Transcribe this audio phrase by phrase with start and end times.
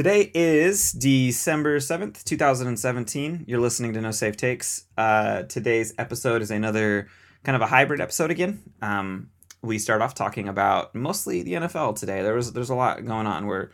[0.00, 3.44] Today is December 7th, 2017.
[3.46, 4.86] You're listening to No Safe Takes.
[4.96, 7.08] Uh, today's episode is another
[7.44, 8.62] kind of a hybrid episode again.
[8.80, 9.28] Um,
[9.60, 12.22] we start off talking about mostly the NFL today.
[12.22, 13.44] There was there's a lot going on.
[13.44, 13.72] We're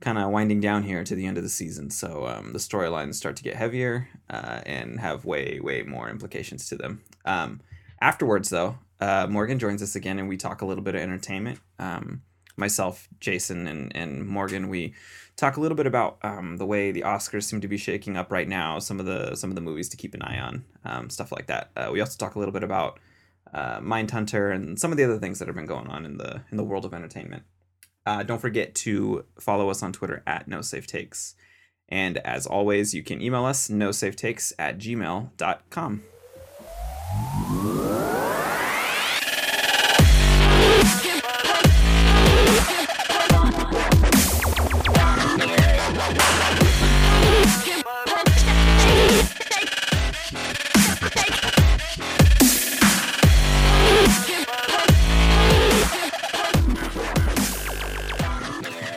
[0.00, 3.16] kind of winding down here to the end of the season, so um, the storylines
[3.16, 7.02] start to get heavier uh, and have way way more implications to them.
[7.24, 7.60] Um,
[8.00, 11.58] afterwards, though, uh, Morgan joins us again, and we talk a little bit of entertainment.
[11.80, 12.22] Um,
[12.56, 14.94] myself, Jason, and and Morgan, we
[15.36, 18.32] talk a little bit about um, the way the Oscars seem to be shaking up
[18.32, 18.78] right now.
[18.78, 21.46] Some of the some of the movies to keep an eye on, um, stuff like
[21.46, 21.70] that.
[21.76, 22.98] Uh, we also talk a little bit about
[23.52, 26.42] uh, Mindhunter and some of the other things that have been going on in the
[26.50, 27.44] in the world of entertainment.
[28.04, 31.34] Uh, don't forget to follow us on Twitter at No Safe Takes.
[31.88, 36.02] And as always, you can email us no safe takes at gmail.com.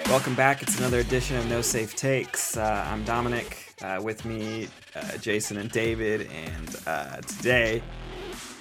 [0.10, 0.64] Welcome back.
[0.64, 2.58] It's another edition of No Safe Takes.
[2.58, 3.76] Uh, I'm Dominic.
[3.82, 6.30] Uh, with me, uh, Jason and David.
[6.32, 7.82] And uh, today,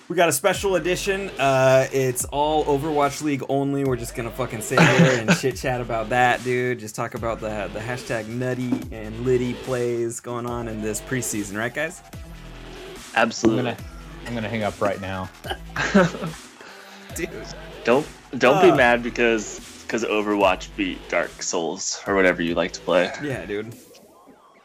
[0.08, 1.30] we got a special edition.
[1.38, 3.84] Uh, it's all Overwatch League only.
[3.84, 6.78] We're just gonna fucking sit here and chit chat about that, dude.
[6.80, 11.56] Just talk about the the hashtag Nutty and Liddy plays going on in this preseason,
[11.56, 12.02] right, guys?
[13.16, 13.62] I'm Absolutely.
[13.72, 13.76] gonna,
[14.26, 15.30] I'm gonna hang up right now.
[17.14, 17.30] Dude.
[17.84, 18.70] Don't don't Uh.
[18.70, 23.10] be mad because because Overwatch beat Dark Souls or whatever you like to play.
[23.22, 23.74] Yeah, dude.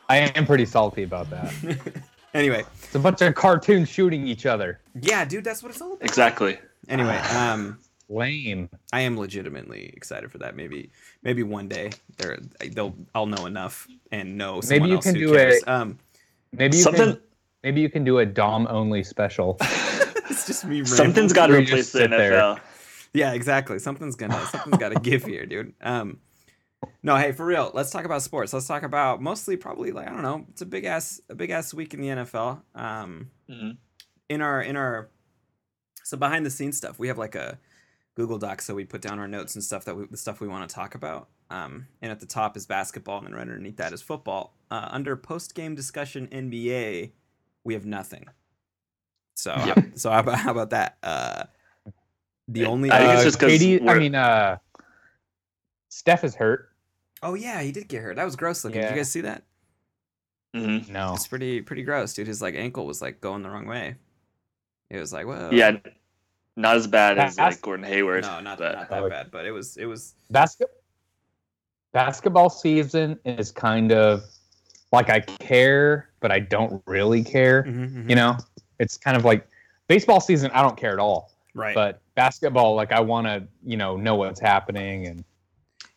[0.10, 1.54] I am pretty salty about that.
[2.36, 4.80] Anyway, It's a bunch of cartoons shooting each other.
[5.00, 6.04] yeah, dude, that's what it's all about.
[6.04, 6.58] Exactly.
[6.90, 7.78] Anyway, um,
[8.10, 8.72] Lame.
[8.92, 10.56] I am legitimately excited for that.
[10.56, 10.90] Maybe,
[11.22, 12.40] maybe one day there,
[12.72, 15.62] they'll, I'll know enough and know someone Maybe you else can who do cares.
[15.68, 16.00] a- Um,
[16.54, 17.22] Maybe you Something can.
[17.64, 19.58] Maybe you can do a Dom only special.
[19.62, 20.84] it's just me.
[20.86, 21.36] something's rambling.
[21.36, 22.60] got to Where you replace the sit there.
[23.14, 23.80] Yeah, exactly.
[23.80, 25.74] Something's gonna, something's got to give here, dude.
[25.82, 26.20] Um,
[27.02, 27.72] no, hey, for real.
[27.74, 28.52] Let's talk about sports.
[28.54, 30.46] Let's talk about mostly, probably like I don't know.
[30.50, 32.62] It's a big ass, a big ass week in the NFL.
[32.76, 33.78] Um, Mhm.
[34.30, 35.10] in our in our
[36.04, 37.58] so behind the scenes stuff we have like a
[38.16, 40.48] google doc so we put down our notes and stuff that we, the stuff we
[40.48, 43.78] want to talk about um, and at the top is basketball and then right underneath
[43.78, 47.12] that is football uh, under post game discussion nba
[47.64, 48.26] we have nothing
[49.36, 49.78] so Yep.
[49.96, 51.44] so how about, how about that uh,
[52.48, 54.58] the only I think it's just 'cause KD I we're- mean, uh,
[55.90, 56.70] Steph is hurt.
[57.22, 58.92] oh yeah he did get hurt that was gross looking did Yeah.
[58.92, 59.44] you guys see that
[60.56, 60.90] Mhm.
[60.90, 61.14] No.
[61.14, 63.96] it's pretty pretty gross dude his like ankle was like going the wrong way
[64.90, 65.78] it was like whoa Yeah,
[66.58, 68.24] not as bad as like Gordon Hayward.
[68.24, 69.10] no not, but not that Oh.
[69.10, 70.70] bad but it was it was Basket.
[71.94, 74.24] Basketball season is kind of
[74.92, 77.64] like I care, but I don't really care.
[77.64, 78.10] Mhm, mhm.
[78.10, 78.38] You know,
[78.80, 79.48] it's kind of like
[79.88, 80.52] baseball season.
[80.54, 81.32] I don't care at all.
[81.56, 85.24] right But basketball, like I want to, you know, know what's happening and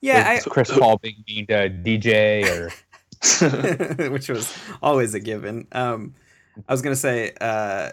[0.02, 2.70] yeah I, Chris Paul being mean to DJ or
[4.10, 5.66] which was always a given.
[5.72, 6.14] Um,
[6.68, 7.90] I was gonna say uh,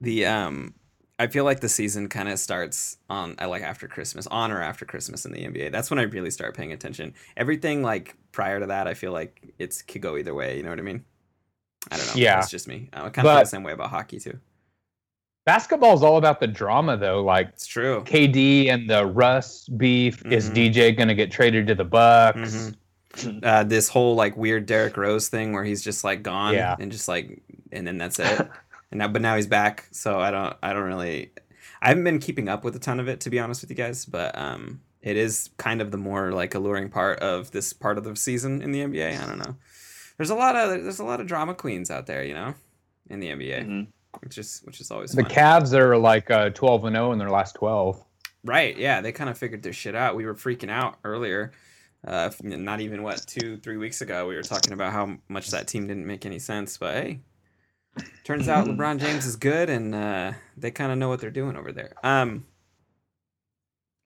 [0.00, 0.74] the um,
[1.18, 4.60] I feel like the season kind of starts on I like after Christmas, on or
[4.60, 5.72] after Christmas in the NBA.
[5.72, 7.14] That's when I really start paying attention.
[7.36, 10.56] Everything like prior to that, I feel like it's could go either way.
[10.56, 11.04] You know what I mean?
[11.90, 12.12] I don't know.
[12.16, 12.38] Yeah.
[12.38, 12.88] it's just me.
[12.92, 14.38] I kind of feel the same way about hockey too.
[15.44, 17.22] Basketball is all about the drama, though.
[17.22, 18.02] Like It's true.
[18.04, 20.24] KD and the Russ beef.
[20.26, 20.54] Is Mhm.
[20.54, 22.72] DJ gonna get traded to the Bucks?
[23.14, 23.44] Mhm.
[23.44, 26.76] Uh, this whole like weird Derrick Rose thing where he's just like gone Yeah.
[26.78, 28.48] and just like and then that's it.
[28.90, 31.30] and now but now he's back, so I don't I don't really
[31.82, 33.76] I haven't been keeping up with a ton of it to be honest with you
[33.76, 37.98] guys, but um it is kind of the more like alluring part of this part
[37.98, 39.20] of the season in the NBA.
[39.20, 39.56] I don't know.
[40.16, 42.54] There's a lot of there's a lot of drama queens out there, you know,
[43.10, 43.86] in the NBA, Mhm.
[44.20, 45.30] Which is which is always The fun.
[45.30, 48.02] Cavs are like uh, 12 and 0 in their last 12.
[48.44, 48.76] Right.
[48.76, 50.16] Yeah, they kind of figured their shit out.
[50.16, 51.52] We were freaking out earlier.
[52.06, 55.68] Uh, not even what two, three weeks ago, we were talking about how much that
[55.68, 56.76] team didn't make any sense.
[56.76, 57.20] But hey,
[58.24, 61.56] turns out LeBron James is good, and uh, they kind of know what they're doing
[61.56, 61.94] over there.
[62.02, 62.44] Um,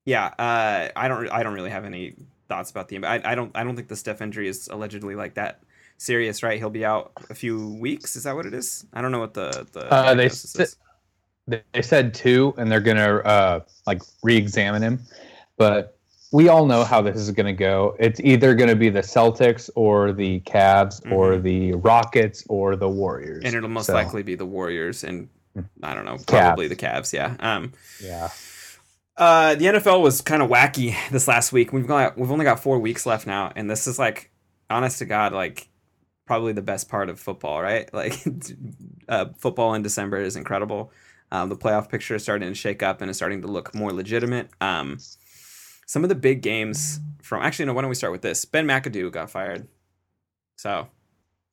[0.05, 0.27] yeah.
[0.39, 1.29] Uh, I don't.
[1.31, 2.17] I don't really have any
[2.49, 3.03] thoughts about the.
[3.05, 3.53] I, I don't.
[3.57, 5.61] I don't think the Steph injury is allegedly like that
[5.99, 6.43] serious.
[6.43, 6.59] Right?
[6.59, 8.17] He'll be out a few weeks.
[8.17, 8.87] Is that what it is?
[8.93, 9.81] I don't know what the the.
[9.93, 10.77] Uh, they diagnosis said- is.
[11.73, 14.99] They said two, and they're gonna uh, like re-examine him.
[15.57, 15.97] But
[16.33, 17.95] we all know how this is gonna go.
[18.01, 23.39] It's either gonna be the Celtics or the Cavs or the Rockets or the Warriors.
[23.39, 23.47] Mm-hmm.
[23.47, 25.29] and it'll most So, likely be the Warriors and
[25.85, 26.27] I don't know, Cavs.
[26.27, 27.13] probably the Cavs.
[27.13, 27.37] Yeah.
[27.39, 27.73] Um.
[28.03, 28.29] yeah.
[29.17, 31.73] Uh, the NFL was kind of wacky this last week.
[31.73, 34.31] We've got we've only got four weeks left now, and this is like
[34.69, 35.69] honest to God, like
[36.27, 37.89] probably the best part of football, right?
[37.93, 38.23] Like
[39.09, 40.93] uh, football in December is incredible.
[41.33, 43.93] Um, the playoff picture is starting to shake up and is starting to look more
[43.93, 44.51] legitimate.
[44.61, 44.99] Um,
[45.87, 47.73] some of the big games from actually, no.
[47.73, 48.45] Why don't we start with this?
[48.45, 49.67] Ben McAdoo got fired,
[50.57, 50.89] so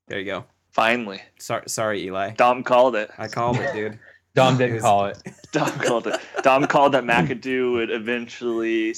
[0.08, 0.46] there you go.
[0.72, 2.32] Finally, Sorry, sorry, Eli.
[2.32, 3.12] Dom called it.
[3.18, 4.00] I called it, dude.
[4.36, 5.20] Dom It didn't call it.
[5.52, 6.20] Dom called it.
[6.42, 8.96] Dom called that McAdoo would eventually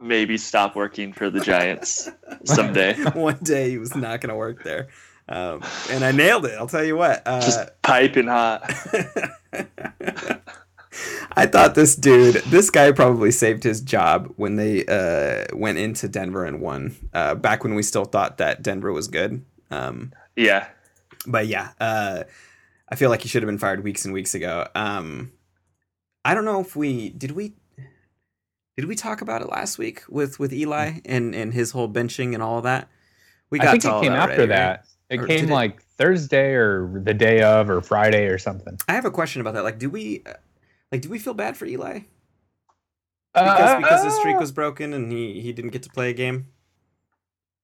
[0.00, 2.08] maybe stop working for the Giants
[2.44, 2.94] someday.
[3.12, 4.88] One day he was not going to work there,
[5.30, 6.54] um, and I nailed it.
[6.58, 7.22] I'll tell you what.
[7.24, 8.62] Uh, Just piping hot.
[11.36, 16.08] I thought this dude, this guy probably saved his job when they uh, went into
[16.08, 16.96] Denver and won.
[17.14, 19.44] Uh, back when we still thought that Denver was good.
[19.70, 20.66] Um, Yeah.
[21.26, 22.24] but yeah, uh,
[22.88, 24.66] I feel like he should have been fired weeks and weeks ago.
[24.74, 25.30] Um,
[26.24, 27.54] I don't know if we did we
[28.76, 32.34] did we talk about it last week with with Eli and and his whole benching
[32.34, 32.88] and all of that.
[33.48, 34.80] We got I think to all it came that after already, right?
[35.10, 38.78] It came it- like Thursday or the day of or Friday or something.
[38.88, 39.64] I have a question about that.
[39.64, 40.34] Like, do we uh,
[40.92, 42.00] like do we feel bad for Eli
[43.34, 46.46] because because his streak was broken and he he didn't get to play a game?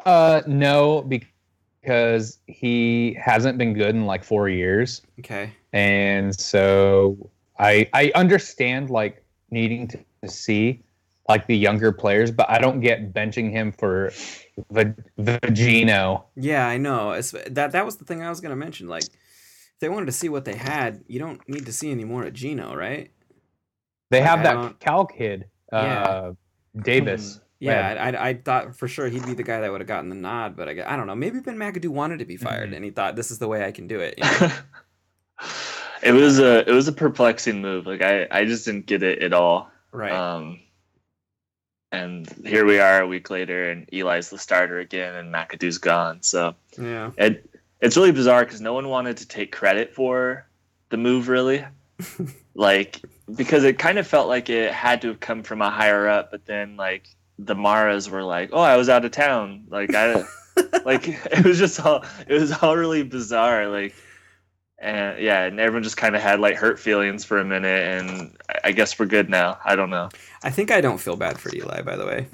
[0.05, 5.53] Uh, no, because he hasn't been good in like four years, Okay.
[5.73, 10.83] and so I I understand like needing to see
[11.29, 14.13] like the younger players, but I don't get benching him for
[14.71, 16.25] the Vagino.
[16.37, 17.13] Yeah, I know.
[17.13, 18.89] It's, that that was the thing I was gonna mention.
[18.89, 22.05] Like, if they wanted to see what they had, you don't need to see any
[22.05, 23.11] more at Geno, right?
[24.11, 26.31] They Like, have I that don't- Cal kid, uh, Yeah.
[26.83, 27.41] Davis.
[27.59, 30.11] Yeah, I, I, I thought for sure he'd be the guy that would have gotten
[30.11, 31.15] the nod, but I, I don't know.
[31.17, 32.77] Maybe Ben McAdoo wanted to be fired, Mhm.
[32.77, 34.15] and he thought this is the way I can do it.
[34.19, 34.53] you know?
[36.03, 37.87] it was a it was a perplexing move.
[37.87, 39.71] Like I I just didn't get it at all.
[39.93, 40.13] right.
[40.13, 40.61] Um,
[41.93, 46.23] and here we are a week later, and Eli's the starter again, and McAdoo's gone.
[46.23, 47.11] So yeah.
[47.17, 47.49] it
[47.81, 50.47] it's really bizarre because no one wanted to take credit for
[50.89, 51.65] the move, really.
[52.55, 53.01] like
[53.35, 56.31] because it kind of felt like it had to have come from a higher up,
[56.31, 60.25] but then like the Maras were like, "Oh, I was out of town." Like I
[60.85, 63.69] like it was just all it was all really bizarre.
[63.69, 63.95] Like
[64.79, 68.37] and yeah, and everyone just kind of had like hurt feelings for a minute, and
[68.49, 69.59] I- I guess we're good now.
[69.65, 70.09] I don't know.
[70.43, 72.27] I think I don't feel bad for Eli, by the way.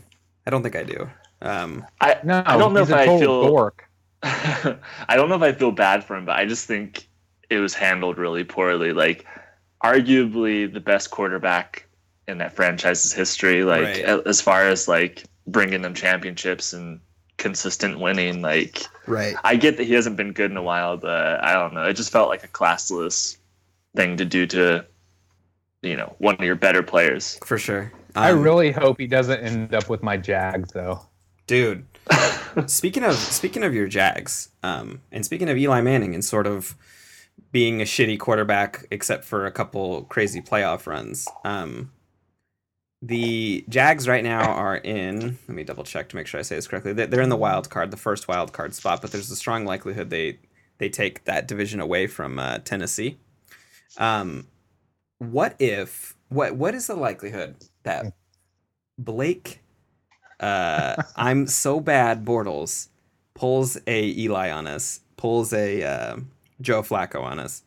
[0.47, 1.09] I don't think I do.
[1.41, 3.89] Um, I No, I don't know if a I total feel- dork.
[4.23, 4.77] I
[5.17, 7.09] don't know if I feel bad for him, but I just think
[7.51, 8.93] it was handled really poorly.
[8.93, 9.27] Like,
[9.85, 11.87] arguably the best quarterback
[12.29, 13.65] in that franchise's history.
[13.65, 14.05] Like, Right.
[14.27, 17.01] as far as like bringing them championships and
[17.39, 18.43] consistent winning.
[18.43, 19.35] Like, right.
[19.45, 21.85] I get that he hasn't been good in a while, but I don't know.
[21.85, 23.37] It just felt like a classless
[23.97, 24.85] thing to do to,
[25.83, 27.39] you know, one of your better players.
[27.45, 27.93] For sure.
[28.15, 31.01] I Um, really hope he doesn't end up with my Jags though.
[31.47, 31.87] dude.
[32.67, 36.75] speaking of speaking of your Jags, um, and speaking of Eli Manning and sort of
[37.53, 41.29] being a shitty quarterback, except for a couple crazy playoff runs.
[41.45, 41.93] Um,
[43.03, 45.37] the Jags right now are in.
[45.49, 46.93] Let me double check to make sure I say this correctly.
[46.93, 49.65] They- They're in the wild card, the first wild card spot, but there's a strong
[49.65, 50.39] likelihood they
[50.79, 53.19] they take that division away from uh, Tennessee.
[53.99, 54.47] Um,
[55.19, 58.15] what if what what is the likelihood that
[58.99, 59.61] Blake
[60.41, 62.89] uh, I'm so bad Bortles
[63.35, 66.17] pulls a Eli on us, pulls a uh,
[66.61, 67.63] Joe Flacco on us,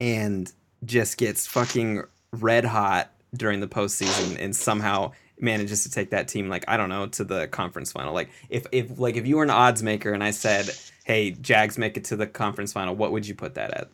[0.00, 0.52] and
[0.84, 2.02] just gets fucking
[2.32, 6.88] red hot during the postseason and somehow manages to take that team like I don't
[6.88, 8.14] know to the conference final.
[8.14, 10.70] Like if if like if you were an odds maker and I said,
[11.04, 13.88] "Hey, Jags make it to the conference final," what would you put that at?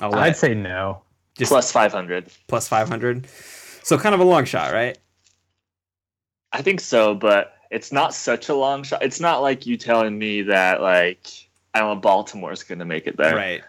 [0.00, 1.02] I'll let- I'd say no.
[1.36, 2.26] just Plus 500.
[2.48, 3.26] plus 500.
[3.82, 4.96] So kind of a long shot, right?
[6.52, 9.02] I think so, but it's not such a long shot.
[9.02, 11.26] It's not like you telling me that, like,
[11.74, 13.34] I don't know, Baltimore's going to make it there.
[13.34, 13.62] Right.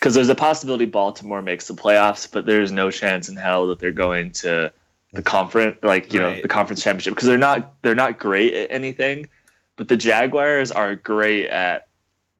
[0.00, 3.78] Because there's a possibility Baltimore makes the playoffs, but there's no chance in hell that
[3.78, 4.72] they're going to
[5.12, 8.70] the conference, like you know, the conference championship, because they're not they're not great at
[8.70, 9.28] anything.
[9.76, 11.88] But the Jaguars are great at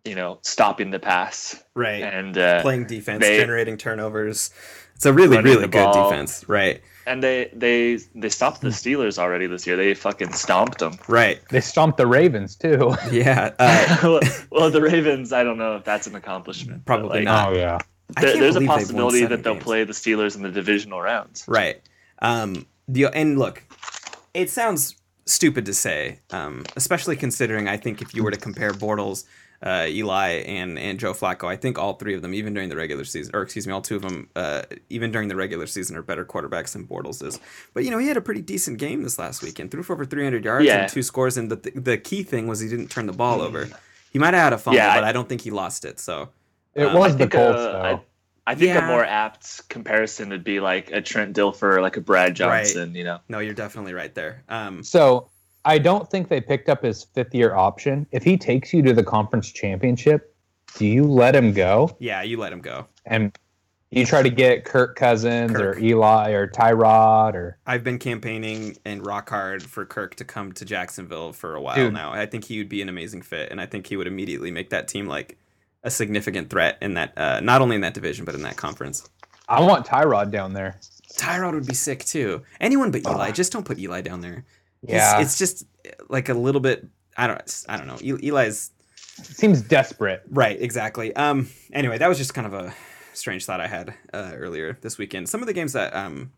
[0.05, 2.02] you know stopping the pass Right.
[2.02, 4.50] and uh, playing defense, they- generating turnovers.
[4.97, 6.11] It's a really, really good ball.
[6.11, 6.47] defense.
[6.49, 6.83] Right.
[7.11, 9.76] And they they they stopped the Steelers already this year.
[9.76, 10.99] They fucking stomped them.
[11.09, 11.40] Right.
[11.50, 12.95] They stomped the Ravens too.
[13.11, 13.52] Yeah.
[13.59, 16.85] Uh, well, well, the Ravens, I don't know if that's an accomplishment.
[16.85, 17.49] Probably like, not.
[17.52, 17.79] oh yeah.
[18.21, 19.64] There- there's a believe they've won possibility that they'll games.
[19.64, 21.45] play the Steelers in the divisional rounds.
[21.49, 21.81] Right.
[22.21, 22.67] Um.
[22.87, 23.62] The and look,
[24.35, 28.73] it sounds stupid to say, um, especially considering I think if you were to compare
[28.73, 29.25] Bortles
[29.62, 31.47] uh, Eli and and Joe Flacco.
[31.49, 33.83] I think all three of them, even during the regular season, or excuse me, all
[33.83, 37.38] two of them, uh, even during the regular season, are better quarterbacks than Bortles is.
[37.75, 39.71] But you know, he had a pretty decent game this last weekend.
[39.71, 40.83] Threw for over 300 yards Yeah.
[40.83, 41.37] and two scores.
[41.37, 43.69] And the the key thing was he didn't turn the ball over.
[44.12, 46.00] He might have had a fumble, Yeah, I- but I don't think he lost it.
[46.00, 46.31] So
[46.75, 47.81] It Um, was I the think, Colts, uh, though.
[47.83, 48.00] I,
[48.52, 48.85] I think Yeah.
[48.85, 52.95] a more apt comparison would be like a Trent Dilfer, like a Brad Johnson.
[52.95, 54.43] You know, no, you're definitely right there.
[54.49, 55.29] Um, So
[55.64, 58.07] I don't think they picked up his fifth year option.
[58.12, 60.35] If he takes you to the conference championship,
[60.76, 62.87] do you let him go yeah, you let him go.
[63.07, 63.37] and
[63.90, 65.76] you try to get Kirk Cousins Kirk.
[65.76, 70.52] or Eli or Tyrod or I've been campaigning and rock hard for Kirk to come
[70.52, 71.93] to Jacksonville for a while Dude.
[71.93, 72.12] now.
[72.12, 74.71] I think he would be an amazing fit, and I think he would immediately make
[74.71, 75.38] that team like
[75.83, 79.09] a significant threat in that, uh, not only in that division but in that conference.
[79.49, 80.79] I want Tyrod down there.
[81.17, 82.43] Tyrod would be sick too.
[82.61, 83.33] Anyone but Eli.
[83.33, 84.45] Just don't put Eli down there.
[84.87, 85.67] He's- Yeah, it's just
[86.09, 86.87] like a little bit.
[87.17, 87.65] I don't.
[87.69, 87.99] I don't know.
[88.19, 88.71] Eli's
[89.23, 90.23] seems desperate.
[90.31, 90.61] right.
[90.61, 91.15] Exactly.
[91.17, 91.49] Um.
[91.73, 92.73] Anyway, that was just kind of a
[93.13, 95.29] strange thought I had uh, earlier this weekend.
[95.29, 96.33] Some of the games that um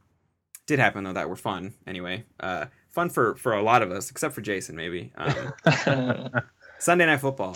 [0.67, 1.75] did happen though that were fun.
[1.87, 5.13] Anyway, uh, fun for for a lot of us, except for Jason maybe.
[5.17, 5.53] Um,
[6.79, 7.55] Sunday Night Football.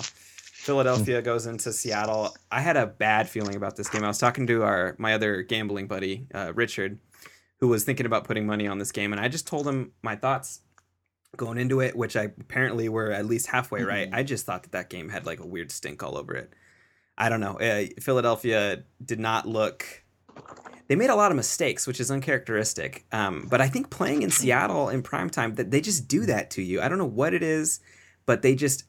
[0.53, 2.35] Philadelphia goes into Seattle.
[2.51, 4.03] I had a bad feeling about this game.
[4.05, 6.99] I was talking to our my other gambling buddy, uh, Richard,
[7.61, 10.17] who was thinking about putting money on this game, and I just told him my
[10.17, 10.61] thoughts
[11.37, 14.09] going into it, which I apparently were at least halfway right.
[14.13, 16.53] I just thought that that game had like a weird stink all over it.
[17.19, 17.59] I don't know.
[17.59, 19.87] Uh, Philadelphia did not look.
[20.89, 23.07] They made a lot of mistakes, which is uncharacteristic.
[23.11, 26.51] Um, but I think playing in Seattle in prime time, that they just do that
[26.53, 26.81] to you.
[26.81, 27.81] I don't know what it is,
[28.27, 28.85] but they just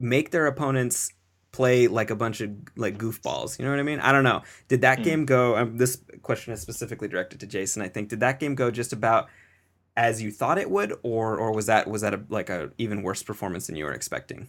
[0.00, 1.10] make their opponents
[1.50, 3.58] play like a bunch of like goofballs.
[3.58, 4.00] You know what I mean?
[4.00, 4.42] I don't know.
[4.68, 5.04] Did that Hmm.
[5.04, 5.56] game go?
[5.56, 7.80] Um, this question is specifically directed to Jason.
[7.80, 8.08] I think.
[8.08, 9.28] Did that game go just about
[9.98, 13.02] as you thought it would, or or was that was that a, like a even
[13.02, 14.48] worse performance than you were expecting?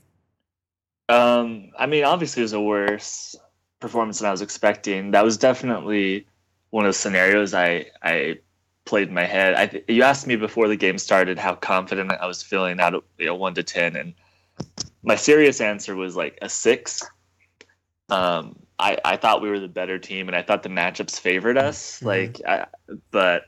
[1.09, 3.35] Um, I mean, obviously, it was a worse
[3.79, 5.09] performance than I was expecting.
[5.11, 6.27] That was definitely
[6.69, 8.37] one of the scenarios I I
[8.85, 9.55] played in my head.
[9.55, 12.93] I th- you asked me before the game started how confident I was feeling out
[12.93, 14.13] of you know one to ten, and
[15.01, 17.01] my serious answer was like a six.
[18.09, 21.57] Um, I I thought we were the better team, and I thought the matchups favored
[21.57, 22.01] us.
[22.01, 22.05] Mhm.
[22.05, 22.67] Like, I,
[23.09, 23.45] but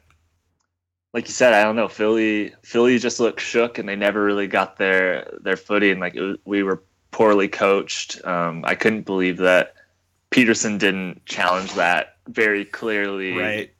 [1.14, 1.88] like you said, I don't know.
[1.88, 6.00] Philly, Philly just looked shook, and they never really got their their footing.
[6.00, 8.24] Like it was, we were poorly coached.
[8.26, 9.74] Um, I couldn't believe that
[10.32, 13.74] Pederson didn't challenge that very clearly Right.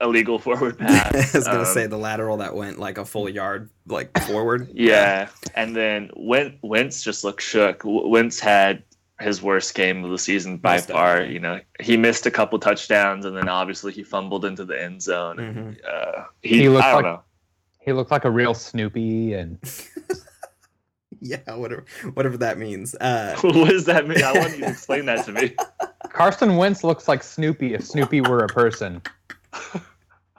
[0.00, 1.34] illegal forward pass.
[1.34, 4.68] I was gonna Um, say the lateral that went like a full yard like forward.
[4.74, 7.80] Yeah, and then Wentz just looked shook.
[7.84, 8.82] Wentz had
[9.20, 11.14] his worst game of the season by Most far.
[11.14, 11.34] definitely.
[11.34, 15.02] You know, he missed a couple touchdowns, and then obviously he fumbled into the end
[15.02, 15.36] zone.
[15.36, 15.76] Mhm.
[15.88, 17.22] Uh, he, He looked I don't like- know.
[17.80, 19.58] He looked like a real Snoopy, and
[21.20, 22.94] Yeah, whatever whatever that means.
[22.96, 24.22] Uh, what does that mean?
[24.22, 25.54] I want you to explain that to me.
[26.10, 29.00] Carson Wentz looks like Snoopy if Snoopy were a person.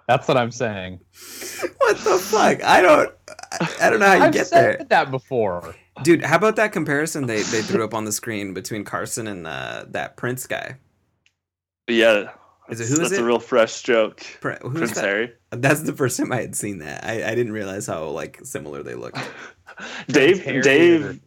[0.08, 1.00] That's what I'm saying.
[1.80, 2.64] what the fuck?
[2.64, 3.12] I don't.
[3.54, 5.74] I, I don't know how you I've get said there, that before.
[6.04, 6.24] Dude.
[6.24, 9.86] How about that comparison they they threw up on the screen between Carson and uh,
[9.90, 10.78] that Prince guy?
[11.88, 12.32] Yeah,
[12.70, 13.22] Is it- who is that's it?
[13.22, 14.22] a real fresh joke.
[14.42, 15.04] Pr- who's Prince that?
[15.04, 15.34] Harry.
[15.52, 17.04] That's the first time I had seen that.
[17.06, 19.20] I, I didn't realize how like similar they looked.
[20.08, 21.20] Dave, Harry or- Dave,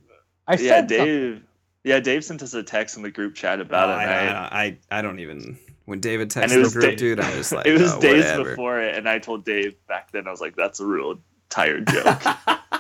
[0.47, 1.07] I yeah, said something.
[1.07, 1.43] Dave,
[1.85, 3.97] yeah, Dave sent us a text in the group chat about Oh, it.
[3.97, 5.59] I, I, I- I, I don't even.
[5.85, 8.51] When David texted the group, Da- dude, I was like, it was oh, days whatever.
[8.51, 10.27] before it, and I told Dave back then.
[10.29, 12.21] I was like, "That's a real tired joke."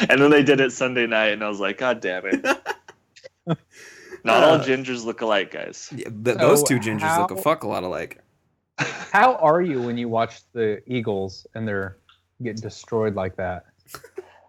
[0.08, 2.44] and then they did it Sunday night, and I was like, "God damn it!"
[4.24, 5.88] Not all Uh, gingers look alike, guys.
[5.94, 8.20] Yeah, th- those So two gingers look a fuck a lot alike.
[8.78, 11.98] How are you when you watch the Eagles and they're
[12.42, 13.66] getting destroyed like that?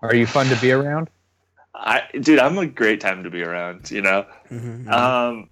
[0.01, 1.09] Are you fun to be around?
[1.75, 3.91] I, dude, I'm a great time to be around.
[3.91, 5.49] You know, Mhm, um,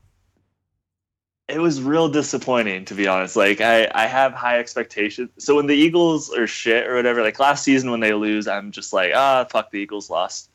[1.47, 3.35] it was real disappointing to be honest.
[3.35, 5.29] Like I, I have high expectations.
[5.37, 8.71] So when the Eagles are shit or whatever, like last season when they lose, I'm
[8.71, 10.49] just like, ah, fuck, the Eagles lost.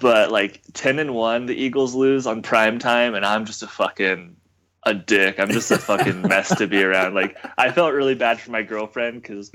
[0.00, 3.66] But like ten and one, the Eagles lose on prime time, and I'm just a
[3.66, 4.36] fucking
[4.84, 5.38] a dick.
[5.38, 7.14] I'm just a fucking mess to be around.
[7.14, 9.50] Like I felt really bad for my girlfriend because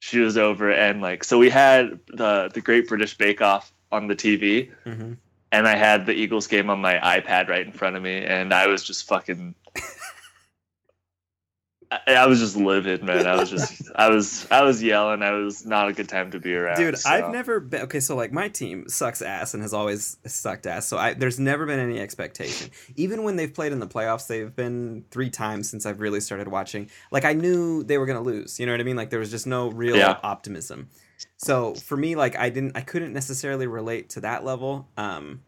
[0.00, 4.06] she was over and like so we had the the Great British Bake Off on
[4.06, 5.16] the TV mhm.
[5.50, 8.52] and I had the Eagles game on my iPad right in front of me, and
[8.52, 9.54] I was just fucking.
[11.90, 13.26] I, I was just livid, man.
[13.26, 15.22] I was just, I was, I was yelling.
[15.22, 16.76] I was not a good time to be around.
[16.76, 17.08] Dude, so.
[17.08, 18.00] I've never been okay.
[18.00, 20.86] So like my team sucks ass and has always sucked ass.
[20.86, 22.70] So I there's never been any expectation.
[22.96, 26.48] Even when they've played in the playoffs, they've been three times since I've really started
[26.48, 26.90] watching.
[27.10, 28.60] Like I knew they were gonna lose.
[28.60, 28.96] You know what I mean?
[28.96, 30.18] Like there was just no real Yeah.
[30.22, 30.90] optimism.
[31.38, 34.88] So for me, like I didn't, I couldn't necessarily relate to that level.
[34.96, 35.42] Um,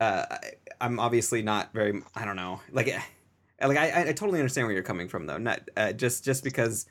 [0.00, 0.38] uh, I,
[0.80, 2.02] I'm obviously not very.
[2.14, 2.60] I don't know.
[2.72, 3.00] Like, eh,
[3.66, 5.38] like I, I totally understand where you're coming from though.
[5.38, 6.86] Not uh, just just because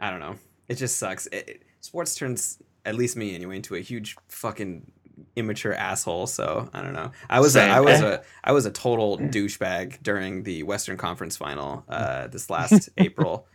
[0.00, 0.36] I don't know.
[0.68, 1.26] It just sucks.
[1.26, 4.90] It, it, sports turns at least me anyway into a huge fucking
[5.36, 6.26] immature asshole.
[6.26, 7.12] So I don't know.
[7.28, 7.62] I was a.
[7.62, 12.50] I was a I was a total douchebag during the Western Conference final uh, this
[12.50, 13.46] last April,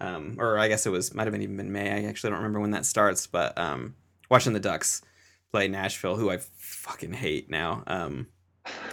[0.00, 1.90] um, or I guess it was might have been even in May.
[1.90, 3.94] I actually don't remember when that starts, but um,
[4.30, 5.02] watching the Ducks
[5.52, 7.84] play Nashville, who I fucking hate now.
[7.86, 8.28] Um,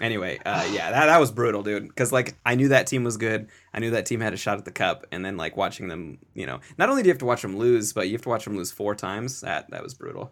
[0.02, 1.88] anyway, uh, yeah, that, that was brutal, dude.
[1.88, 3.48] Because like I knew that team was good.
[3.74, 6.18] I knew that team had a shot at the cup, and then like watching them,
[6.34, 8.30] you know, not only do you have to watch them lose, but you have to
[8.30, 9.42] watch them lose four times.
[9.42, 10.32] That that was brutal.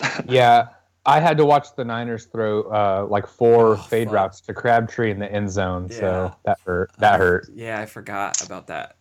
[0.28, 0.68] Yeah,
[1.06, 4.14] I had to watch the Niners throw uh, like four Oh, fade fuck.
[4.14, 5.86] routes to Crabtree in the end zone.
[5.90, 5.96] Yeah.
[5.98, 6.90] So that hurt.
[6.98, 7.48] That hurt.
[7.54, 8.96] Yeah, I forgot about that.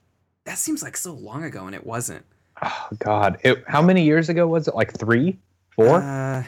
[0.45, 2.23] That seems like so long ago, and it wasn't.
[2.61, 3.39] Oh God!
[3.43, 4.75] It, how many years ago was it?
[4.75, 5.37] Like three,
[5.75, 5.97] four?
[6.01, 6.43] Uh,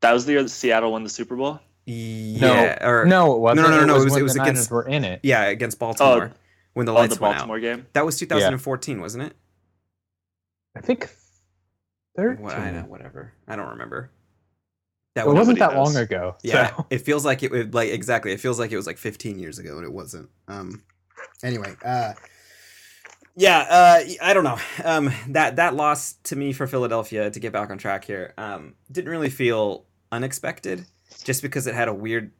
[0.00, 1.60] That was the year that Seattle won the Super Bowl.
[1.86, 3.68] Yeah, or no, it wasn't.
[3.68, 5.20] no, no, no, It it was- it was the against- Niners were in it.
[5.22, 6.32] yeah, against Baltimore
[6.74, 7.62] when the Oh, lights the went Baltimore out.
[7.62, 7.86] game.
[7.94, 9.36] That was 2014, wasn't it?
[10.76, 11.08] I think
[12.16, 12.44] thirteen.
[12.44, 13.32] What, I know, whatever.
[13.48, 14.10] I don't remember.
[15.14, 16.36] That It was wasn't that Nobody long ago.
[16.42, 16.86] Yeah, So.
[16.90, 18.32] it feels like it would like exactly.
[18.32, 20.28] It feels like it was like 15 years ago, and it wasn't.
[20.48, 20.82] Um,
[21.42, 22.12] anyway, uh,
[23.34, 24.58] yeah, uh, I don't know.
[24.84, 28.74] Um, that that loss to me for Philadelphia to get back on track here, um,
[28.92, 30.84] didn't really feel unexpected,
[31.24, 32.32] just because it had a weird.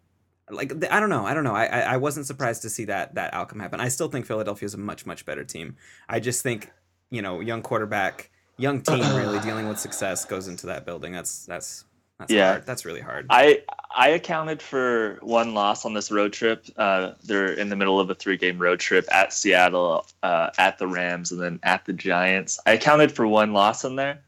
[0.48, 1.56] Like I don't know, I don't know.
[1.56, 3.80] I, I wasn't surprised to see that that outcome happen.
[3.80, 5.74] I still think Philadelphia is a much much better team.
[6.08, 6.70] I just think
[7.10, 11.12] you know young quarterback, young team really dealing with success goes into that building.
[11.12, 11.84] That's that's
[12.20, 12.50] that's Yeah.
[12.52, 12.66] hard.
[12.66, 13.26] That's really hard.
[13.28, 16.64] I I accounted for one loss on this road trip.
[16.76, 20.78] Uh, they're in the middle of a three game road trip at Seattle, uh, at
[20.78, 22.60] the Rams, and then at the Giants.
[22.66, 24.20] I accounted for one loss in there.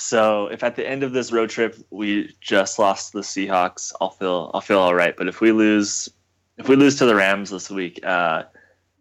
[0.00, 4.10] So if at the end of this road trip we just lost the Seahawks, I'll
[4.10, 5.14] feel I'll feel all right.
[5.14, 6.08] But if we lose,
[6.56, 8.44] if we lose to the Rams this week, uh,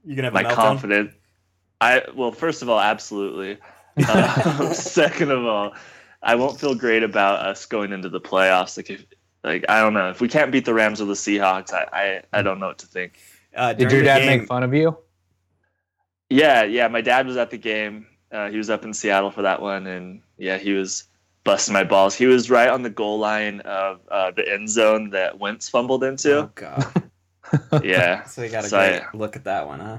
[0.03, 1.13] You gonna have my confidence.
[1.79, 3.58] I well, first of all, absolutely.
[3.98, 5.74] Uh, second of all,
[6.22, 8.75] I won't feel great about us going into the playoffs.
[8.75, 9.06] Like if,
[9.41, 12.39] like I don't know if we can't beat the Rams or the Seahawks, I I,
[12.39, 13.13] I don't know what to think.
[13.56, 14.98] Uh, Did your dad game- make fun of you?
[16.29, 16.90] Yeah, yeah.
[16.90, 18.05] My dad was at the game.
[18.31, 21.05] Uh, he was up in Seattle for that one, and yeah, he was
[21.44, 22.13] busting my balls.
[22.15, 26.03] He was right on the goal line of uh, the end zone that Wentz fumbled
[26.03, 26.37] into.
[26.37, 27.09] Oh god!
[27.83, 29.98] Yeah, So you got a So great I- look at that one, huh?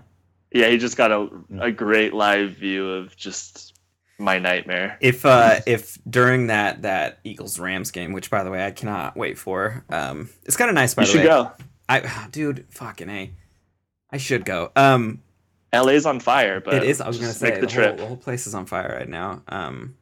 [0.53, 0.69] yeah.
[0.69, 1.29] He just got a
[1.61, 3.75] a great live view of just
[4.19, 4.99] my nightmare.
[5.01, 9.17] If uh, if during that that Eagles Rams game, which by the way I cannot
[9.17, 11.53] wait for, um, it's kind of nice by You the should go.
[11.89, 13.33] I dude, fucking a,
[14.13, 14.71] I should go.
[14.77, 15.23] Um,
[15.73, 17.01] LA's on fire, but it is.
[17.01, 17.97] I was gonna say the, the whole, trip.
[17.97, 19.43] the whole place is on fire right now.
[19.49, 19.97] Um,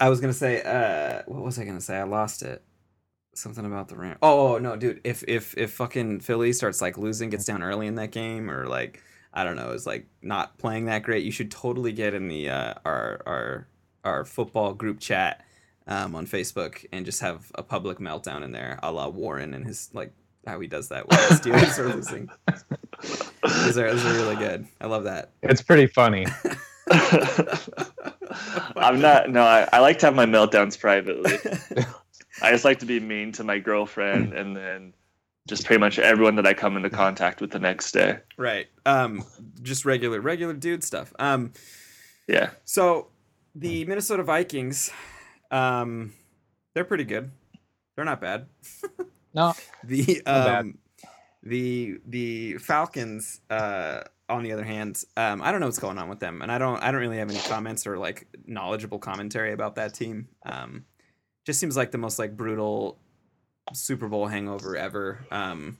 [0.00, 1.96] I was gonna say, uh, what was I gonna say?
[1.96, 2.62] I lost it.
[3.34, 4.18] Something about the Rams.
[4.22, 5.00] Oh, oh no, dude!
[5.04, 8.66] If if if fucking Philly starts like losing, gets down early in that game, or
[8.66, 12.28] like I don't know, is like not playing that great, you should totally get in
[12.28, 13.68] the uh, our our
[14.04, 15.44] our football group chat
[15.86, 19.64] um, on Facebook and just have a public meltdown in there, a la Warren and
[19.66, 20.12] his like
[20.46, 22.28] how he does that when the Steelers are losing.
[23.42, 24.66] Those are, those are really good.
[24.80, 25.30] I love that.
[25.42, 26.26] It's pretty funny.
[28.76, 29.30] I'm not.
[29.30, 31.32] No, I, I like to have my meltdowns privately.
[32.42, 34.94] I just like to be mean to my girlfriend and then
[35.48, 38.18] just pretty much everyone that I come into contact with the next day.
[38.36, 38.68] Right.
[38.86, 39.24] Um,
[39.62, 41.12] just regular, regular dude stuff.
[41.18, 41.52] Um,
[42.28, 42.50] Yeah.
[42.64, 43.08] so
[43.54, 44.90] the Minnesota Vikings,
[45.50, 46.12] um,
[46.74, 47.30] they're pretty good.
[47.96, 48.46] They're not bad.
[49.34, 49.52] No,
[49.84, 50.60] The Not bad.
[50.60, 50.78] um,
[51.42, 56.08] the the Falcons, uh, on the other hand, um, I don't know what's going on
[56.08, 59.52] with them, and I don't I don't really have any comments or like knowledgeable commentary
[59.52, 60.28] about that team.
[60.44, 60.84] Um,
[61.44, 62.98] just seems like the most like brutal
[63.72, 65.26] Super Bowl hangover ever.
[65.30, 65.78] Um,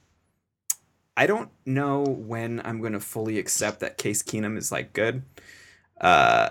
[1.17, 5.23] I don't know when I'm going to fully accept that Case Keenum is like good.
[6.01, 6.51] Uh,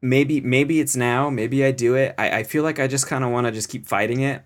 [0.00, 1.30] maybe maybe it's now.
[1.30, 2.14] Maybe I do it.
[2.16, 4.44] I, I feel like I just kind of want to just keep fighting it.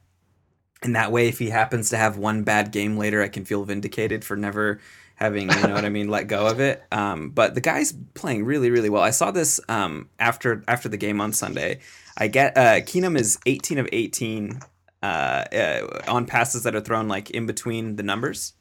[0.84, 3.64] And that way, if he happens to have one bad game later, I can feel
[3.64, 4.80] vindicated for never
[5.14, 6.84] having, you know what I mean, let go of it.
[6.92, 9.02] Um, but the guy's playing really, really well.
[9.02, 11.80] I saw this um, after after the game on Sunday.
[12.18, 14.60] I get uh, Keenum is 18 of 18
[15.02, 18.52] uh, uh, on passes that are thrown like in between the numbers,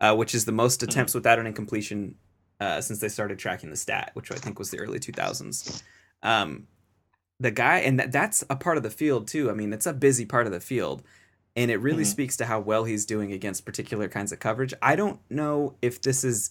[0.00, 2.16] uh, which is the most attempts without an incompletion
[2.60, 5.82] uh, since they started tracking the stat, which I think was the early 2000s.
[6.22, 6.66] Um,
[7.38, 9.50] the guy, and that, that's a part of the field too.
[9.50, 11.02] I mean, it's a busy part of the field,
[11.56, 12.06] and it really Mhm.
[12.08, 14.72] speaks to how well he's doing against particular kinds of coverage.
[14.82, 16.50] I don't know if this is.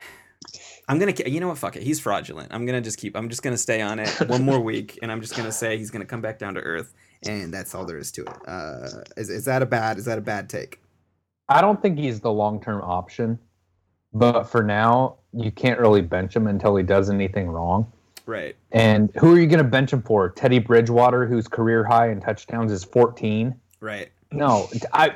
[0.88, 1.58] I'm gonna, you know what?
[1.58, 1.82] Fuck it.
[1.82, 2.52] He's fraudulent.
[2.52, 3.16] I'm gonna just keep.
[3.16, 5.90] I'm just gonna stay on it one more week, and I'm just gonna say he's
[5.90, 6.92] gonna come back down to earth,
[7.26, 8.48] and that's all there is to it.
[8.48, 10.80] Uh, is is that a bad is that a bad take?
[11.48, 13.38] I don't think he's the long term option,
[14.12, 17.90] but for now, you can't really bench him until he does anything wrong.
[18.26, 18.56] Right.
[18.72, 20.30] And who are you going to bench him for?
[20.30, 23.54] Teddy Bridgewater, whose career high in touchdowns is 14.
[23.84, 24.10] Right.
[24.32, 25.14] No, I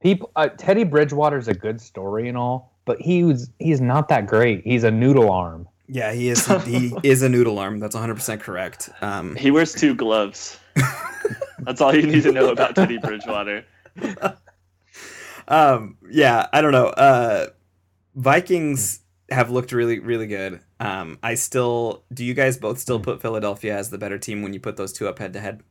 [0.00, 4.26] people uh, Teddy Bridgewater's a good story and all, but he was he's not that
[4.26, 4.62] great.
[4.64, 5.68] He's a noodle arm.
[5.88, 6.46] Yeah, he is.
[6.64, 7.80] he is a noodle arm.
[7.80, 8.88] That's 100 percent correct.
[9.02, 10.58] Um, He wears two gloves.
[11.58, 13.66] That's all you need to know about Teddy Bridgewater.
[15.46, 16.86] um, yeah, I don't know.
[16.86, 17.48] Uh,
[18.14, 19.00] Vikings
[19.30, 20.60] have looked really, really good.
[20.80, 22.04] Um, I still.
[22.10, 24.94] Do you guys both still put Philadelphia as the better team when you put those
[24.94, 25.62] two up head to head?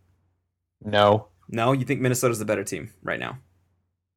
[0.83, 1.30] No.
[1.51, 3.37] No, you think Minnesota's the better team right now?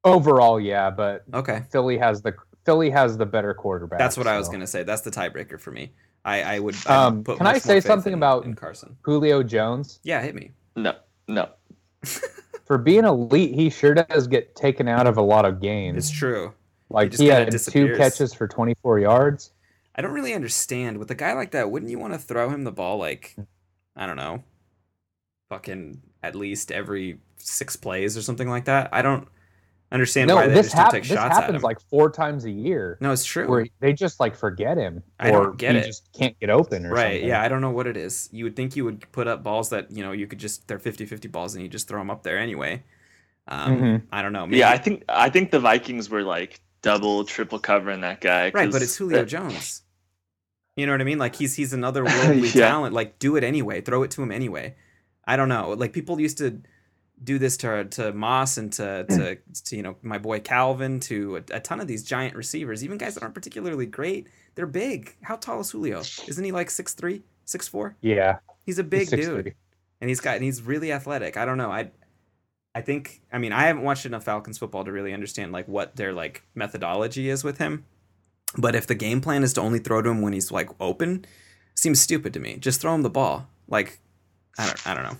[0.05, 3.99] Overall, yeah, but Okay, Philly has the Philly has the better quarterback.
[3.99, 4.83] that's what I was gonna say.
[4.83, 5.92] That's the tiebreaker for me.
[6.25, 6.75] I, I would.
[6.87, 8.97] I Um, put can I say something in- about- in Carson?
[9.03, 10.01] Julio Jones.
[10.05, 10.53] Yeah, hit me.
[10.77, 10.94] No,
[11.29, 11.51] no.
[12.64, 15.99] For being elite, he sure does get taken out of a lot of games.
[15.99, 16.55] It's true.
[16.88, 19.53] Like just he kinda had two catches for 24 yards.
[19.94, 21.70] I don't really understand with a guy like that.
[21.70, 23.37] Wouldn't you want to throw him the ball like,
[23.94, 24.42] I don't know,
[25.51, 28.89] fucking at least every six plays or something like that?
[28.93, 29.29] I don't
[29.93, 31.63] understand No, why they this, just don't take this shots at happens him.
[31.63, 32.97] like four times a year.
[33.01, 33.47] no, it's true.
[33.49, 35.87] where they just like forget him, I or don't get he it.
[35.87, 37.13] just can't get open, or Right.
[37.15, 37.29] something.
[37.29, 38.29] Yeah, I don't know what it is.
[38.33, 40.79] You would think you would put up balls that, you know, you could just they're
[40.81, 42.83] 50-50 balls and you just throw them up there anyway.
[43.47, 44.03] Um, Mhm.
[44.11, 44.47] I don't know.
[44.47, 48.45] Maybe, Yeah, I think I think the Vikings were like double, triple covering that guy.
[48.47, 49.83] Right, but 'cause it's Julio that- Jones.
[50.77, 51.19] You know what I mean?
[51.19, 52.69] Like he's he's another worldly Yeah.
[52.69, 52.95] talent.
[52.95, 53.81] Like do it anyway.
[53.81, 54.75] Throw it to him anyway.
[55.27, 55.71] I don't know.
[55.71, 56.61] Like people used to
[57.23, 61.37] do this to to Moss and to to, to you know my boy Calvin to
[61.37, 64.29] a, a ton of these giant receivers, even guys that aren't particularly great.
[64.55, 65.17] They're big.
[65.23, 66.01] How tall is Julio?
[66.01, 67.95] Isn't he like 6'3", 6'4"?
[68.03, 69.55] yeah, He's a big He's dude
[70.01, 71.37] and he's got and he's really athletic.
[71.37, 71.71] I don't know.
[71.71, 71.91] I
[72.75, 75.97] I think I mean I haven't watched enough Falcons football to really understand like what
[75.97, 77.85] their like methodology is with him.
[78.57, 81.25] But if the game plan is to only throw to him when he's like open,
[81.75, 82.57] seems stupid to me.
[82.57, 83.49] Just throw him the ball.
[83.67, 83.99] Like
[84.59, 85.19] I don't I don't know.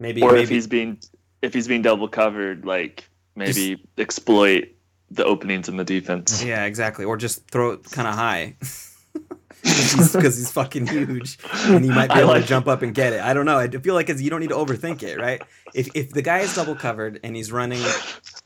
[0.00, 0.98] Maybe or maybe if he's being
[1.42, 4.68] if he's being double covered, like maybe exploit
[5.10, 6.42] the openings in the defense.
[6.42, 8.56] yeah exactly or just throw it kind of high.
[9.62, 13.12] Because he's, fucking huge and he might be able like- to jump up and get
[13.12, 13.20] it.
[13.20, 13.58] I don't know.
[13.58, 15.42] I feel like it's, you don't need to overthink it, right?
[15.74, 17.82] If if the guy is double covered and he's running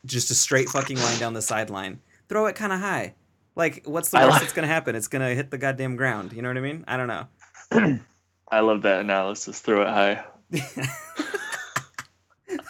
[0.07, 3.15] just a straight fucking line down the sideline, throw it kind of high.
[3.55, 4.95] Like, what's the worst like- that's gonna happen?
[4.97, 6.33] It's gonna hit the goddamn ground.
[6.33, 6.85] You know what I mean?
[6.89, 7.27] I don't know.
[8.51, 9.61] I love that analysis.
[9.61, 10.25] Throw it high.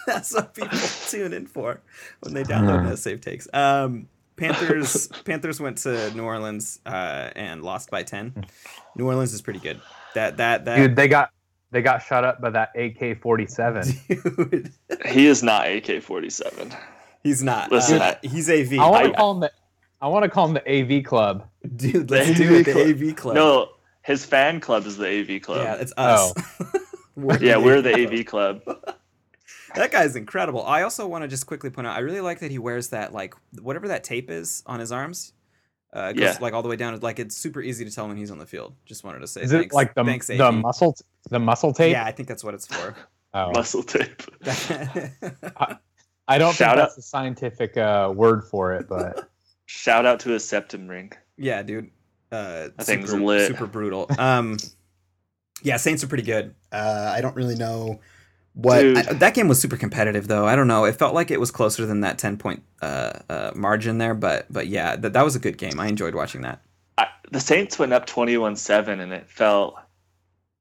[0.05, 1.81] that's what people tune in for
[2.21, 3.47] when they download no safe takes.
[3.53, 8.45] Um, Panthers Panthers went to New Orleans uh, and lost by ten.
[8.95, 9.81] New Orleans is pretty good.
[10.15, 11.31] That that that dude, they got
[11.71, 14.49] they got shot up by that AK-47.
[14.49, 14.71] dude.
[15.07, 16.71] He is not AK forty seven.
[17.23, 17.71] He's not.
[17.71, 18.73] Listen, uh, he's AV.
[18.73, 19.51] I want to call him the
[20.01, 21.47] I want to call him the AV Club.
[21.75, 22.65] Dude, let's The do it.
[22.65, 22.87] The club.
[22.87, 23.35] AV club.
[23.35, 23.69] No,
[24.03, 25.63] his fan club is the AV club.
[25.63, 26.33] Yeah, it's us.
[27.15, 28.61] we're yeah, we're the AV club.
[29.73, 30.65] That guy's incredible.
[30.65, 33.13] I also want to just quickly point out, I really like that he wears that
[33.13, 35.31] like whatever that tape is on his arms.
[35.95, 36.37] Uh, it goes Yeah.
[36.41, 36.99] like all the way down.
[36.99, 38.75] Like it's super easy to tell when he's on the field.
[38.85, 39.43] Just wanted to say.
[39.43, 40.55] Is thanks, it like the thanks, the AV.
[40.55, 41.93] muscle t- the muscle tape?
[41.93, 42.95] Yeah, I think that's what it's for.
[43.33, 43.49] Oh.
[43.53, 44.23] Muscle tape.
[46.27, 49.29] I don't Shout think out- that's a scientific uh, word for it, but
[49.67, 51.13] Shout out to his septum ring.
[51.37, 51.89] yeah, dude.
[52.31, 53.47] Uh, That thing's super, lit.
[53.47, 54.07] super brutal.
[54.17, 54.57] Um,
[55.63, 56.55] yeah, Saints are pretty good.
[56.71, 57.99] Uh, I don't really know
[58.53, 60.47] what I- that game was super competitive though.
[60.47, 60.85] I don't know.
[60.85, 64.45] It felt like it was closer than that ten point uh, uh, margin there, but
[64.49, 65.79] but yeah, that that was a good game.
[65.79, 66.61] I enjoyed watching that.
[66.97, 69.75] I, the Saints went up 21-7 and it felt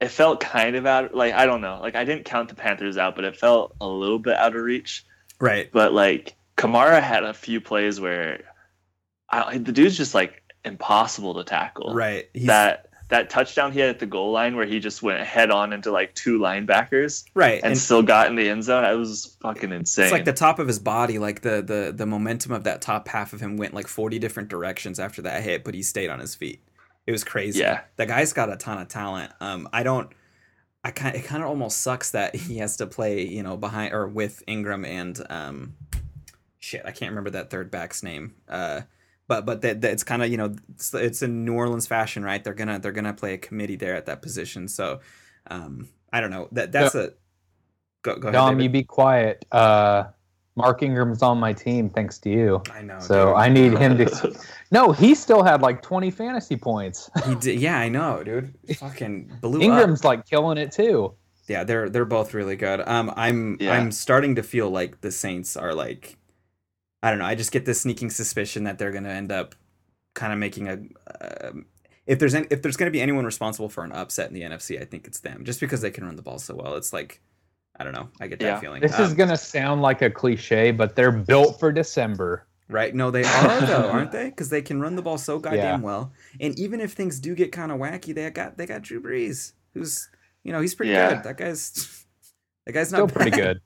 [0.01, 1.79] it felt kind of out like I don't know.
[1.81, 4.63] Like I didn't count the Panthers out, but it felt a little bit out of
[4.63, 5.05] reach.
[5.41, 5.71] Right.
[5.73, 8.43] But like Kamara had a few plays where
[9.31, 11.95] I, the dude's just like impossible to tackle.
[11.95, 12.29] Right.
[12.33, 15.51] He's, That that touchdown he had at the goal line where he just went head
[15.51, 17.55] on into like two linebackers right.
[17.55, 18.85] and, And, still got in the end zone.
[18.85, 20.05] It was fucking insane.
[20.05, 23.09] it's like the top of his body, like the the the momentum of that top
[23.09, 26.21] half of him went like forty different directions after that hit, but he stayed on
[26.21, 26.63] his feet.
[27.07, 27.61] It was crazy.
[27.61, 27.81] Yeah.
[27.97, 29.33] The guy's got a ton of talent.
[29.41, 30.11] Um, I don't.
[30.83, 33.93] I kind it kind of almost sucks that he has to play, you know, behind
[33.93, 35.75] or with Ingram and um,
[36.61, 38.35] shit, I can't remember that third back's name.
[38.49, 38.83] Uh,
[39.31, 42.25] but but that, that it's kind of you know it's, it's in New Orleans fashion,
[42.25, 42.43] right?
[42.43, 44.67] They're gonna they're gonna play a committee there at that position.
[44.67, 44.99] So,
[45.47, 46.49] um, I don't know.
[46.51, 47.13] That that's a
[48.03, 48.33] go go.
[48.33, 48.65] Dom, David.
[48.65, 49.45] you be quiet.
[49.53, 50.05] Uh,
[50.57, 52.61] Mark Ingram's on my team thanks to you.
[52.75, 52.99] I know.
[52.99, 53.37] So dude.
[53.37, 54.37] I need him to.
[54.73, 57.11] No, he still had like 20 fantasy points.
[57.27, 57.61] He did.
[57.61, 58.55] Yeah, I know, dude.
[58.79, 59.63] Fucking blew up.
[59.65, 61.15] Ingram's like killing it too.
[61.49, 62.81] yeah, they're they're both really good.
[62.87, 63.73] Um, I'm Yeah.
[63.73, 66.17] I'm starting to feel like the Saints are like,
[67.03, 67.25] I don't know.
[67.25, 69.55] I just get this sneaking suspicion that they're gonna end up
[70.15, 70.79] kind of making a.
[71.49, 71.67] Um,
[72.07, 74.81] if there's any, if there's gonna be anyone responsible for an upset in the NFC,
[74.81, 75.45] I think it's them.
[75.45, 77.21] Just because they can run the ball so well, it's like,
[77.79, 78.09] I don't know.
[78.21, 78.61] I get that Yeah.
[78.61, 78.83] feeling.
[78.83, 82.47] This is Um, gonna sound like a cliche, but they're built for December.
[82.69, 82.95] Right?
[82.95, 84.27] No, they are though, aren't they?
[84.31, 86.13] Because they can run the ball so goddamn well.
[86.41, 89.53] And even if things do get kind of wacky, they got they got Drew Brees,
[89.75, 90.09] who's
[90.45, 91.15] you know he's pretty Yeah.
[91.15, 91.23] good.
[91.25, 92.05] That guy's
[92.67, 93.37] that guy's not Still pretty bad.
[93.39, 93.61] good.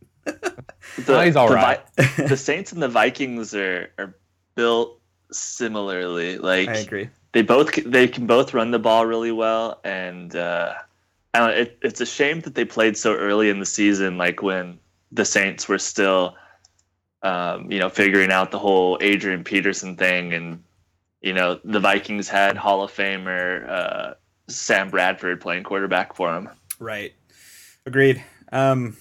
[0.97, 1.81] The, he's all the right.
[1.97, 4.15] Vi- the Saints and the Vikings are are
[4.55, 5.01] built
[5.33, 6.39] similarly.
[6.39, 7.09] Like I agree.
[7.33, 10.75] they both they can both run the ball really well, and uh,
[11.33, 14.19] I don't know, it, it's a shame that they played so early in the season,
[14.19, 14.79] like when
[15.11, 16.37] the Saints were still,
[17.23, 20.63] um, you know, figuring out the whole Adrian Peterson thing, and
[21.23, 24.15] you know the Vikings had Hall of Famer uh,
[24.49, 26.51] Sam Bradford playing quarterback for them.
[26.79, 27.15] Right.
[27.87, 28.23] Agreed.
[28.53, 28.97] Um,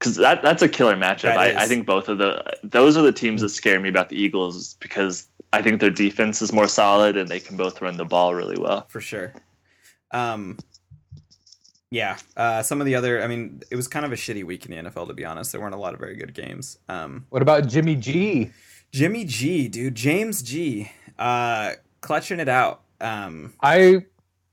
[0.00, 1.36] because that that's a killer matchup.
[1.36, 1.54] I.
[1.54, 4.74] I think both of the those are the teams that scare me about the Eagles
[4.80, 8.34] because I think their defense is more solid and they can both run the ball
[8.34, 8.86] really well.
[8.88, 9.32] for sure.
[10.12, 10.58] Um,
[11.90, 12.18] yeah.
[12.36, 14.70] Uh, some of the other, I mean, it was kind of a shitty week in
[14.70, 15.52] the NFL to be honest.
[15.52, 16.78] There weren't a lot of very good games.
[16.88, 18.50] Um, What about Jimmy G?
[18.92, 22.82] Jimmy G, dude, James G, uh, clutching it out.
[23.00, 24.04] Um, I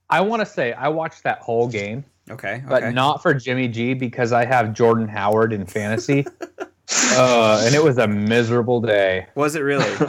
[0.09, 3.93] I want to say I watched that whole game, okay, but not for Jimmy G
[3.93, 6.25] because I have Jordan Howard in fantasy,
[7.15, 9.27] uh, and it was a miserable day.
[9.35, 9.89] Was it really?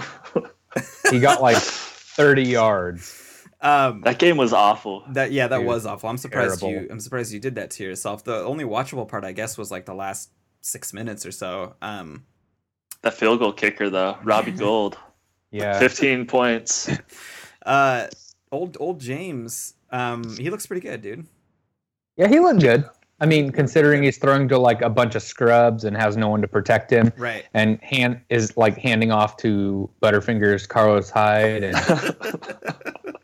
[1.11, 3.46] He got like 30 yards.
[3.62, 5.02] um, that game was awful.
[5.11, 6.09] that yeah, that Dude, was awful.
[6.09, 6.83] I'm surprised terrible.
[6.83, 6.88] you.
[6.90, 8.22] I'm surprised you did that to yourself.
[8.24, 11.74] The only watchable part, I guess, was like the last six minutes or so.
[11.81, 12.24] Um,
[13.02, 14.98] That field goal kicker though, Robbie Gould,
[15.50, 16.90] Yeah, fifteen points.
[17.66, 18.07] uh,
[18.52, 21.26] old old James, um, he looks pretty good, dude.
[22.18, 22.85] Yeah, he looked good.
[23.20, 26.40] I mean, considering he's throwing to like a bunch of scrubs and has no one
[26.42, 27.44] to protect him, Right.
[27.54, 31.76] and hand is like handing off to Butterfingers Carlos Hyde, and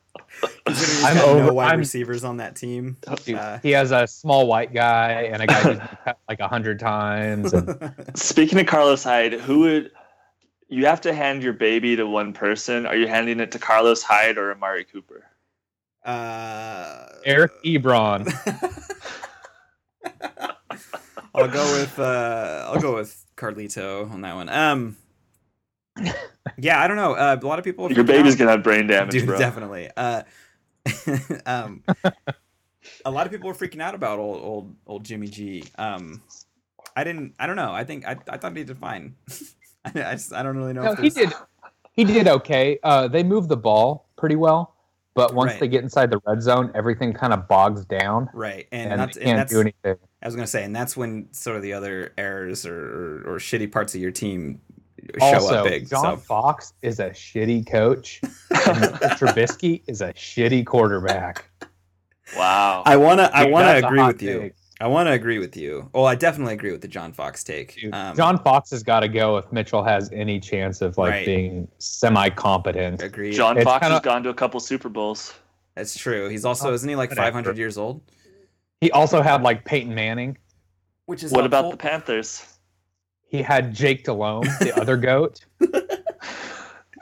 [0.66, 2.96] I'm got no over- wide I'm- receivers on that team.
[3.24, 6.48] dude, Uh, he has a small white guy and a guy who's cut like a
[6.48, 7.52] hundred times.
[7.52, 9.90] And Speaking of Carlos Hyde, who would
[10.68, 12.84] you have to hand your baby to one person?
[12.86, 15.24] Are you handing it to Carlos Hyde or Amari Cooper?
[16.04, 18.32] Uh, Eric Ebron,
[21.34, 24.48] I'll go with uh, I'll go with Carlito on that one.
[24.48, 24.96] Um,
[26.58, 27.14] yeah, I don't know.
[27.14, 27.90] Uh, a lot of people.
[27.92, 28.38] Your baby's out.
[28.38, 29.38] gonna have brain damage, Dude, bro.
[29.38, 29.90] definitely.
[29.96, 30.22] Uh,
[31.46, 31.82] um,
[33.04, 35.64] a lot of people were freaking out about old old old Jimmy G.
[35.78, 36.22] Um,
[36.96, 37.34] I didn't.
[37.38, 37.72] I don't know.
[37.72, 39.14] I think I, I thought he did fine.
[39.84, 40.82] I, I just I don't really know.
[40.82, 41.32] no, if he did
[41.92, 42.78] he did okay.
[42.82, 44.73] Uh, they moved the ball pretty well,
[45.14, 45.60] but once Right.
[45.60, 49.16] they get inside the red zone, everything kind of bogs down, Right, and, and, that's
[49.16, 49.96] they can't that's do anything.
[50.22, 53.38] I was gonna say, and that's when sort of the other errors or, or, or
[53.38, 54.60] shitty parts of your team
[55.20, 55.88] show Also, up big.
[55.88, 58.30] John so Fox is a shitty coach, and
[59.18, 61.44] Trubisky is a shitty quarterback.
[62.36, 62.82] wow.
[62.86, 64.50] I wanna I wanna agree hot with you.
[64.84, 64.90] Take.
[64.90, 65.88] I wanna agree with you.
[65.94, 67.76] Oh, I definitely agree with the John Fox take.
[67.76, 71.10] Dude, Um, John Fox has got to go if Mitchell has any chance of like
[71.10, 71.26] Right.
[71.26, 73.02] being semi-competent.
[73.02, 73.32] Agree.
[73.32, 75.34] John It's Fox kinda- has gone to a couple Super Bowls.
[75.74, 76.28] That's true.
[76.28, 78.00] He's also Oh, isn't he like 500 years old?
[78.80, 80.38] He also had like Peyton Manning.
[81.06, 82.44] Which is What about the Panthers?
[83.28, 85.44] He had Jake Delhomme, the other goat.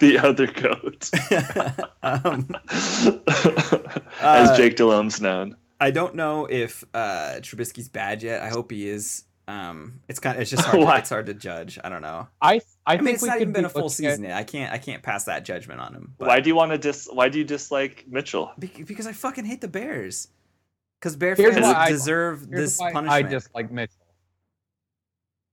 [0.00, 1.10] The other goat,
[2.02, 5.54] um, as Uh, Jake Delhomme's known.
[5.82, 8.42] I don't know if uh, Trubisky's bad yet.
[8.42, 9.24] I hope he is.
[9.48, 10.36] Um, it's kind.
[10.36, 10.80] Of, it's just hard.
[10.80, 11.78] To, it's hard to judge.
[11.82, 12.28] I don't know.
[12.40, 14.22] I I, I, mean, think it's we not even been be a full at- season
[14.24, 14.36] yet.
[14.36, 14.72] I can't.
[14.72, 16.14] I can't pass that judgment on him.
[16.18, 17.08] But Why do you want to dis?
[17.12, 18.52] Why do you dislike Mitchell?
[18.58, 20.28] Be- because I fucking hate the Bears.
[21.00, 23.08] Because Bear Here's fans I- deserve this punishment.
[23.10, 23.96] I dislike Mitchell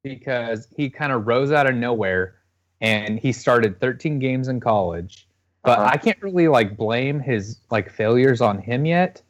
[0.04, 2.36] because he kind of rose out of nowhere
[2.82, 5.28] and he started 13 games in college.
[5.64, 5.90] But Uh-huh.
[5.94, 9.22] I can't really like blame his like failures on him yet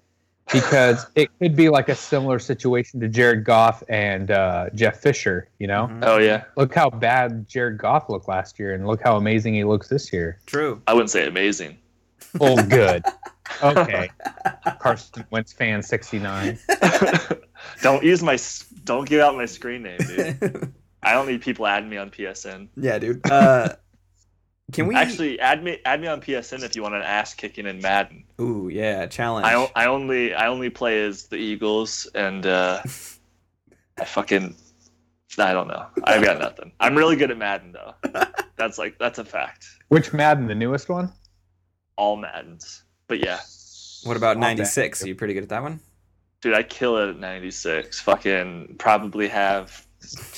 [0.52, 5.50] because it could be like a similar situation to Jared Goff and uh, Jeff Fisher.
[5.60, 6.04] You know, Mhm.
[6.06, 9.64] Oh yeah, look how bad Jared Goff looked last year, and look how amazing he
[9.64, 10.40] looks this year.
[10.46, 10.82] True.
[10.88, 11.78] I wouldn't say amazing.
[12.40, 13.04] Oh, good.
[13.64, 14.10] Okay,
[14.80, 16.60] Carson Wentz fan 69.
[17.82, 18.38] don't use my.
[18.84, 20.74] Don't give out my screen name, dude.
[21.04, 22.68] I don't need people adding me on PSN.
[22.76, 23.26] yeah, dude.
[23.32, 23.70] Uh,
[24.72, 27.66] can we Actually, add me add me on PSN if you want an ass kicking
[27.66, 28.24] in Madden.
[28.40, 29.46] Ooh, yeah, challenge.
[29.46, 32.82] I, o- I only I only play as the Eagles and uh,
[34.00, 34.56] I fucking
[35.38, 35.86] I don't know.
[36.04, 36.72] I've got nothing.
[36.80, 37.94] I'm really good at Madden though.
[38.58, 39.66] That's like that's a fact.
[39.88, 41.14] Which Madden, the newest one?
[41.96, 42.84] All Maddens.
[43.08, 43.40] But yeah,
[44.04, 45.04] what about '96?
[45.04, 45.80] Are you pretty good at that one?
[46.42, 48.00] Dude, I kill it at 96.
[48.02, 49.86] Fucking probably have.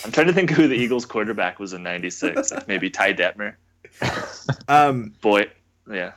[0.03, 2.51] I'm trying to think who the Eagles quarterback was in 96.
[2.67, 3.55] Maybe Ty Detmer.
[4.67, 5.47] Um, Boy,
[5.91, 6.13] yeah.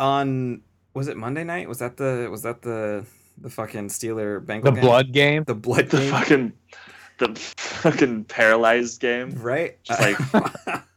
[0.00, 0.62] on
[0.94, 1.68] was it Monday night?
[1.68, 3.04] Was that the was that the
[3.38, 4.84] the fucking Steeler Bengal The game?
[4.84, 5.44] blood game.
[5.44, 6.52] the blood The game, fucking
[7.18, 9.30] the fucking paralyzed game.
[9.40, 9.82] right?
[9.84, 10.18] Just like-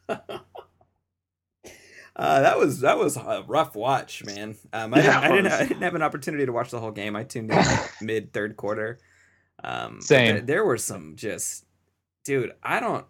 [2.13, 4.55] Uh, that was that was a rough watch, man.
[4.73, 5.51] Um, I, Yeah, didn't, I didn't.
[5.53, 7.15] I didn't have an opportunity to watch the whole game.
[7.15, 8.99] I tuned in like mid third quarter.
[9.63, 10.27] Um, Same.
[10.35, 11.65] There, there were some just,
[12.25, 12.51] dude.
[12.61, 13.05] I don't,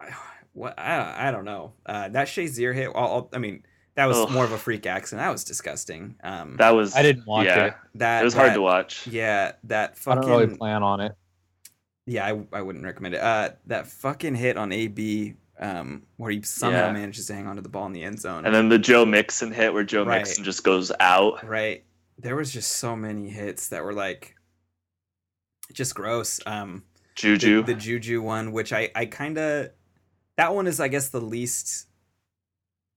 [0.00, 0.08] I,
[0.52, 1.72] what I I don't know.
[1.86, 2.88] Uh, that Shazier hit.
[2.88, 4.30] All, all- I mean, that was Ugh.
[4.30, 5.24] more of a freak accident.
[5.24, 6.16] That was disgusting.
[6.22, 6.94] Um, That was.
[6.94, 7.74] I didn't watch yeah, it.
[7.96, 9.06] that It was hard to watch.
[9.06, 10.12] Yeah, that fucking.
[10.12, 10.28] I fucking.
[10.30, 11.12] don't really plan on it.
[12.06, 13.20] Yeah, I, I wouldn't recommend it.
[13.20, 16.92] Uh, that fucking hit on AB, um, where he somehow Yeah.
[16.92, 18.46] manages to hang onto the ball in the end zone.
[18.46, 20.18] And then the Joe Mixon hit where Joe Right.
[20.18, 21.46] Mixon just goes out.
[21.46, 21.84] right,
[22.18, 24.34] there was just so many hits that were like,
[25.72, 26.40] just gross.
[26.46, 26.82] Um,
[27.16, 27.62] the, Juju.
[27.64, 29.70] the Juju one, which I I kind of,
[30.40, 31.86] that one is I guess the least.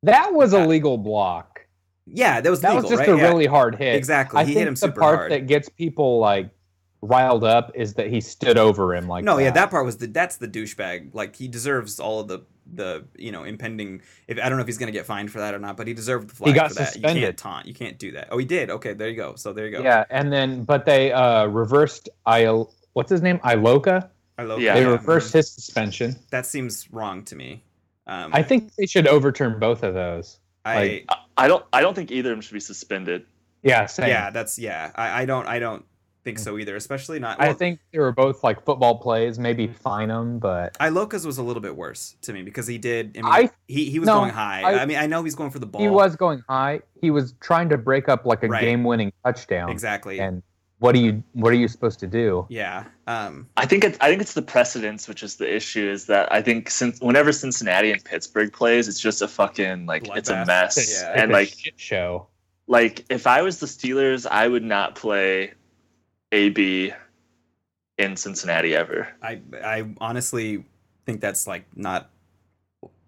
[0.04, 0.66] That was Yeah.
[0.66, 1.68] a legal block.
[2.06, 3.10] Yeah, that was That legal, was just right?
[3.10, 3.96] a Yeah, really hard hit.
[3.96, 4.40] exactly.
[4.40, 5.32] I he think hit him the super part hard.
[5.32, 6.50] that gets people like
[7.02, 9.44] riled up is that he stood over him like no, that.
[9.44, 11.14] yeah, that part was the that's the douchebag.
[11.14, 12.40] Like he deserves all of the
[12.74, 14.02] the you know impending.
[14.28, 15.94] If I don't know if he's gonna get fined for that or not, but he
[15.94, 16.80] deserved the flag He got for that.
[16.82, 17.24] You suspended.
[17.24, 17.66] can't taunt.
[17.68, 18.30] You can't do that.
[18.32, 18.70] Oh, he did.
[18.70, 19.36] Okay, there you go.
[19.36, 19.82] So there you go.
[19.84, 22.46] Yeah, and then but they uh reversed I
[22.94, 23.40] what's his name?
[23.40, 24.10] Iloka?
[24.38, 24.74] I love Yeah.
[24.76, 24.90] They that.
[24.90, 26.16] reversed his suspension.
[26.32, 27.64] That seems wrong to me.
[28.08, 30.40] Um, I think they should overturn both of those.
[30.66, 31.66] I like- I don't.
[31.74, 33.26] I don't think either of them should be suspended.
[33.64, 34.08] Yeah, same.
[34.10, 34.92] yeah, that's yeah.
[34.96, 35.86] I, I don't I don't
[36.24, 36.76] think so either.
[36.76, 37.40] Especially not.
[37.42, 41.44] I think they were both like football plays, maybe fine them, but Iloka's was a
[41.44, 43.18] little bit worse to me because he did.
[43.18, 44.62] I mean, I- he he was no, going high.
[44.64, 45.82] I, I- mean, I know he's going for the ball.
[45.82, 46.82] he was going high.
[47.02, 48.62] He was trying to break up like a Right.
[48.62, 49.70] game-winning touchdown.
[49.70, 50.20] exactly.
[50.20, 50.44] And
[50.84, 52.46] what are you what are you supposed to do?
[52.50, 52.84] yeah.
[53.08, 53.48] Um.
[53.56, 53.98] I think it's.
[54.02, 55.90] I think it's the precedence, which is the issue.
[55.90, 60.08] Is that I think since whenever Cincinnati and Pittsburgh plays, it's just a fucking like
[60.14, 61.02] it's a mess.
[61.02, 61.14] Yeah.
[61.16, 62.28] And a like shit show.
[62.68, 65.54] like if I was the Steelers, I would not play
[66.34, 66.92] AB
[67.98, 69.08] in Cincinnati ever.
[69.22, 70.66] I I honestly
[71.06, 72.10] think that's like not.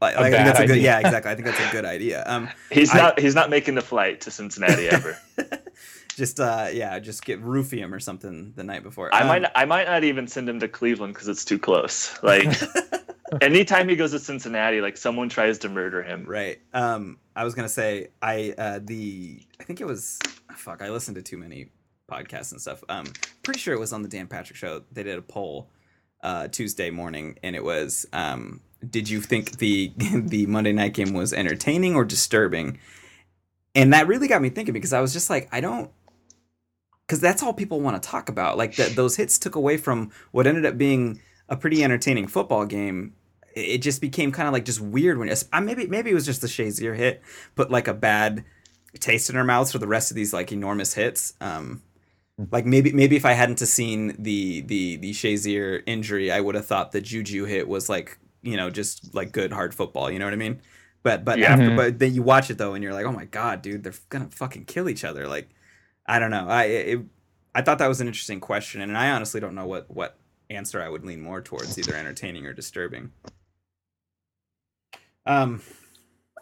[0.01, 0.71] I, A I think bad that's a good.
[0.77, 0.83] idea.
[0.83, 1.31] Yeah, exactly.
[1.31, 2.23] I think that's a good idea.
[2.25, 2.47] Um.
[2.71, 3.19] He's I- not.
[3.19, 5.17] He's not making the flight to Cincinnati ever.
[6.15, 9.13] just uh yeah, just get roofie him or something the night before.
[9.13, 9.51] I Um, might.
[9.55, 12.17] I might not even send him to Cleveland because it's too close.
[12.23, 12.47] Like
[13.41, 16.25] anytime he goes to Cincinnati, like someone tries to murder him.
[16.25, 16.59] Right.
[16.73, 20.19] Um, I was gonna say I uh the I think it was
[20.55, 20.81] fuck.
[20.81, 21.69] I listened to too many
[22.09, 22.83] podcasts and stuff.
[22.87, 23.05] Um,
[23.43, 24.83] pretty sure it was on the Dan Patrick Show.
[24.91, 25.69] They did a poll
[26.23, 31.13] uh Tuesday morning, and it was um, did you think the the Monday night game
[31.13, 32.79] was entertaining or disturbing?
[33.77, 35.91] And that really got me thinking because I was just like, I don't.
[37.07, 38.57] Because that's all people want to talk about.
[38.57, 42.65] Like that, those hits took away from what ended up being a pretty entertaining football
[42.65, 43.13] game
[43.55, 46.25] it just became kind of like just weird when it's, uh, maybe maybe it was
[46.25, 47.21] just the Shazier hit
[47.55, 48.43] put like a bad
[48.99, 51.35] taste in our mouths for the rest of these like enormous hits.
[51.39, 51.81] Um,
[52.51, 56.65] like maybe maybe if I hadn't seen the the the Shazier injury, I would have
[56.65, 60.11] thought the Juju hit was like you know just like good hard football.
[60.11, 60.61] You know what I mean?
[61.03, 61.53] But but Yeah.
[61.53, 61.75] after Mhm.
[61.77, 64.27] but then you watch it though and you're like, oh my god, dude, they're gonna
[64.31, 65.27] fucking kill each other.
[65.29, 65.49] Like
[66.05, 66.47] I don't know.
[66.47, 66.99] I it,
[67.53, 70.17] I thought that was an interesting question, and I honestly don't know what what
[70.49, 73.11] answer I would lean more towards, either entertaining or disturbing.
[75.25, 75.61] Um,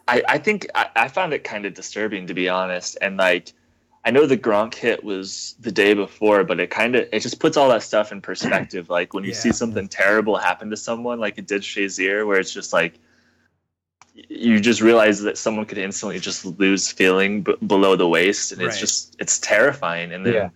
[0.06, 2.98] I, I think I, I found it kind of disturbing to be honest.
[3.00, 3.52] And like
[4.04, 7.40] I know the Gronk hit was the day before, but it kind of it just
[7.40, 8.90] puts all that stuff in perspective.
[8.90, 12.52] Like when you see something terrible happen to someone, like it did Shazier, where it's
[12.52, 12.98] just like
[14.14, 18.62] you just realize that someone could instantly just lose feeling b- below the waist, and
[18.62, 18.80] it's Right.
[18.80, 20.12] just it's terrifying.
[20.12, 20.48] And then Yeah.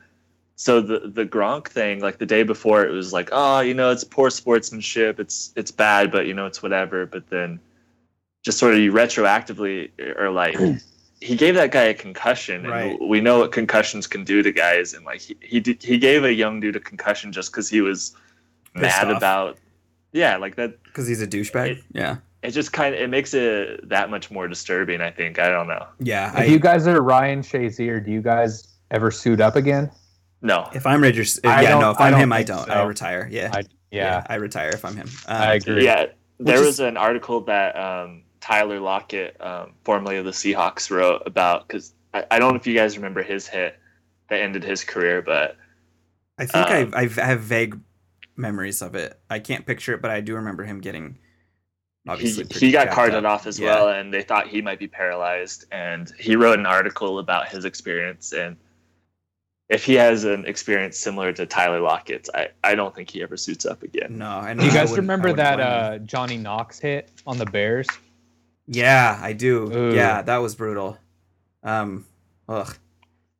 [0.54, 3.90] so the the Gronk thing, like the day before, it was like, oh, you know,
[3.90, 5.18] it's poor sportsmanship.
[5.18, 7.04] It's it's bad, but you know, it's whatever.
[7.06, 7.58] But then,
[8.44, 10.56] just sort of you retroactively eh, or like,
[11.20, 13.00] he gave that guy a concussion, and Right.
[13.00, 14.94] we know what concussions can do to guys.
[14.94, 17.80] And like he he, did, he gave a young dude a concussion just because he
[17.80, 18.14] was
[18.74, 19.16] Pissed mad off.
[19.16, 19.58] about.
[20.12, 20.80] Yeah, like that.
[20.84, 21.70] because he's a douchebag.
[21.72, 25.01] It- yeah, It just kind of it makes it that much more disturbing.
[25.01, 25.38] I think.
[25.38, 25.87] I don't know.
[25.98, 26.40] yeah.
[26.40, 29.90] If you guys are Ryan Shazier, do you guys ever suit up again?
[30.40, 30.68] No.
[30.72, 31.91] if I'm Rangers, I yeah, no.
[31.91, 32.66] If I I'm don't him, I don't.
[32.66, 32.72] so.
[32.72, 33.28] I retire.
[33.30, 33.51] Yeah.
[33.53, 35.09] I, yeah, I retire if I'm him.
[35.26, 35.84] Um, I agree.
[35.84, 36.07] Yeah,
[36.39, 40.91] there Which was is- an article that um, Tyler Lockett, um, formerly of the Seahawks,
[40.93, 43.76] wrote about because I, I don't know if you guys remember his hit
[44.30, 45.57] that ended his career, but
[46.39, 47.80] I think Um, I, I have vague
[48.36, 49.18] memories of it.
[49.28, 51.18] I can't picture it, but I do remember him getting.
[52.09, 53.32] He, Obviously, pretty he got carted up.
[53.32, 53.74] off as Yeah.
[53.74, 55.66] well, and they thought he might be paralyzed.
[55.70, 58.56] And he wrote an article about his experience, and
[59.68, 63.36] if he has an experience similar to Tyler Lockett's, I, I don't think he ever
[63.36, 64.16] suits up again.
[64.18, 67.86] No, and Do you guys remember that uh, Johnny Knox hit on the Bears?
[68.66, 69.70] Yeah, I do.
[69.72, 69.94] Ooh.
[69.94, 70.98] Yeah, that was brutal.
[71.62, 72.06] Um,
[72.48, 72.74] ugh.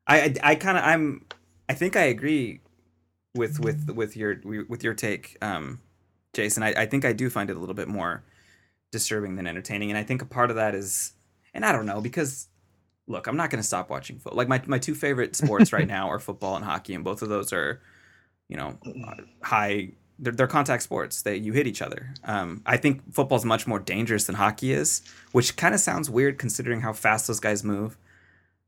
[0.06, 1.24] I I, I kind of I'm
[1.68, 2.60] I think I agree
[3.34, 5.80] with with with your with your take, um,
[6.34, 6.62] Jason.
[6.62, 8.22] I, I think I do find it a little bit more
[8.91, 11.12] disturbing than entertaining, and I think a part of that is,
[11.55, 12.49] and I don't know because
[13.07, 14.36] look, I'm not going to stop watching football.
[14.36, 17.28] Like my my two favorite sports right now are football and hockey, and both of
[17.28, 17.80] those are,
[18.49, 18.78] you know,
[19.43, 19.93] high.
[20.20, 21.22] They're, they're contact sports.
[21.22, 22.12] They you hit each other.
[22.24, 25.01] Um, I think football's much more dangerous than hockey is,
[25.32, 27.97] which kind of sounds weird considering how fast those guys move.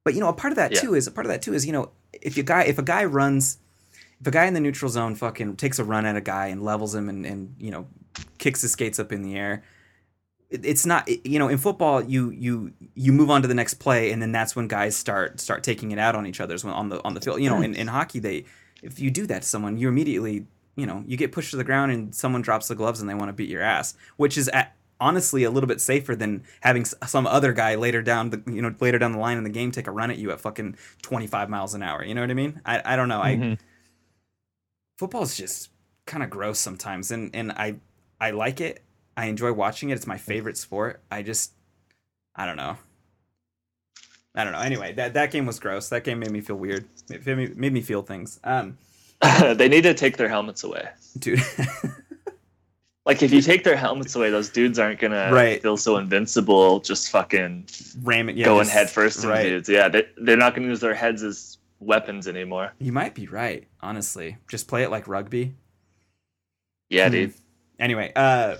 [0.05, 0.81] But you know, a part of that Yeah.
[0.81, 2.83] too is a part of that too is you know if you guy if a
[2.83, 3.59] guy runs,
[4.21, 6.62] if a guy in the neutral zone fucking takes a run at a guy and
[6.62, 7.87] levels him and and you know
[8.39, 9.64] kicks his skates up in the air,
[10.51, 14.11] it's not you know in football you you you move on to the next play
[14.11, 16.88] and then that's when guys start start taking it out on each other's when on
[16.88, 17.40] the on the field.
[17.40, 18.44] You know, in, in hockey they
[18.82, 20.46] if you do that to someone, you immediately
[20.76, 23.14] you know you get pushed to the ground and someone drops the gloves and they
[23.14, 26.84] want to beat your ass, which is at, honestly a little bit safer than having
[26.84, 29.70] some other guy later down the you know later down the line in the game
[29.70, 32.05] take a run at you at fucking 25 miles an hour.
[32.05, 32.61] You know what I mean?
[32.66, 33.20] I I don't know.
[33.22, 33.59] I Mhm.
[34.98, 35.70] football's just
[36.07, 37.76] kind of gross sometimes and and I
[38.20, 38.82] I like it.
[39.21, 39.95] I enjoy watching it.
[39.95, 41.01] It's my favorite sport.
[41.11, 41.53] I just
[42.35, 42.77] I don't know.
[44.35, 44.61] I don't know.
[44.61, 45.89] Anyway, that that game was gross.
[45.91, 46.87] That game made me feel weird.
[47.11, 48.41] It made me, made me feel things.
[48.45, 48.79] Um
[49.55, 50.89] they need to take their helmets away.
[51.18, 51.41] dude.
[53.07, 55.61] Like if you take their helmets away, those dudes aren't gonna Right.
[55.61, 57.66] feel so invincible, just fucking
[58.03, 59.43] Ram it yeah, going just- head first into right.
[59.43, 59.68] dudes.
[59.68, 62.73] Yeah, they, they're not gonna use their heads as weapons anymore.
[62.79, 64.37] You might be right, honestly.
[64.49, 65.55] Just play it like rugby.
[66.91, 67.12] Yeah, Hmm.
[67.12, 67.35] dude.
[67.81, 68.57] Anyway, uh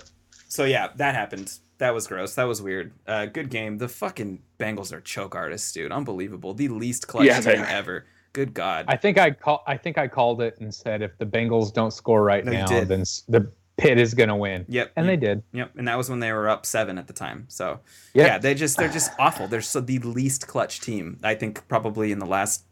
[0.51, 1.57] so yeah, that happened.
[1.77, 2.35] That was gross.
[2.35, 2.91] That was weird.
[3.07, 3.77] Uh good game.
[3.77, 5.91] The fucking Bengals are choke artists, dude.
[5.91, 6.53] Unbelievable.
[6.53, 7.65] The least clutch Yeah, team are.
[7.65, 8.05] ever.
[8.33, 8.85] Good god.
[8.87, 9.63] I think I call.
[9.65, 12.67] I think I called it and said if the Bengals don't score right No, now,
[12.67, 12.87] did.
[12.89, 14.91] then the pit is gonna win, yep.
[14.95, 15.41] and they did.
[15.53, 17.45] Yep, and that was when they were up 7 at the time.
[17.47, 17.79] So,
[18.13, 18.25] Yeah.
[18.25, 19.47] yeah, they just they're just awful.
[19.47, 21.17] They're so the least clutch team.
[21.23, 22.63] I think probably in the last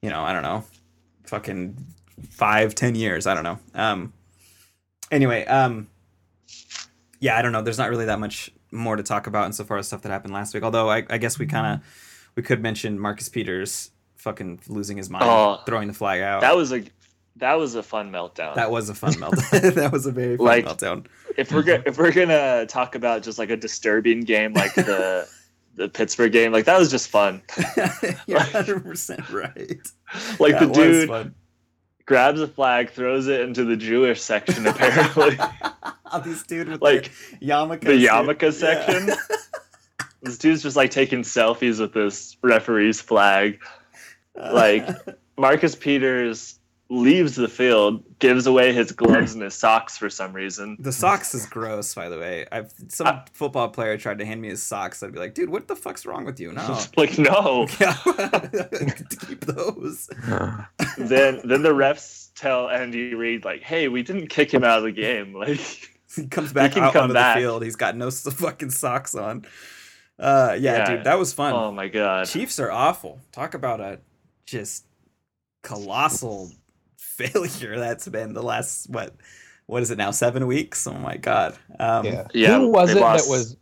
[0.00, 0.64] you know, I don't know,
[1.24, 1.76] fucking
[2.30, 3.26] five, ten years.
[3.26, 3.58] I don't know.
[3.74, 4.12] Um
[5.10, 5.88] anyway, um
[7.22, 7.62] yeah, I don't know.
[7.62, 10.52] There's not really that much more to talk about insofar as stuff that happened last
[10.54, 10.62] week.
[10.64, 11.80] Although I, I guess we kinda
[12.36, 16.40] we could mention Marcus Peters fucking losing his mind, Oh, throwing the flag out.
[16.42, 16.82] That was a
[17.36, 18.54] that was a fun meltdown.
[18.56, 19.74] that was a fun meltdown.
[19.74, 21.06] that was a very fun Like- meltdown.
[21.38, 25.26] if we're go- if we're gonna talk about just like a disturbing game like the
[25.74, 27.40] the Pittsburgh game, like that was just fun.
[28.26, 29.80] You're 100% right.
[30.38, 31.34] Like That the dude
[32.04, 35.38] grabs a flag, throws it into the Jewish section apparently.
[36.20, 37.10] This dude with like
[37.40, 37.80] the yarmulke.
[37.80, 38.08] the suit.
[38.10, 38.50] yarmulke Yeah.
[38.50, 39.10] section.
[40.22, 43.60] this dude's just like taking selfies with this referee's flag.
[44.36, 44.88] Like
[45.38, 46.58] Marcus Peters
[46.88, 50.76] leaves the field, gives away his gloves and his socks for some reason.
[50.78, 52.44] the socks is gross, by the way.
[52.52, 55.02] I've some Uh, football player tried to hand me his socks.
[55.02, 56.52] I'd be like, dude, what the fuck's wrong with you?
[56.52, 56.78] No.
[56.98, 57.66] like no.
[57.80, 57.96] Yeah,
[59.26, 60.08] keep those.
[60.98, 64.84] then then the refs tell Andy Reid like, "Hey, we didn't kick him out of
[64.84, 67.36] the game." Like, He comes back can out come onto back.
[67.36, 67.62] the field.
[67.64, 68.10] He's got no
[68.44, 69.46] fucking socks on.
[70.18, 70.96] Uh, yeah, Yeah.
[70.96, 71.52] dude, that was fun.
[71.54, 72.26] oh my god.
[72.28, 73.18] Chiefs are awful.
[73.32, 73.98] Talk about a
[74.46, 74.84] just
[75.62, 76.50] colossal
[76.96, 79.14] failure that's been the last what
[79.66, 80.86] what is it now seven weeks?
[80.86, 81.56] Oh my god.
[81.78, 82.26] Um, Yeah.
[82.34, 83.56] Yeah, Who was it lost- that was?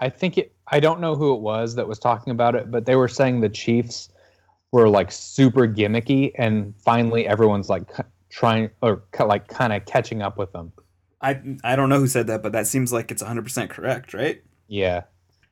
[0.00, 0.52] I think it.
[0.68, 3.40] I don't know who it was that was talking about it, but they were saying
[3.40, 4.08] the Chiefs
[4.72, 7.82] were like super gimmicky, and finally everyone's like
[8.30, 10.72] trying or like kind of catching up with them.
[11.22, 14.12] I I don't know who said that, but that seems like it's 100 percent correct,
[14.14, 14.42] right?
[14.68, 15.02] Yeah.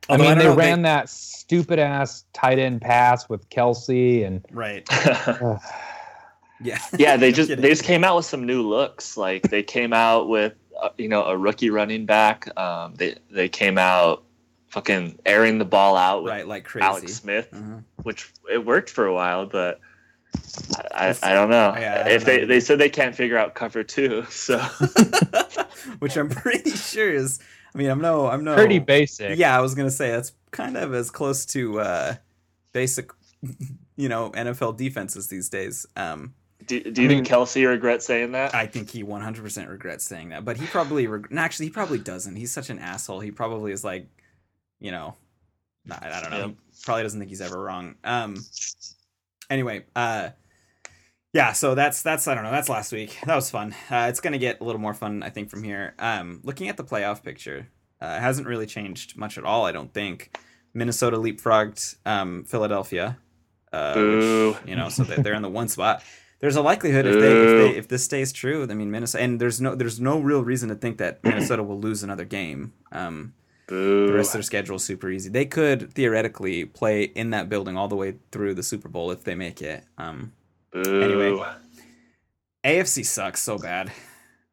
[0.09, 3.47] Although I mean, don't they know if ran that stupid ass tight end pass with
[3.49, 4.85] Kelce, and right.
[5.07, 5.57] uh,
[6.63, 6.77] Yeah.
[6.97, 9.17] yeah, they just they just came out with some new looks.
[9.17, 12.47] Like they came out with uh, you know a rookie running back.
[12.59, 14.23] Um, they they came out
[14.69, 16.85] fucking airing the ball out with right like crazy.
[16.85, 17.77] Alex Smith, Uh-huh.
[18.03, 19.79] which it worked for a while, but.
[20.93, 21.73] I, I, I don't know.
[21.77, 22.47] Yeah, I if don't they, know.
[22.47, 24.59] they said they can't figure out cover two, so
[25.99, 27.39] Which I'm pretty sure is.
[27.73, 28.27] I mean, I'm no.
[28.27, 28.55] I'm no.
[28.55, 29.37] pretty basic.
[29.37, 32.15] Yeah, I was gonna say that's kind of as close to uh,
[32.73, 33.09] basic,
[33.95, 35.85] you know, NFL defenses these days.
[35.95, 36.33] Um,
[36.65, 38.53] do, do you I mean- think Kelce regrets saying that?
[38.53, 41.97] I think he 100% regrets saying that, but he probably reg- no, actually he probably
[41.97, 42.35] doesn't.
[42.35, 43.19] He's such an asshole.
[43.21, 44.05] He probably is like,
[44.79, 45.15] you know,
[45.89, 46.37] I, I don't know.
[46.37, 46.49] Yep.
[46.49, 47.95] He probably doesn't think he's ever wrong.
[48.03, 48.35] Um.
[49.51, 50.29] Anyway, uh,
[51.33, 51.51] yeah.
[51.51, 52.51] So that's that's I don't know.
[52.51, 53.17] That's last week.
[53.25, 53.75] That was fun.
[53.89, 55.93] Uh, it's gonna get a little more fun, I think, from here.
[55.99, 57.67] Um, looking at the playoff picture,
[58.01, 59.65] uh, it hasn't really changed much at all.
[59.65, 60.35] I don't think.
[60.73, 63.17] Minnesota leapfrogged um, Philadelphia.
[63.73, 66.01] uh, which, you know, so they're in the one spot.
[66.39, 69.39] There's a likelihood if they, if they if this stays true, I mean Minnesota, and
[69.39, 72.73] there's no there's no real reason to think that Minnesota will lose another game.
[72.91, 73.33] Um,
[73.75, 75.29] the rest of their schedule is super easy.
[75.29, 79.23] They could theoretically play in that building all the way through the Super Bowl if
[79.23, 79.83] they make it.
[79.97, 80.33] Um,
[80.71, 81.01] Boo.
[81.01, 81.45] anyway.
[82.65, 83.91] AFC sucks so bad.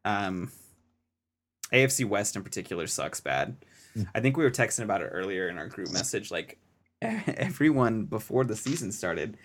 [0.04, 0.50] Um,
[1.72, 3.56] AFC West in particular sucks bad.
[3.94, 4.02] Hmm.
[4.14, 6.30] I think we were texting about it earlier in our group message.
[6.30, 6.58] Like
[7.02, 9.36] everyone before the season started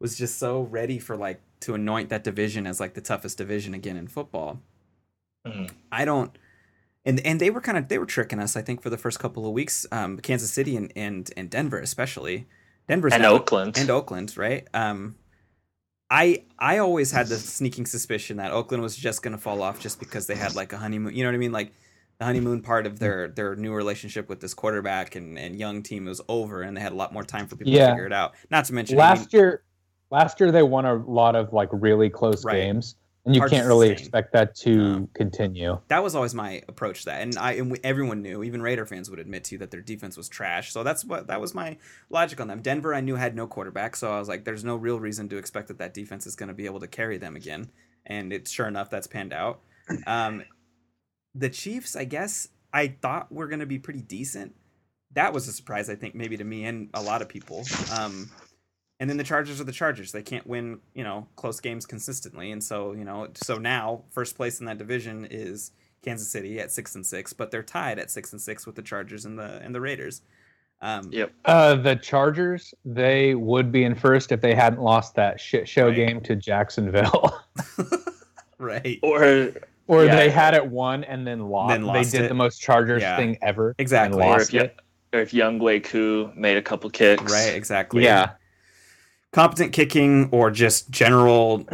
[0.00, 3.74] was just so ready for like to anoint that division as like the toughest division
[3.74, 4.60] again in football.
[5.46, 5.70] Mhm.
[5.92, 6.36] I don't.
[7.04, 9.18] And, and they were kind of they were tricking us I think for the first
[9.18, 12.46] couple of weeks um, Kansas City and, and and Denver especially
[12.88, 13.78] Denver's And now- Oakland.
[13.78, 14.66] and Oakland, right?
[14.74, 15.16] Um,
[16.10, 19.98] I I always had the sneaking suspicion that Oakland was just gonna fall off just
[20.00, 21.14] because they had like a honeymoon.
[21.14, 21.52] You know what I mean?
[21.52, 21.72] Like
[22.18, 26.06] the honeymoon part of their their new relationship with this quarterback and and young team
[26.06, 28.34] was over, and they had a lot more time for people to figure it out.
[28.50, 29.62] Not to mention, I mean, last year
[30.10, 32.56] last year they won a lot of like really close Right.
[32.56, 32.96] games
[33.26, 35.78] and you can't really expect that to continue.
[35.88, 38.86] That was always my approach to that and i and we, everyone knew even raider
[38.86, 40.72] fans would admit to you that their defense was trash.
[40.72, 41.76] So that's what that was my
[42.08, 42.62] logic on them.
[42.62, 45.36] Denver i knew had no quarterback so i was like there's no real reason to
[45.36, 47.70] expect that that defense is going to be able to carry them again.
[48.06, 49.60] And it's sure enough that's panned out.
[50.06, 50.44] Um
[51.34, 54.54] the chiefs i guess i thought were going to be pretty decent.
[55.12, 57.66] That was a surprise i think maybe to me and a lot of people.
[57.98, 58.30] Um
[59.00, 60.12] and then the Chargers are the Chargers.
[60.12, 64.36] They can't win, you know, close games consistently, and so you know, so now first
[64.36, 65.72] place in that division is
[66.04, 68.82] Kansas City at six and six, but they're tied at six and six with the
[68.82, 70.22] Chargers and the and the Raiders.
[70.82, 71.32] Um, Yep.
[71.44, 75.88] uh the chargers they would be in first if they hadn't lost that shit show
[75.88, 75.94] Right.
[75.96, 77.38] game to jacksonville
[78.58, 78.98] right.
[79.02, 79.50] Or
[79.88, 80.16] or Yeah.
[80.16, 82.28] they had it won and then lost, Then lost they did it.
[82.28, 83.16] the most chargers Yeah.
[83.18, 84.22] thing ever Exactly.
[84.22, 84.76] and or lost if, it.
[85.12, 87.30] or if Younghoe Koo made a couple kicks.
[87.30, 87.54] Right.
[87.54, 88.04] Exactly.
[88.04, 88.30] yeah
[89.32, 91.64] Competent kicking or just general,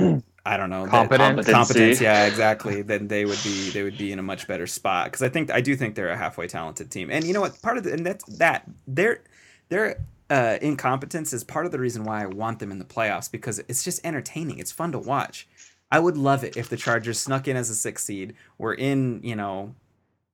[0.45, 1.29] I don't know, that- Competent.
[1.47, 1.53] Competency.
[1.53, 2.01] competence.
[2.01, 2.83] Yeah, exactly.
[2.83, 5.51] Then they would be they would be in a much better spot because I think
[5.51, 7.11] I do think they're a halfway talented team.
[7.11, 7.61] And you know what?
[7.63, 9.23] Part of the and that's that their
[9.71, 9.97] their
[10.29, 13.59] uh, incompetence is part of the reason why I want them in the playoffs because
[13.69, 14.59] it's just entertaining.
[14.59, 15.49] It's fun to watch.
[15.91, 18.35] I would love it if the Chargers snuck in as a six seed.
[18.59, 19.75] We're in, you know,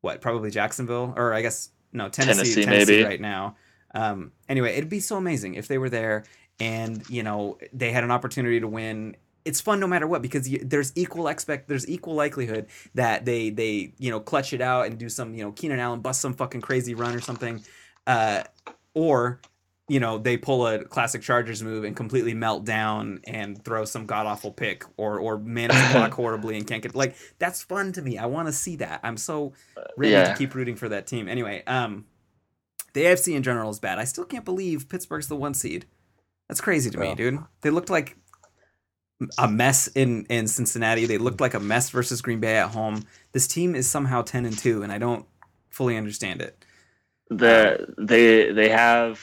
[0.00, 3.04] what probably Jacksonville or I guess no Tennessee, Tennessee, Tennessee, maybe.
[3.04, 3.56] right now.
[3.94, 6.24] Um, anyway, it'd be so amazing if they were there
[6.60, 9.16] and you know they had an opportunity to win.
[9.44, 13.50] It's fun no matter what because you, there's equal expect there's equal likelihood that they
[13.50, 16.34] they you know clutch it out and do some you know Keenan Allen bust some
[16.34, 17.62] fucking crazy run or something,
[18.06, 18.44] uh,
[18.94, 19.40] or
[19.88, 24.06] you know they pull a classic Chargers move and completely melt down and throw some
[24.06, 27.92] god awful pick or or manage the clock horribly and can't get like that's fun
[27.92, 28.18] to me.
[28.18, 29.00] I want to see that.
[29.02, 29.54] I'm so
[29.96, 30.32] ready yeah.
[30.32, 31.26] to keep rooting for that team.
[31.26, 32.06] Anyway, um,
[32.92, 33.98] the AFC in general is bad.
[33.98, 35.86] I still can't believe Pittsburgh's the one seed.
[36.52, 37.14] That's crazy to me, Well.
[37.16, 37.38] dude.
[37.62, 38.14] They looked like
[39.38, 41.06] a mess in in Cincinnati.
[41.06, 43.04] They looked like a mess versus Green Bay at home.
[43.32, 45.24] This team is somehow ten and two, and I don't
[45.70, 46.62] fully understand it.
[47.30, 49.18] The they they have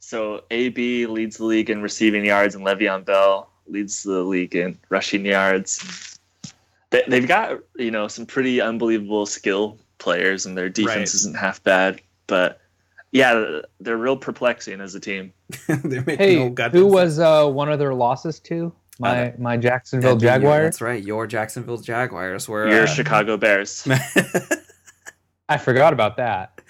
[0.00, 4.78] so AB leads the league in receiving yards and Le'Veon Bell leads the league in
[4.90, 6.18] rushing yards.
[6.90, 11.14] They, they've got you know some pretty unbelievable skill players and their defense Right.
[11.14, 12.60] isn't half bad, but
[13.12, 15.32] yeah, they're real perplexing as a team.
[15.66, 20.20] hey no who was uh one of their losses to my that- my jacksonville That'd
[20.20, 21.02] be your- jaguars That's right.
[21.02, 22.68] Your Jacksonville Jaguars were.
[22.68, 23.86] Your uh, Chicago Bears.
[25.48, 26.60] i forgot about that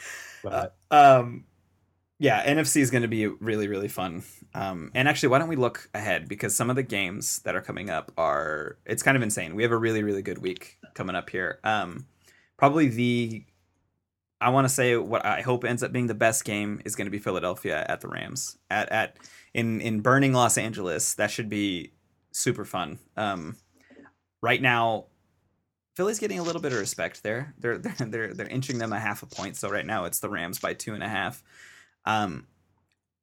[0.43, 1.45] but um
[2.19, 4.23] yeah nfc is going to be really really fun
[4.55, 7.63] um and actually why don't we look ahead because some of the games that are
[7.63, 11.17] coming up are it's kind of insane we have a really really good week coming
[11.17, 12.05] up here um
[12.59, 13.45] probably the
[14.41, 17.07] i want to say what i hope ends up being the best game is going
[17.07, 19.17] to be philadelphia at the rams at at
[19.55, 21.93] in in burning los angeles that should be
[22.33, 23.57] super fun um
[24.43, 25.07] right now
[25.97, 27.55] Philly's getting a little bit of respect there.
[27.59, 29.57] They're they're they're, they're inching them a half a point.
[29.57, 31.43] So right now it's the Rams by two and a half.
[32.05, 32.47] Um,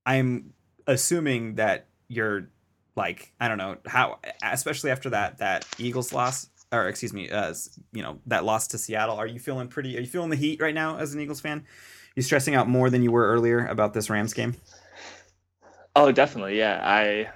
[0.05, 0.53] I'm
[0.88, 2.49] assuming that you're
[2.95, 7.54] like I don't know how, especially after that that Eagles loss or excuse me, uh,
[7.92, 9.16] you know that loss to Seattle.
[9.16, 9.96] Are you feeling pretty?
[9.98, 11.66] Are you feeling the heat right now as an Eagles fan?
[12.16, 14.56] You stressing out more than you were earlier about this Rams game?
[15.96, 16.58] Oh, definitely.
[16.58, 17.30] Yeah, I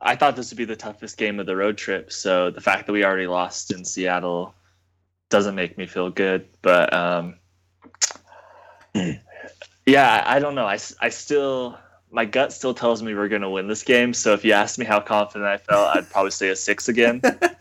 [0.00, 2.12] I thought this would be the toughest game of the road trip.
[2.12, 4.54] So the fact that we already lost in Seattle
[5.28, 6.48] doesn't make me feel good.
[6.60, 7.36] But um,
[9.86, 10.66] yeah, I I don't know.
[10.66, 11.78] I I still
[12.12, 14.12] my gut still tells me we're going to win this game.
[14.12, 17.22] So if you asked me how confident I felt, I'd probably say a six again.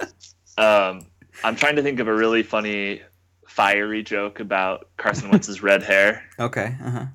[0.61, 1.05] um,
[1.43, 3.01] I'm trying to think of a really funny,
[3.47, 6.23] fiery joke about Carson Wentz's red hair.
[6.39, 6.75] Okay.
[6.83, 7.05] Uh huh.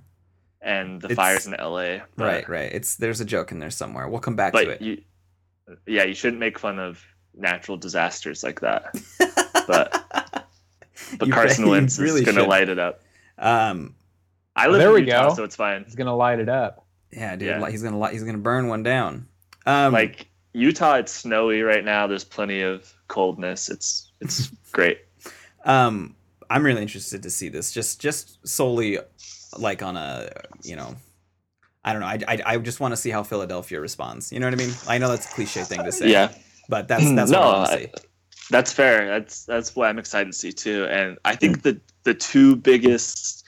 [0.63, 1.99] and the It's- fires in LA.
[2.17, 2.73] But, right, right.
[2.73, 4.09] It's there's a joke in there somewhere.
[4.09, 4.83] We'll come back to it.
[4.83, 5.03] you,
[5.87, 7.03] yeah, you shouldn't make fun of
[7.35, 8.95] natural disasters like that.
[9.67, 10.03] but-
[11.19, 12.49] But You Carson bet- you Wentz really is going to should.
[12.49, 13.03] light it up.
[13.39, 13.95] Um,
[14.57, 15.35] I live There in we Utah, go.
[15.35, 15.85] so it's fine.
[15.85, 16.87] He's gonna light it up.
[17.13, 17.71] yeah, dude, Yeah.
[17.71, 19.29] he's gonna li- he's gonna burn one down.
[19.67, 20.27] Um, like
[20.57, 22.07] Utah, it's snowy right now.
[22.07, 23.69] There's plenty of coldness.
[23.69, 24.99] It's it's great.
[25.65, 26.15] um,
[26.49, 27.73] I'm really interested to see this.
[27.73, 28.99] Just just solely,
[29.59, 30.31] like on a
[30.63, 30.97] you know,
[31.85, 32.07] I don't know.
[32.07, 34.33] I I, I just want to see how Philadelphia responds.
[34.33, 34.75] You know what I mean?
[34.89, 36.11] I know that's a cliche thing to say.
[36.11, 36.33] Yeah,
[36.69, 37.91] but that's that's No, what I want I-
[38.49, 39.09] that's fair.
[39.09, 40.87] That's that's what I'm excited to see too.
[40.87, 43.45] And I think the the two biggest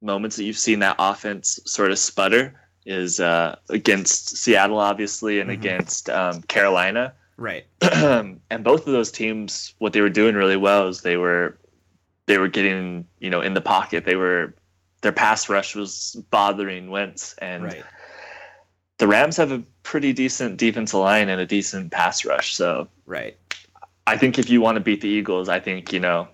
[0.00, 5.50] moments that you've seen that offense sort of sputter is uh, against Seattle, obviously, and
[5.50, 5.54] Mhm.
[5.54, 7.12] against um, Carolina.
[7.36, 7.66] Right.
[7.82, 11.58] and both of those teams, what they were doing really well is they were
[12.26, 14.04] they were getting you know in the pocket.
[14.04, 14.54] They were
[15.02, 17.84] their pass rush was bothering Wentz, and Right.
[18.96, 22.54] the Rams have a pretty decent defensive line and a decent pass rush.
[22.56, 23.36] So Right.
[24.06, 26.26] I think if you want to beat the Eagles, I think you know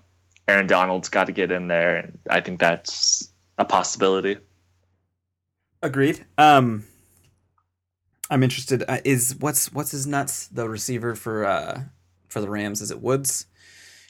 [0.46, 3.28] Aaron Donald's got to get in there, and I think that's
[3.58, 4.36] a possibility.
[5.84, 6.24] Agreed.
[6.38, 6.84] Um,
[8.30, 8.82] I'm interested.
[8.88, 10.46] Uh, is what's what's his nuts?
[10.48, 11.82] The receiver for uh
[12.28, 13.46] for the Rams is it Woods?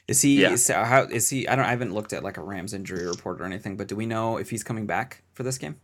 [0.07, 0.41] Is he?
[0.41, 0.51] Yeah.
[0.51, 1.47] Is, how is he?
[1.47, 1.65] I don't.
[1.65, 3.75] I haven't looked at like a Rams injury report or anything.
[3.75, 5.75] But do we know if he's coming back for this game?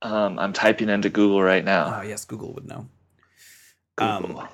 [0.00, 2.00] Um, I'm typing into Google right now.
[2.00, 2.88] Oh yes, Google would know.
[3.96, 4.40] Google.
[4.40, 4.48] Um,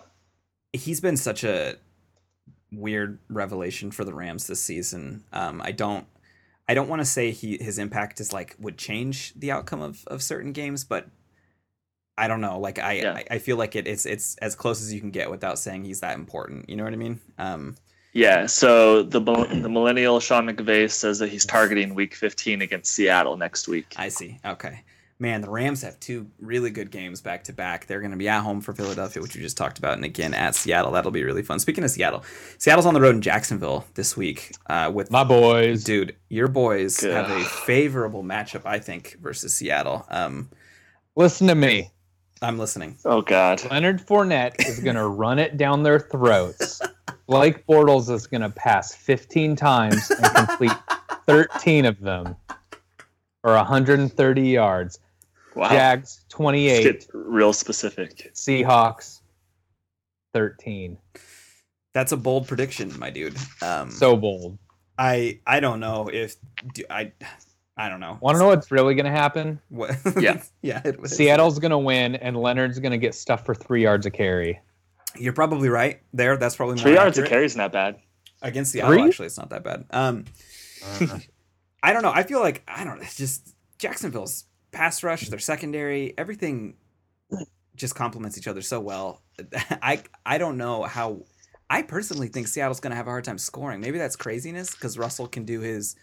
[0.73, 1.77] he's been such a
[2.73, 5.25] weird revelation for the Rams this season.
[5.33, 6.07] Um, I don't,
[6.69, 10.05] I don't want to say he his impact is like would change the outcome of
[10.07, 11.09] of certain games, but
[12.19, 12.59] I don't know.
[12.59, 13.13] Like I, Yeah.
[13.13, 15.85] I, I feel like it, it's it's as close as you can get without saying
[15.85, 16.69] he's that important.
[16.69, 17.21] You know what I mean?
[17.39, 17.77] Um,
[18.13, 23.37] Yeah, so the the millennial Sean McVay says that he's targeting Week 15 against Seattle
[23.37, 23.95] next week.
[23.97, 24.39] I see.
[24.45, 24.83] Okay.
[25.21, 27.87] Man, the Rams have two really good games back to back.
[27.87, 30.33] They're going to be at home for Philadelphia, which we just talked about, and again
[30.33, 30.93] at Seattle.
[30.93, 31.59] That'll be really fun.
[31.59, 32.23] Speaking of Seattle,
[32.59, 35.83] Seattle's on the road in Jacksonville this week uh, with My boys.
[35.83, 37.13] Dude, your boys Good.
[37.13, 40.07] have a favorable matchup, I think, versus Seattle.
[40.09, 40.51] Um,
[41.19, 41.91] Listen to me.
[42.43, 42.97] I'm listening.
[43.05, 46.81] Oh God, Leonard Fournette is going to run it down their throats.
[47.27, 50.71] Blake Bortles is going to pass 15 times and complete
[51.27, 52.37] 13 of them
[53.43, 55.01] for 130 yards.
[55.59, 55.69] Wow!
[55.71, 58.31] Jags Let's 28, get real specific.
[58.35, 59.21] Seahawks
[60.35, 60.99] 13.
[61.95, 63.37] That's a bold prediction, my dude.
[63.63, 64.59] Um, So bold.
[64.99, 66.37] I I don't know if
[66.91, 67.13] I
[67.77, 68.19] I don't know.
[68.21, 69.61] Want to know what's really going to happen?
[69.69, 69.97] What?
[70.19, 70.43] Yeah.
[70.63, 70.83] yeah.
[70.85, 71.15] It was.
[71.17, 74.61] Seattle's going to win, and Leonard's going to get stuffed for three yards a carry.
[75.17, 76.37] You're probably right there.
[76.37, 77.31] That's probably more Three yards of accurate.
[77.31, 78.01] carry is not bad.
[78.43, 78.93] against Seattle.
[78.93, 79.03] Three?
[79.07, 79.85] Actually, it's not that bad.
[79.91, 80.25] Um,
[81.83, 82.13] I don't know.
[82.13, 83.01] I feel like I don't.
[83.01, 86.75] It's just Jacksonville's pass rush, their secondary, everything
[87.77, 89.23] just complements each other so well.
[89.83, 91.23] I I don't know how.
[91.71, 93.81] I personally think Seattle's going to have a hard time scoring.
[93.81, 95.97] Maybe that's craziness because Russell can do his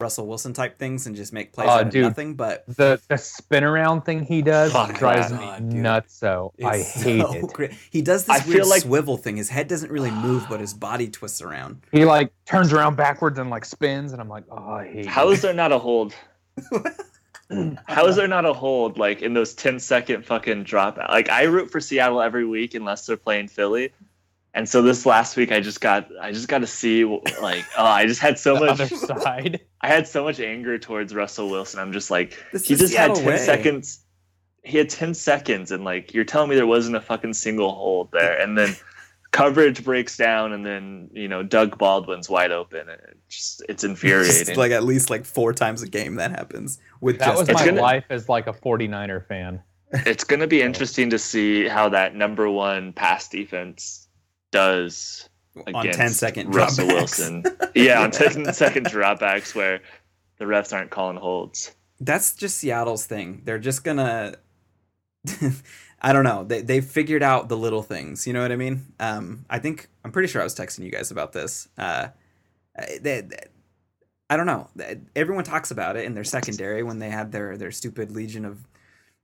[0.00, 2.34] Russell Wilson type things and just make plays Oh, out of nothing.
[2.34, 5.38] But The the spin around thing he does Fuck drives that.
[5.40, 5.80] me God, dude.
[5.80, 6.14] nuts.
[6.16, 7.52] So I hate so it.
[7.52, 9.36] cra- He does this I weird like- swivel thing.
[9.36, 11.82] His head doesn't really move, but his body twists around.
[11.92, 15.06] He like turns around backwards and like spins, and I'm like, oh, I hate.
[15.06, 15.34] How it.
[15.34, 16.14] is there not a hold?
[17.88, 21.08] How is there not a hold like in those 10 second fucking dropout?
[21.10, 23.92] Like I root for Seattle every week unless they're playing Philly.
[24.54, 27.84] And so this last week I just got I just got to see like oh
[27.84, 29.60] I just had so the much other side?
[29.80, 31.80] I had so much anger towards Russell Wilson.
[31.80, 33.38] I'm just like This he is just had 10 way.
[33.38, 34.00] seconds.
[34.64, 38.10] He had 10 seconds and like you're telling me there wasn't a fucking single hold
[38.12, 38.76] there and then
[39.32, 43.82] coverage breaks down and then, you know, Doug Baldwin's wide open and it just it's
[43.82, 44.56] Just infuriating.
[44.56, 47.60] like at least like four times a game that happens with That just was It's
[47.60, 49.62] my gonna- life as like a 49er fan.
[49.92, 54.06] it's going to be interesting to see how that number 1 pass defense
[54.52, 55.28] does
[55.66, 56.94] on against 10 second Russell dropbacks.
[56.94, 57.44] Wilson.
[57.74, 59.80] Yeah, on 10 second dropbacks where
[60.38, 61.74] the refs aren't calling holds.
[62.00, 63.42] That's just Seattle's thing.
[63.44, 64.34] They're just gonna.
[66.02, 66.44] I don't know.
[66.44, 68.26] They they figured out the little things.
[68.26, 68.92] You know what I mean?
[68.98, 71.68] Um, I think I'm pretty sure I was texting you guys about this.
[71.78, 72.08] Uh,
[72.76, 74.68] I don't know.
[75.14, 78.66] Everyone talks about it in their secondary when they had their their stupid legion of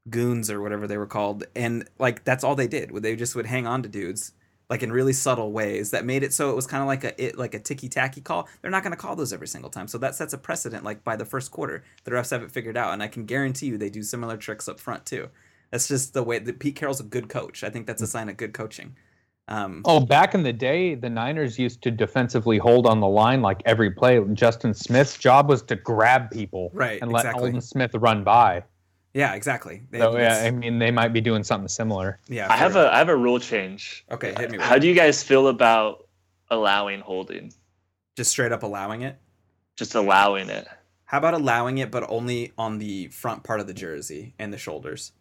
[0.09, 2.95] goons or whatever they were called, and like that's all they did.
[2.95, 4.33] They just would hang on to dudes
[4.71, 7.23] like in really subtle ways that made it so it was kind of like a
[7.23, 8.49] it like a ticky tacky call.
[8.61, 10.85] They're not going to call those every single time, so that sets a precedent.
[10.85, 13.67] Like by the first quarter, the refs have it figured out, and I can guarantee
[13.67, 15.29] you they do similar tricks up front too.
[15.71, 17.63] That's just the way that Pete Carroll's a good coach.
[17.65, 18.97] I think that's a sign of good coaching.
[19.49, 23.41] Um, Oh, back in the day, the Niners used to defensively hold on the line
[23.43, 24.23] like every play.
[24.35, 27.45] Justin Smith's job was to grab people Right, and let exactly.
[27.47, 28.63] Aldon Smith run by.
[29.15, 29.83] yeah, exactly.
[29.91, 32.19] They- So yeah, I mean, they might be doing something similar.
[32.29, 32.47] yeah.
[32.53, 34.05] I have for- a I have a rule change.
[34.11, 34.59] Okay, hit me.
[34.59, 34.81] With How it.
[34.81, 36.07] do you guys feel about
[36.51, 37.53] allowing holding?
[38.17, 39.17] just straight up allowing it?
[39.77, 40.67] Just allowing it.
[41.05, 44.59] How about allowing it, but only on the front part of the jersey and the
[44.59, 45.13] shoulders?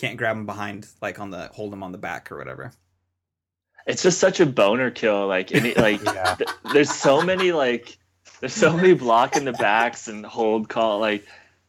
[0.00, 2.72] Can't grab them behind, like on the hold them on the back or whatever.
[3.86, 5.26] It's just such a boner kill.
[5.26, 6.36] Like any like Yeah.
[6.36, 7.98] th- there's so many like
[8.40, 11.26] there's so many block in the backs and hold call like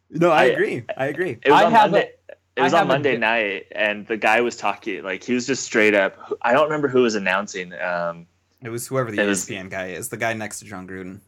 [0.09, 0.83] No, I, I- agree.
[0.95, 1.31] I agree.
[1.43, 2.11] it was I on have a- Monday.
[2.55, 5.33] it was I on have a Monday night, and the guy was talking like he
[5.33, 6.15] was just straight up.
[6.41, 7.73] I don't remember who was announcing.
[7.73, 8.27] Um,
[8.61, 11.19] It was whoever the ESPN guy is, the guy next to Jon Gruden.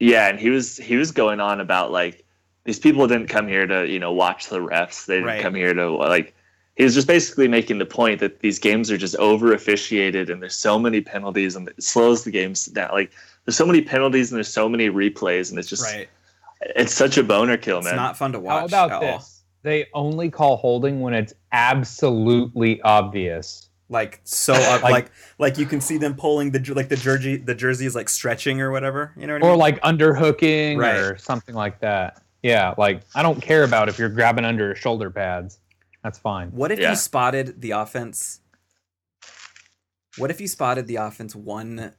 [0.00, 2.24] yeah, and he was he was going on about like
[2.64, 5.04] these people didn't come here to you know watch the refs.
[5.06, 5.42] They didn't Right.
[5.42, 6.34] come here to like.
[6.78, 10.40] He was just basically making the point that these games are just over officiated, and
[10.40, 12.90] there's so many penalties, and it slows the games down.
[12.92, 13.10] Like
[13.44, 16.08] there's so many penalties, and there's so many replays, and it's just right.
[16.60, 17.92] it's such a boner kill, man.
[17.94, 19.18] It's not fun to watch How about at all.
[19.18, 19.42] this?
[19.64, 23.68] They only call holding when it's absolutely obvious.
[23.90, 27.38] Like so, up, Like- like like you can see them pulling the like the jersey
[27.38, 29.12] the jersey is like stretching or whatever.
[29.16, 29.58] You know what I Or mean?
[29.60, 30.96] like underhooking Right.
[30.96, 32.22] or something like that.
[32.42, 35.58] Yeah, like I don't care about if you're grabbing under shoulder pads.
[36.02, 36.50] That's fine.
[36.52, 36.90] What if Yeah.
[36.90, 38.40] you spotted the offense?
[40.16, 41.92] What if you spotted the offense one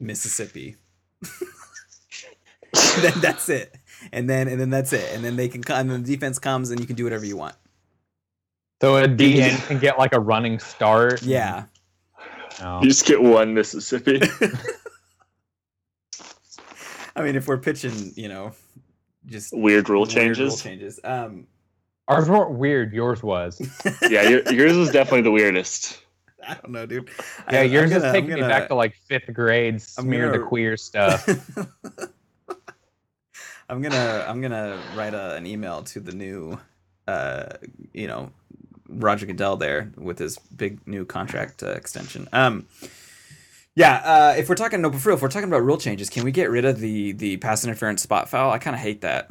[0.00, 0.76] Mississippi?
[3.00, 3.74] then that's it,
[4.12, 5.78] and then and then that's it, and then they can come.
[5.80, 7.54] And then the defense comes, and you can do whatever you want.
[8.82, 11.22] So a DN can get like a running start.
[11.22, 11.64] Yeah,
[12.60, 12.80] No.
[12.82, 14.20] You just get one Mississippi.
[17.16, 18.52] I mean, if we're pitching, you know,
[19.26, 20.48] just Weird rule weird changes.
[20.50, 21.00] rule changes.
[21.02, 21.46] Um,
[22.08, 22.92] Ours weren't weird.
[22.92, 23.60] Yours was.
[24.08, 26.02] yeah, yours was definitely the weirdest.
[26.46, 27.10] I don't know, dude.
[27.50, 29.74] Yeah, I, yours I'm is gonna- taking me back to like fifth grade.
[29.74, 31.28] I'm Smear the gonna- queer stuff.
[33.68, 36.56] I'm gonna I'm gonna write a, an email to the new,
[37.08, 37.46] uh,
[37.92, 38.30] you know,
[38.88, 42.28] Roger Goodell there with his big new contract uh, extension.
[42.32, 42.66] Um,
[43.74, 46.08] yeah, uh, if we're talking no, but for real, if we're talking about rule changes,
[46.08, 48.52] can we get rid of the the pass interference spot foul?
[48.52, 49.30] I kind of hate that.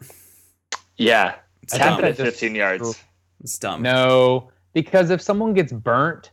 [0.97, 1.35] Yeah,
[1.65, 2.03] It's it dumb.
[2.03, 3.03] at that 15 yards.
[3.41, 3.81] It's dumb.
[3.81, 6.31] no, because if someone gets burnt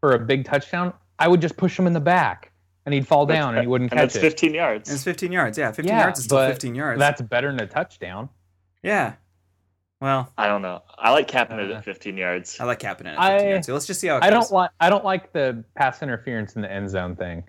[0.00, 2.52] for a big touchdown, I would just push him in the back
[2.86, 4.20] and he'd fall down and he wouldn't and catch that's it.
[4.20, 4.92] 15 yards.
[4.92, 5.56] It's 15 yards.
[5.58, 6.98] Yeah, 15 Yeah, yards is still 15 yards.
[6.98, 8.28] That's better than a touchdown.
[8.82, 9.14] yeah.
[10.00, 10.82] Well, I don't know.
[10.98, 12.60] I like capping it Uh, at 15 yards.
[12.60, 13.66] I like capping it at 15 I- yards.
[13.66, 14.48] So let's just see how it I goes.
[14.50, 17.44] don't like I don't like the pass interference in the end zone thing.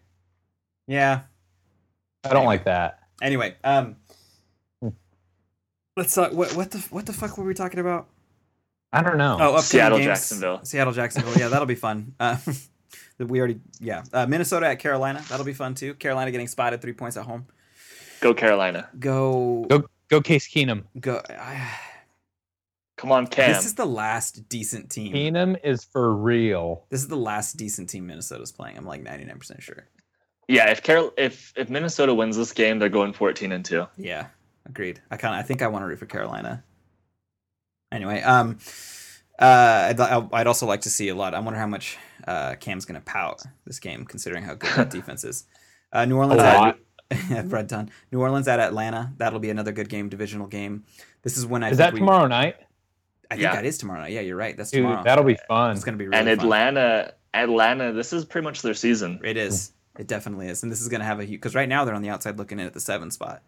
[0.88, 1.22] Yeah.
[2.24, 2.46] I don't Anyway.
[2.48, 3.00] like that.
[3.22, 3.98] Anyway, um.
[5.98, 6.32] Let's talk.
[6.34, 8.08] What what the what the fuck were we talking about?
[8.94, 9.34] I don't know.
[9.34, 10.08] Oh, upcoming Seattle, games.
[10.08, 10.60] Jacksonville.
[10.64, 11.38] Seattle, Jacksonville.
[11.38, 12.14] Yeah, that'll be fun.
[12.20, 12.38] Uh,
[13.20, 14.04] we already, yeah.
[14.14, 15.24] Uh, Minnesota at Carolina.
[15.30, 15.94] That'll be fun too.
[15.96, 17.46] Carolina getting spotted three points at home.
[18.22, 18.90] Go Carolina.
[19.00, 20.84] Go, Go go Case Keenum.
[21.00, 21.22] go.
[21.30, 21.78] I,
[22.98, 23.52] Come on, Cam.
[23.54, 25.14] this is the last decent team.
[25.14, 26.86] Keenum is for real.
[26.90, 28.78] This is the last decent team Minnesota's playing.
[28.78, 29.88] I'm like 99% sure.
[30.48, 33.86] yeah, if Carol, if if Minnesota wins this game, they're going 14 and two.
[33.98, 34.28] Yeah,
[34.66, 35.02] agreed.
[35.12, 36.64] I kind of, I think I want to root for Carolina.
[37.92, 38.58] Anyway, um,
[39.40, 41.34] uh, I'd, I'd also like to see a lot.
[41.34, 41.98] I wonder how much
[42.28, 45.46] uh, Cam's gonna pout this game, considering how good that defense is.
[45.92, 46.80] Uh, New Orleans A at lot.
[47.50, 47.90] Brett Dunn.
[48.12, 49.14] New Orleans at Atlanta.
[49.18, 50.84] That'll be another good game, divisional game.
[51.22, 52.56] This is when I Is think that we- tomorrow night?
[53.32, 53.56] I think Yeah.
[53.56, 54.12] that is tomorrow night.
[54.12, 54.56] Yeah, you're right.
[54.56, 55.04] That's Dude, tomorrow.
[55.04, 55.72] that'll be fun.
[55.72, 56.46] It's gonna be really and fun.
[56.46, 59.20] Atlanta, Atlanta, this is pretty much their season.
[59.24, 59.72] It is.
[59.98, 62.02] It definitely is, and this is gonna have a huge because right now they're on
[62.02, 63.42] the outside looking in at the seven spot.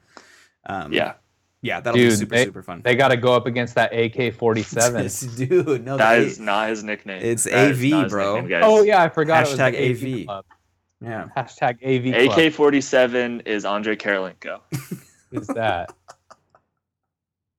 [0.68, 1.14] Um, Yeah,
[1.62, 2.82] yeah, that'll be super they- super fun.
[2.84, 5.10] They got to go up against that AK forty seven.
[5.36, 5.84] dude.
[5.86, 7.22] No, that they- is not his nickname.
[7.24, 8.42] It's That is AV, bro.
[8.42, 8.62] nickname.
[8.64, 9.46] Oh yeah, I forgot.
[9.46, 10.26] Hashtag it was the AV.
[10.26, 10.46] Club.
[11.02, 11.28] yeah.
[11.36, 12.38] Hashtag AV.
[12.48, 14.60] AK 47 is Andrei Kirilenko.
[15.32, 15.94] Who's that?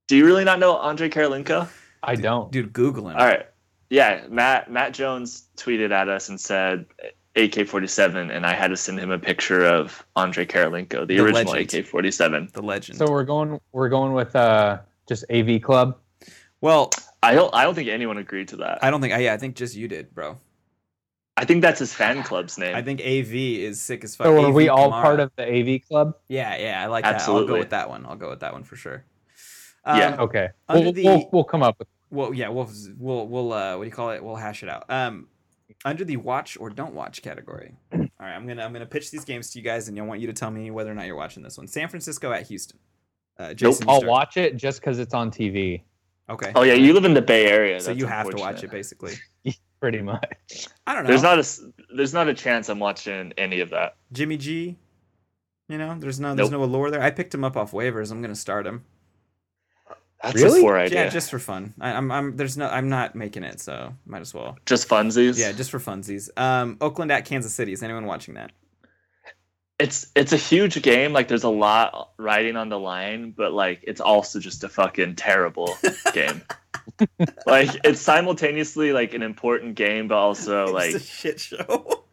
[0.07, 1.67] Do you really not know Andrei Kirilenko?
[2.01, 2.51] I don't.
[2.51, 3.17] Dude, Google him.
[3.17, 3.45] All right.
[3.89, 6.85] Yeah, Matt Matt Jones tweeted at us and said
[7.45, 11.53] AK-47, and I had to send him a picture of Andrei Kirilenko, the, The original
[11.53, 11.85] legend.
[11.85, 12.51] AK-47.
[12.53, 12.97] The legend.
[12.97, 13.59] So we're going.
[13.71, 15.97] We're going with uh just AV Club.
[16.61, 16.91] well,
[17.23, 18.83] I don't I don't think anyone agreed to that.
[18.83, 19.13] I, I don't think.
[19.13, 20.37] I, yeah, I think just you did, bro.
[21.37, 22.75] I think that's his fan club's name.
[22.75, 24.25] I think AV is sick as fuck.
[24.25, 25.01] So are AV we all Kamara.
[25.01, 26.15] part of the AV Club?
[26.27, 26.83] Yeah, yeah.
[26.83, 27.21] I like that.
[27.29, 28.05] I'll go with that one.
[28.05, 29.05] I'll go with that one for sure.
[29.85, 30.15] Um, Yeah.
[30.19, 30.49] Okay.
[30.67, 31.87] We'll, the- we'll we'll come up with.
[32.11, 34.21] Well, yeah, we'll we'll we'll uh, what do you call it?
[34.23, 34.83] We'll hash it out.
[34.89, 35.27] Um,
[35.85, 37.75] under the watch or don't watch category.
[37.93, 40.19] All right, I'm gonna I'm gonna pitch these games to you guys, and I want
[40.21, 41.67] you to tell me whether or not you're watching this one.
[41.67, 42.79] San Francisco at Houston.
[43.37, 45.83] Uh, Jason, you I'll watch it just because it's on TV.
[46.29, 46.51] Okay.
[46.55, 47.79] oh yeah, you live in the Bay Area.
[47.79, 49.15] so you have to watch it basically.
[49.79, 50.67] pretty much.
[50.85, 51.09] I don't know.
[51.09, 53.95] There's not a there's not a chance I'm watching any of that.
[54.11, 54.77] Jimmy G.
[55.69, 56.59] You know, there's no there's Nope.
[56.61, 57.01] no allure there.
[57.01, 58.11] I picked him up off waivers.
[58.11, 58.83] I'm gonna start him.
[60.21, 60.59] That's Really?
[60.59, 61.05] a poor idea.
[61.05, 61.73] Yeah, just for fun.
[61.79, 64.57] I, I'm I'm there's no I'm not making it, so might as well.
[64.65, 65.39] just funsies.
[65.39, 66.29] Yeah, just for funsies.
[66.37, 67.71] Um, Oakland at Kansas City.
[67.71, 68.51] Is anyone watching that?
[69.79, 71.13] it's it's a huge game.
[71.13, 75.15] Like there's a lot riding on the line, but like it's also just a fucking
[75.15, 75.77] terrible
[76.13, 76.41] game.
[77.45, 82.03] like it's simultaneously like an important game, but also like it's a shit show.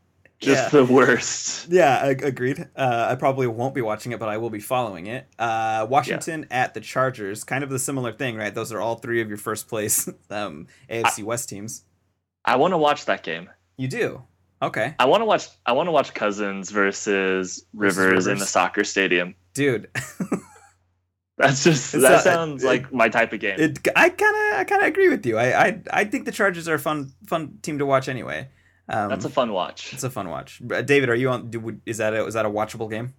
[0.41, 0.80] Just yeah.
[0.80, 1.68] the worst.
[1.70, 2.68] Yeah, ag- agreed.
[2.76, 5.26] Uh, I probably won't be watching it, but I will be following it.
[5.39, 8.55] Uh, Washington at the Chargers, kind of the similar thing, right?
[8.55, 11.84] Those are all three of your first place um, AFC West teams.
[12.45, 13.49] I want to watch that game.
[13.76, 14.22] You do,
[14.62, 15.49] okay, I want to watch.
[15.66, 19.34] I want to watch Cousins versus Versus Rivers, in the soccer stadium.
[19.55, 19.89] dude.
[21.39, 23.61] That's just It's that not- sounds it- like my type of game.
[23.61, 25.37] it, I kind of, I kind of agree with you.
[25.37, 28.49] I, I, I think the Chargers are a fun, fun team to watch anyway.
[28.89, 29.93] Um, That's a fun watch.
[29.93, 30.61] it's a fun watch.
[30.70, 31.51] Uh, David, are you on?
[31.51, 33.14] Do, is that a, is that a watchable game?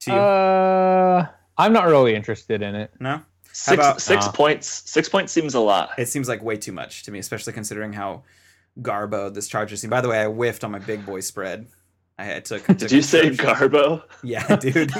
[0.00, 0.16] To you?
[0.16, 1.26] Uh,
[1.58, 2.92] I'm not really interested in it.
[3.00, 3.22] no.
[3.54, 4.90] Six about- six uh, points.
[4.90, 5.90] Six points seems a lot.
[5.98, 8.22] It seems like way too much to me, especially considering how
[8.80, 9.90] garbo this Chargers team.
[9.90, 11.66] By the way, I whiffed on my big boy spread.
[12.18, 12.66] I, I took.
[12.66, 13.30] Did took you say.
[13.30, 14.04] Garbo?
[14.22, 14.92] Yeah, dude.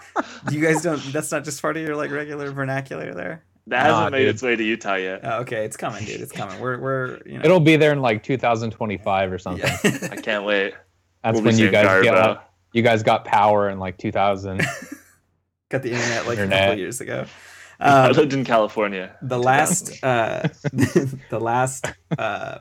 [0.50, 1.02] you guys don't.
[1.12, 3.44] That's not just part of your like regular vernacular there.
[3.68, 4.28] That Nah, hasn't made dude.
[4.34, 5.20] its way to Utah yet.
[5.24, 6.20] Oh, okay, it's coming, dude.
[6.20, 6.58] It's coming.
[6.60, 7.44] We're we're you know.
[7.44, 9.70] It'll be there in like 2025 or something.
[9.84, 10.08] yeah.
[10.10, 10.74] I can't wait.
[11.22, 12.28] That's We'll when you seeing guys get Garbo.
[12.28, 12.40] like,
[12.72, 14.62] you guys got power in like 2000.
[15.70, 17.26] Got the internet like a couple years ago.
[17.80, 19.14] I Um, lived in California.
[19.20, 22.58] the last uh the last uh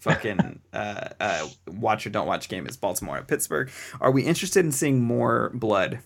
[0.00, 3.70] fucking uh, uh watch or don't watch game is baltimore at pittsburgh
[4.02, 6.00] are we interested in seeing more blood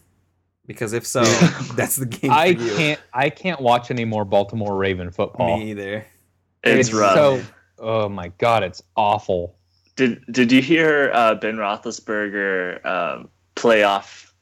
[0.67, 1.23] because if so
[1.75, 5.59] that's the game I you can't I can't watch any more Baltimore Raven football.
[5.59, 6.05] me either
[6.65, 7.15] It's, It's rough.
[7.15, 7.43] so
[7.79, 9.55] oh my god, it's awful.
[9.97, 14.35] Did Did you hear uh, Ben Roethlisberger um, play off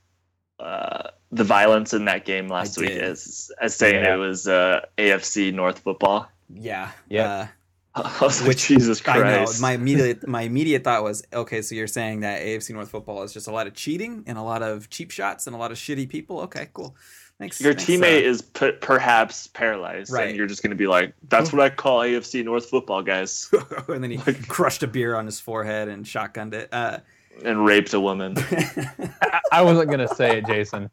[0.58, 3.02] uh, the violence in that game last I week did.
[3.02, 4.14] as as saying Yeah.
[4.14, 6.28] it was uh, AFC North football?
[6.52, 7.48] yeah Yeah.
[7.96, 9.60] I was like, Which- Jesus uh, i know Christ!
[9.60, 13.32] my immediate my immediate thought was okay so you're saying that afc north football is
[13.32, 15.76] just a lot of cheating and a lot of cheap shots and a lot of
[15.78, 16.96] shitty people okay cool
[17.38, 20.28] thanks Your thanks, teammate uh, is p- perhaps paralyzed, Right.
[20.28, 23.50] and you're just going to be like, "That's what I call AFC North football, guys,"
[23.88, 26.98] and then he crushed a beer on his forehead and shotgunned it uh
[27.44, 28.34] and raped a woman.
[28.38, 30.88] I, I wasn't gonna say it, Jason.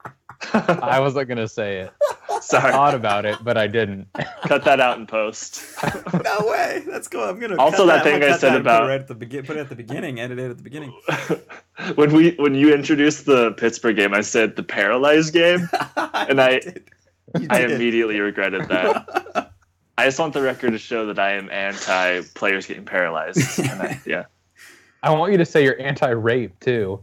[0.53, 1.91] I wasn't gonna say it.
[2.29, 2.39] I
[2.71, 4.07] thought about it, but I didn't.
[4.43, 5.63] cut that out in post.
[6.23, 6.83] no way.
[6.87, 7.23] That's cool.
[7.23, 9.07] I'm gonna Also, cut that I'm thing I said that and put about- right at
[9.07, 9.45] the begin.
[9.45, 10.19] Put it at the beginning.
[10.19, 10.91] Edit it at the beginning.
[11.95, 15.69] when we when you introduced the Pittsburgh game, I said the paralyzed game.
[15.95, 16.61] And I-
[17.49, 19.51] I immediately regretted that.
[19.97, 23.59] I just want the record to show that I am anti players getting paralyzed.
[23.59, 24.25] And I, yeah.
[25.03, 26.99] I want you to say you're anti-rape too.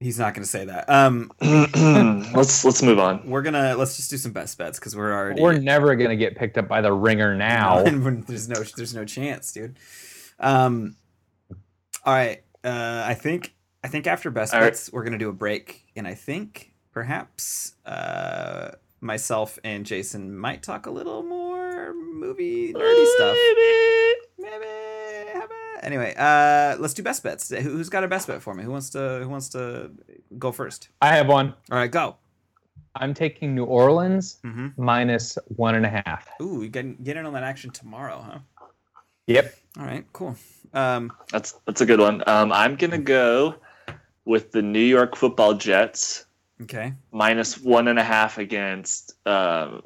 [0.00, 0.88] He's not gonna say that.
[0.88, 3.28] Um, let's let's move on.
[3.28, 5.42] we're gonna let's just do some best bets because we're already.
[5.42, 7.82] We're never gonna get picked up by the ringer now.
[7.82, 9.76] There's no there's no chance, dude.
[10.38, 10.94] Um,
[12.04, 12.42] all right.
[12.62, 14.66] Uh, I think I think after best All right.
[14.68, 20.62] bets we're gonna do a break, and I think perhaps uh myself and Jason might
[20.62, 23.36] talk a little more movie nerdy stuff.
[25.82, 25.94] Maybe.
[25.96, 27.48] how about- Anyway, uh, let's do best bets.
[27.50, 28.64] Who- Who's got a best bet for me?
[28.64, 29.90] Who wants to Who wants to
[30.38, 30.88] go first?
[31.00, 31.54] I have one.
[31.70, 32.16] All right, go.
[32.96, 34.68] I'm taking New Orleans Mm-hmm.
[34.82, 36.28] minus one and a half.
[36.40, 38.38] Ooh, you get get in on that action tomorrow, huh?
[39.26, 39.54] Yep.
[39.78, 40.36] All right, cool.
[40.72, 42.22] Um, That's that's a good one.
[42.26, 43.54] Um, I'm gonna go
[44.24, 46.26] with the New York Football Jets
[46.62, 46.92] okay.
[47.12, 49.82] minus one and a half against um,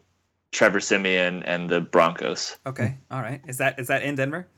[0.53, 2.57] Trevor Siemian and the Broncos.
[2.67, 2.99] Okay.
[3.11, 3.41] All right.
[3.47, 4.49] Is that is that in Denver?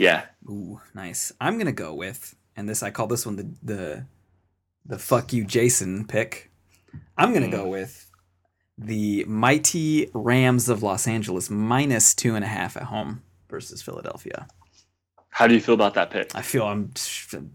[0.00, 1.30] Yeah, Ooh, nice.
[1.42, 4.06] I'm gonna go with, and this I call this one the the
[4.86, 6.50] the fuck you Jason pick.
[7.18, 8.10] I'm gonna go with
[8.78, 14.48] the mighty Rams of Los Angeles minus two and a half at home versus Philadelphia.
[15.28, 16.30] how do you feel about that pick?
[16.34, 16.92] I feel I'm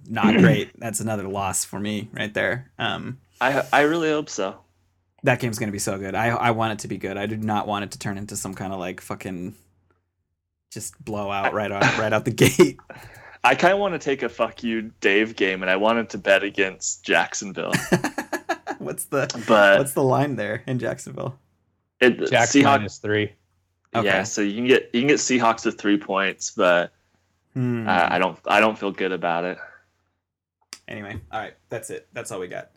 [0.07, 0.71] not great.
[0.79, 2.71] That's another loss for me right there.
[2.77, 4.55] Um, I I really hope so.
[5.23, 6.13] that game's gonna be so good.
[6.13, 7.17] I I want it to be good.
[7.17, 9.55] I do not want it to turn into some kind of like fucking
[10.76, 12.78] just blowout right out right out the gate.
[13.43, 16.17] I kind of want to take a fuck you Dave game, and I wanted to
[16.19, 17.73] bet against Jacksonville,
[18.78, 21.38] what's the but what's the line there in Jacksonville?
[21.99, 22.63] it, Jack Seahawks.
[22.63, 23.32] minus three.
[23.95, 24.05] Okay.
[24.05, 26.91] Yeah, so you can get you can get Seahawks with three points, but
[27.53, 27.88] Hmm.
[27.88, 29.57] uh, I don't I don't feel good about it.
[30.88, 32.07] anyway, all right, that's it.
[32.13, 32.71] That's all we got.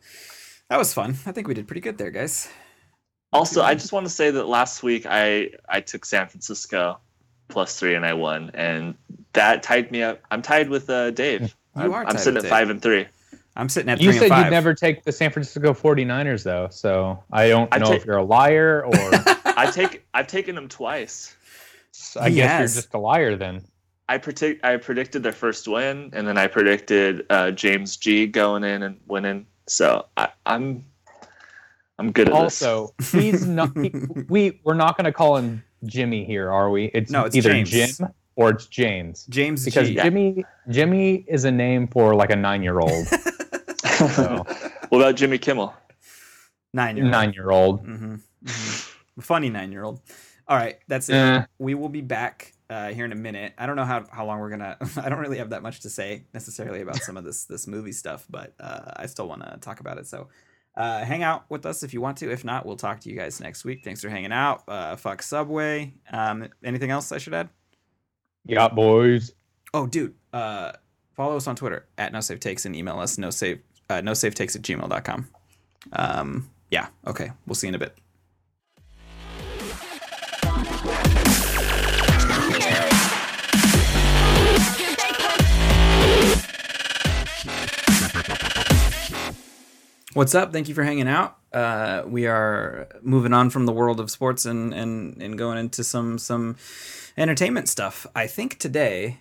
[0.70, 1.16] That was fun.
[1.26, 2.48] I think we did pretty good there, guys.
[3.32, 6.98] Also, I just want to say that last week I I took San Francisco
[7.48, 8.94] plus three, and I won, and
[9.32, 10.20] that tied me up.
[10.30, 11.54] I'm tied with uh, Dave.
[11.76, 12.50] You I'm, are I'm sitting with at Dave.
[12.50, 13.06] five and three.
[13.56, 16.68] I'm sitting at You said and 5 you'd never take the San Francisco 49ers, though.
[16.70, 18.94] So I don't I know ta- if you're a liar or
[19.44, 21.34] I take I've taken them twice.
[22.16, 23.64] I He guess you're just a liar then.
[24.08, 28.62] I predict I predicted their first win, and then I predicted uh, James G going
[28.64, 29.46] in and winning.
[29.66, 30.84] So I, I'm
[31.98, 33.76] I'm good at Also, he's not.
[33.76, 33.92] He,
[34.28, 36.86] we we're not going to call him Jimmy here, are we?
[36.86, 37.70] It's, No, it's either James.
[37.70, 39.26] Jim or it's James.
[39.28, 39.94] James Because G.
[39.94, 43.06] Jimmy Jimmy is a name for like a nine year old.
[43.98, 44.44] So
[44.90, 45.74] what about Jimmy Kimmel?
[46.72, 47.80] Nine year nine year old.
[47.80, 48.16] hmm
[49.20, 50.00] Funny nine year old.
[50.46, 51.14] All right, that's it.
[51.14, 51.44] Eh.
[51.58, 53.54] We will be back uh, here in a minute.
[53.58, 54.76] I don't know how, how long we're gonna.
[54.96, 57.92] I don't really have that much to say necessarily about some of this this movie
[57.92, 60.06] stuff, but uh, I still want to talk about it.
[60.06, 60.28] So.
[60.78, 62.30] Uh, hang out with us if you want to.
[62.30, 63.82] If not, we'll talk to you guys next week.
[63.82, 64.62] Thanks for hanging out.
[64.68, 65.92] Uh, fuck Subway.
[66.12, 67.48] Um, anything else I should add?
[68.46, 69.32] Yeah, boys.
[69.74, 70.14] Oh, dude.
[70.32, 70.72] Uh,
[71.16, 73.60] follow us on Twitter at no safe takes and email us no save
[73.90, 75.28] uh, no safe takes at gmail.com.
[75.94, 76.86] Um, yeah.
[77.08, 77.32] Okay.
[77.46, 77.98] We'll see you in a bit.
[90.14, 90.52] What's up?
[90.52, 91.36] Thank you for hanging out.
[91.52, 95.84] Uh, we are moving on from the world of sports and, and, and going into
[95.84, 96.56] some some
[97.16, 98.06] entertainment stuff.
[98.14, 99.18] I think today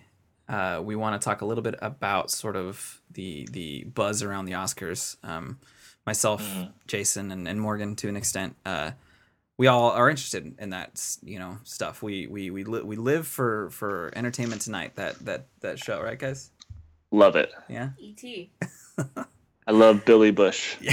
[0.48, 4.46] uh, we want to talk a little bit about sort of the the buzz around
[4.46, 5.16] the Oscars.
[5.22, 5.58] Um,
[6.06, 6.72] myself, Mhm.
[6.86, 8.56] Jason, and, and Morgan to an extent.
[8.64, 8.92] Uh,
[9.58, 12.02] we all are interested in that you know stuff.
[12.02, 14.96] We we we, li- we live for for entertainment tonight.
[14.96, 16.50] That that that show, right, guys?
[17.10, 17.52] Love it.
[17.68, 17.90] Yeah.
[17.98, 18.50] E.T.
[19.68, 20.76] I love Billy Bush.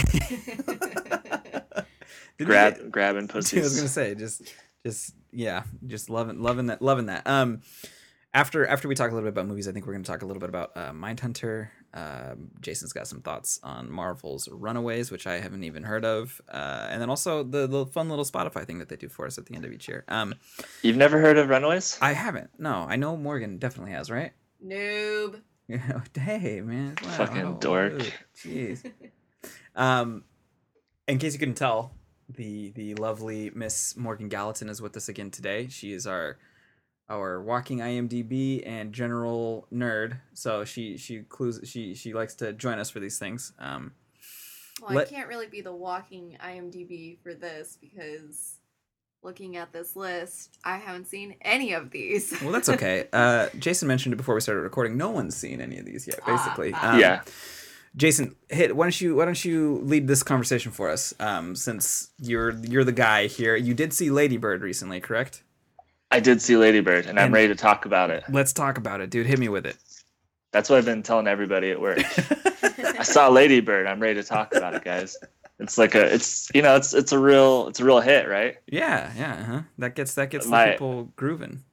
[2.38, 4.54] Grab get- grabbing I was gonna say just
[4.86, 7.26] just yeah just loving loving that loving that.
[7.26, 7.62] Um
[8.34, 10.26] after after we talk a little bit about movies i think we're gonna talk a
[10.26, 11.70] little bit about uh, mindhunter.
[11.94, 16.42] Um, jason's got some thoughts on marvel's runaways which i haven't even heard of.
[16.52, 19.38] Uh, and then also the, the fun little spotify thing that they do for us
[19.38, 20.04] at the end of each year.
[20.10, 20.36] Um
[20.82, 21.98] You've never heard of Runaways?
[22.02, 22.50] i haven't.
[22.60, 24.34] No i know morgan definitely has right?
[24.62, 25.40] Noob.
[25.68, 27.94] yeah hey man wow, Fucking oh, dork.
[28.38, 28.92] jeez
[29.76, 30.24] um,
[31.08, 31.92] in case you couldn't tell,
[32.30, 35.68] the the lovely Miss Morgan Gallatin is with us again today.
[35.68, 36.38] She is our
[37.10, 40.20] our walking IMDb and general nerd.
[40.34, 43.54] So she she clues she she likes to join us for these things.
[43.60, 43.94] Um,
[44.82, 48.58] Well, Let- I can't really be the walking IMDb for this because
[49.26, 52.34] looking at this list, I haven't seen any of these.
[52.42, 53.08] well, that's okay.
[53.14, 54.96] Uh, Jason mentioned it before we started recording.
[54.98, 56.72] No one's seen any of these yet, Ah, basically.
[56.74, 56.94] ah.
[56.94, 57.22] Um, yeah.
[57.98, 58.76] Jason, hit.
[58.76, 61.14] Why don't you Why don't you lead this conversation for us?
[61.20, 63.56] Um, since you're you're the guy here.
[63.56, 65.44] You did see Lady Bird recently, correct?
[66.12, 68.24] I did see Ladybird, and I'm ready to talk about it.
[68.30, 69.26] Let's talk about it, dude.
[69.26, 69.76] Hit me with it.
[70.52, 72.00] That's what I've been telling everybody at work.
[73.00, 73.88] I saw Ladybird.
[73.88, 75.18] I'm ready to talk about it, guys.
[75.60, 78.58] It's like a, it's you know, it's it's a real, it's a real hit, right?
[78.68, 79.62] Yeah, yeah, huh?
[79.78, 81.64] That gets that gets the My- people grooving.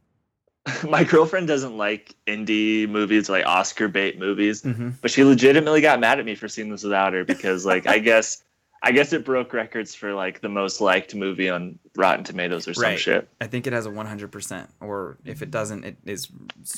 [0.88, 4.90] My girlfriend doesn't like indie movies, like Oscar bait movies, Mm-hmm.
[5.00, 7.98] but she legitimately got mad at me for seeing this without her because, like, I
[8.10, 8.44] guess,
[8.84, 12.74] I guess it broke records for like the most liked movie on Rotten Tomatoes or
[12.74, 12.98] some Right.
[12.98, 13.28] shit.
[13.40, 16.28] I think it has a 100%, or if it doesn't, it is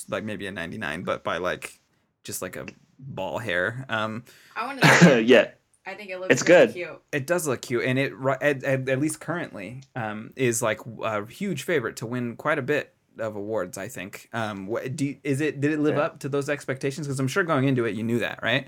[0.09, 1.79] like maybe a 99, but by like
[2.25, 2.65] just like a
[2.99, 3.85] ball hair.
[3.91, 4.25] Um,
[4.57, 5.51] I want to see yeah,
[5.87, 6.73] I think it looks It's really good.
[6.75, 7.03] cute.
[7.13, 11.27] it does look cute, and it at, at, at least currently um, is like a
[11.27, 13.77] huge favorite to win quite a bit of awards.
[13.79, 14.29] I think.
[14.33, 15.61] Um, what do you, is it?
[15.61, 16.03] Did it live Yeah.
[16.05, 17.07] up to those expectations?
[17.07, 18.67] Because I'm sure going into it, you knew that, right?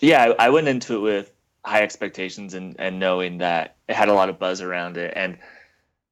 [0.00, 0.32] yeah.
[0.38, 1.32] I, I went into it with
[1.64, 5.36] high expectations and and knowing that it had a lot of buzz around it, and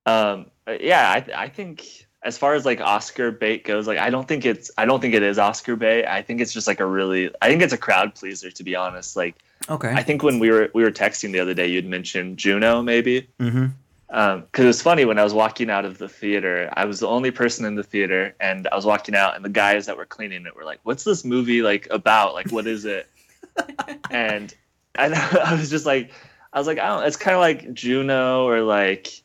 [0.06, 4.28] um, yeah, I I think as far as like Oscar bait goes, like I don't
[4.28, 6.04] think it's I don't think it is Oscar bait.
[6.06, 8.74] I think it's just like a really I think it's a crowd pleaser to be
[8.76, 9.16] honest.
[9.16, 9.36] Like
[9.68, 9.92] Okay.
[9.92, 13.28] I think when we were we were texting the other day, you'd mentioned Juno maybe.
[13.38, 13.66] mm-hmm.
[14.06, 16.70] because it was funny when I was walking out of the theater.
[16.74, 19.50] I was the only person in the theater, and I was walking out, and the
[19.50, 22.34] guys that were cleaning it were like, "What's this movie like about?
[22.34, 23.08] Like, what is it?"
[24.10, 24.54] and
[24.94, 26.12] and I was just like,
[26.52, 27.04] I was like, I don't.
[27.06, 29.22] It's kind of like Juno or like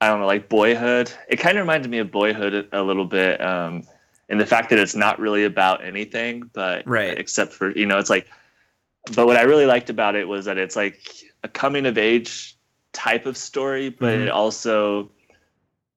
[0.00, 1.12] I don't know, like Boyhood.
[1.28, 3.84] It kind of reminded me of Boyhood a, little bit, um,
[4.28, 7.16] in the fact that it's not really about anything, but Right.
[7.18, 8.26] except for you know, it's like.
[9.14, 10.98] But what I really liked about it was that it's like
[11.42, 12.56] a coming of age
[12.92, 14.24] type of story, but Mhm.
[14.26, 15.10] it also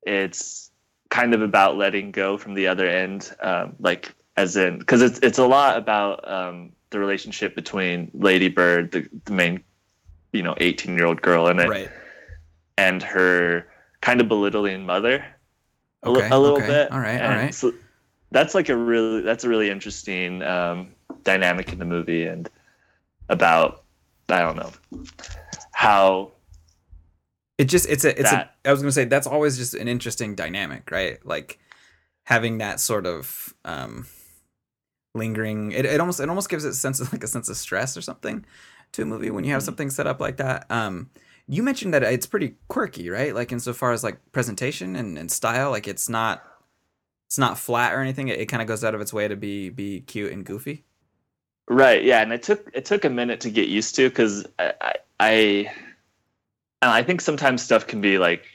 [0.03, 0.71] it's
[1.09, 5.19] kind of about letting go from the other end, um, like as in because it's
[5.19, 9.63] it's a lot about um, the relationship between Lady Bird, the, the main
[10.33, 11.89] you know 18 year old girl in it, Right.
[12.77, 13.67] and her
[14.01, 15.25] kind of belittling mother.
[16.03, 16.67] a, Okay, a little okay.
[16.67, 16.91] bit.
[16.91, 17.53] All right, all And right.
[17.53, 17.73] So
[18.31, 20.89] that's like a really that's a really interesting um,
[21.23, 22.49] dynamic in the movie and
[23.29, 23.83] about
[24.29, 24.71] I don't know
[25.73, 26.31] how
[27.57, 29.87] It just it's a it's That- a I was gonna say that's always just an
[29.87, 31.23] interesting dynamic, right?
[31.25, 31.59] Like
[32.23, 34.07] having that sort of um
[35.13, 37.55] lingering it, it almost it almost gives it a sense of like a sense of
[37.57, 38.45] stress or something
[38.91, 39.65] to a movie when you have Mhm.
[39.65, 40.65] something set up like that.
[40.69, 41.09] Um
[41.47, 43.33] you mentioned that it's pretty quirky, right?
[43.35, 46.43] Like insofar as like presentation and, and style, like it's not
[47.27, 48.27] it's not flat or anything.
[48.27, 50.84] It, it kind of goes out of its way to be be cute and goofy.
[51.67, 52.03] Right.
[52.03, 54.93] Yeah, and it took it took a minute to get used to because I, I
[55.19, 55.31] I
[56.81, 58.45] and I think sometimes stuff can be like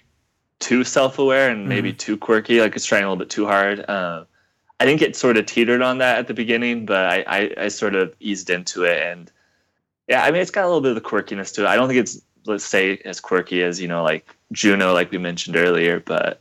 [0.61, 3.81] too self aware and maybe too quirky, like it's trying a little bit too hard.
[3.89, 4.25] Uh,
[4.79, 7.69] I think it sort of teetered on that at the beginning, but I, I I
[7.69, 9.31] sort of eased into it, and
[10.07, 11.67] yeah, I mean it's got a little bit of the quirkiness to it.
[11.67, 15.19] I don't think it's let's say as quirky as you know like Juno, like we
[15.19, 16.41] mentioned earlier, but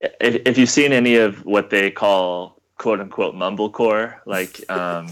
[0.00, 5.08] if if you've seen any of what they call quote unquote mumblecore, like um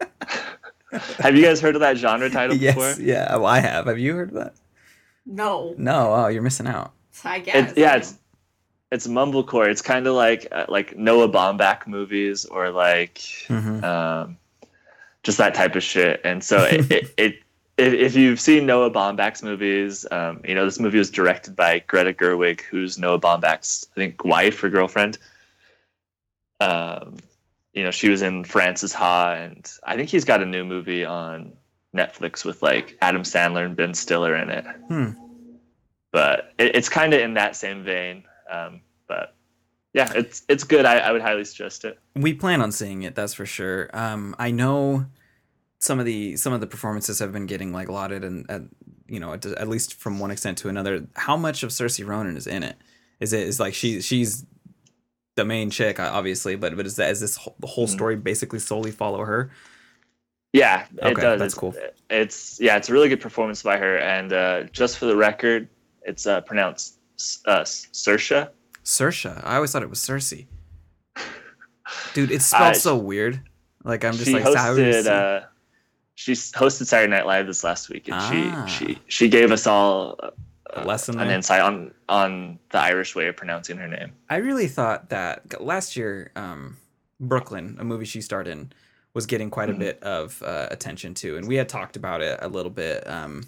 [1.18, 3.02] have you guys heard of that genre title yes, before?
[3.04, 3.34] yeah.
[3.36, 3.86] Well, I have.
[3.86, 4.54] Have you heard of that?
[5.26, 6.12] No, No.
[6.14, 6.92] Oh, you're missing out.
[7.24, 7.72] I guess.
[7.72, 8.14] It, yeah, it's
[8.90, 9.68] it's mumblecore.
[9.68, 13.16] It's kind of like uh, like Noah Baumbach movies or like
[13.48, 13.84] Mhm.
[13.84, 14.36] um,
[15.22, 16.20] just that type of shit.
[16.24, 17.34] And so it, it, it
[17.76, 21.78] if, if you've seen Noah Baumbach's movies, um, you know this movie was directed by
[21.86, 25.18] Greta Gerwig, who's Noah Baumbach's I think wife or girlfriend.
[26.60, 27.16] Um,
[27.72, 31.04] you know she was in Frances Ha, and I think he's got a new movie
[31.04, 31.52] on
[31.96, 34.64] Netflix with like Adam Sandler and Ben Stiller in it.
[34.88, 35.10] Hmm.
[36.12, 38.24] But it, it's kind of in that same vein.
[38.50, 39.34] Um, but
[39.92, 40.84] yeah, it's it's good.
[40.84, 41.98] I, I would highly suggest it.
[42.14, 45.06] we plan on seeing it that's for sure um i know
[45.78, 48.58] some of the some of the performances have been getting like lauded and uh,
[49.08, 52.36] you know at, at least from one extent to another how much of cersei ronan
[52.36, 52.76] is in it
[53.20, 54.44] is it is like she she's
[55.36, 57.90] the main chick obviously but but is that is this whole, the whole Mhm.
[57.90, 59.50] story basically solely follow her
[60.52, 61.38] Yeah, it Okay, does.
[61.38, 61.74] that's It's- cool.
[62.10, 63.98] It's yeah, it's a really good performance by her.
[63.98, 65.68] And uh, just for the record,
[66.02, 66.98] it's uh, pronounced
[67.46, 68.48] uh, Sersha.
[68.84, 69.40] Sersha.
[69.44, 70.46] I always thought it was Cersei.
[72.14, 73.40] Dude, it's spelled Uh, so weird.
[73.84, 75.06] Like I'm just she like hosted.
[75.06, 75.46] Uh,
[76.16, 78.66] she hosted Saturday Night Live this last week, and Ah.
[78.66, 80.30] she she she gave us all uh,
[80.74, 84.12] A lesson an insight on on the Irish way of pronouncing her name.
[84.28, 86.76] I really thought that last year, um,
[87.18, 88.72] Brooklyn, a movie she starred in,
[89.14, 89.78] was getting quite a Mhm.
[89.78, 93.06] bit of uh, attention too, and we had talked about it a little bit.
[93.08, 93.44] Um,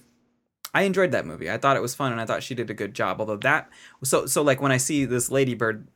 [0.75, 1.51] I enjoyed that movie.
[1.51, 3.21] I thought it was fun, and I thought she did a good job.
[3.21, 3.71] Although that,
[4.03, 5.87] so so like when I see this Lady Bird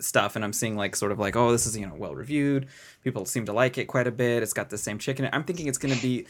[0.00, 2.66] stuff, and I'm seeing like sort of like, oh, this is you know well reviewed.
[3.04, 4.42] People seem to like it quite a bit.
[4.42, 5.30] It's got the same chick in it.
[5.34, 6.26] I'm thinking it's gonna be.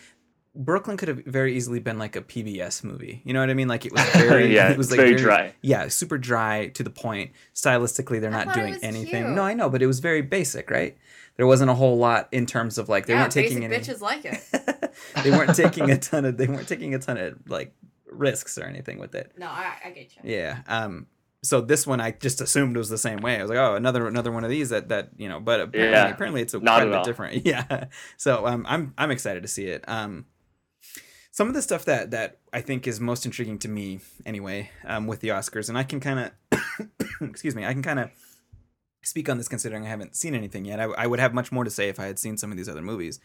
[0.54, 3.22] Brooklyn could have very easily been like a PBS movie.
[3.24, 3.68] You know what I mean?
[3.68, 5.54] Like it was very, yeah, it was like very dry.
[5.62, 7.30] yeah, super dry to the point.
[7.54, 9.24] Stylistically, they're I not thought it doing was anything.
[9.24, 9.34] cute.
[9.36, 10.96] No, I know, but it was very basic, right?
[11.36, 13.96] There wasn't a whole lot in terms of like they yeah, weren't taking basic any.
[13.96, 14.94] bitches like it.
[15.24, 16.36] they weren't taking a ton of.
[16.36, 17.74] They weren't taking a ton of like
[18.10, 19.32] risks or anything with it.
[19.38, 20.30] No, I, I get you.
[20.30, 20.58] Yeah.
[20.66, 21.06] Um.
[21.44, 23.36] So this one, I just assumed was the same way.
[23.38, 25.40] I was like, oh, another another one of these that that you know.
[25.40, 26.08] But apparently, Yeah.
[26.08, 27.04] apparently it's a Not quite a bit all.
[27.04, 27.46] different.
[27.46, 27.84] Yeah.
[28.18, 29.82] So um, I'm I'm excited to see it.
[29.88, 30.26] Um.
[31.32, 35.06] Some of the stuff that that I think is most intriguing to me, anyway, um,
[35.06, 36.88] with the Oscars, and I can kind of,
[37.20, 38.10] excuse me, I can kind of
[39.02, 40.78] speak on this considering I haven't seen anything yet.
[40.78, 42.68] I, I would have much more to say if I had seen some of these
[42.68, 43.18] other movies.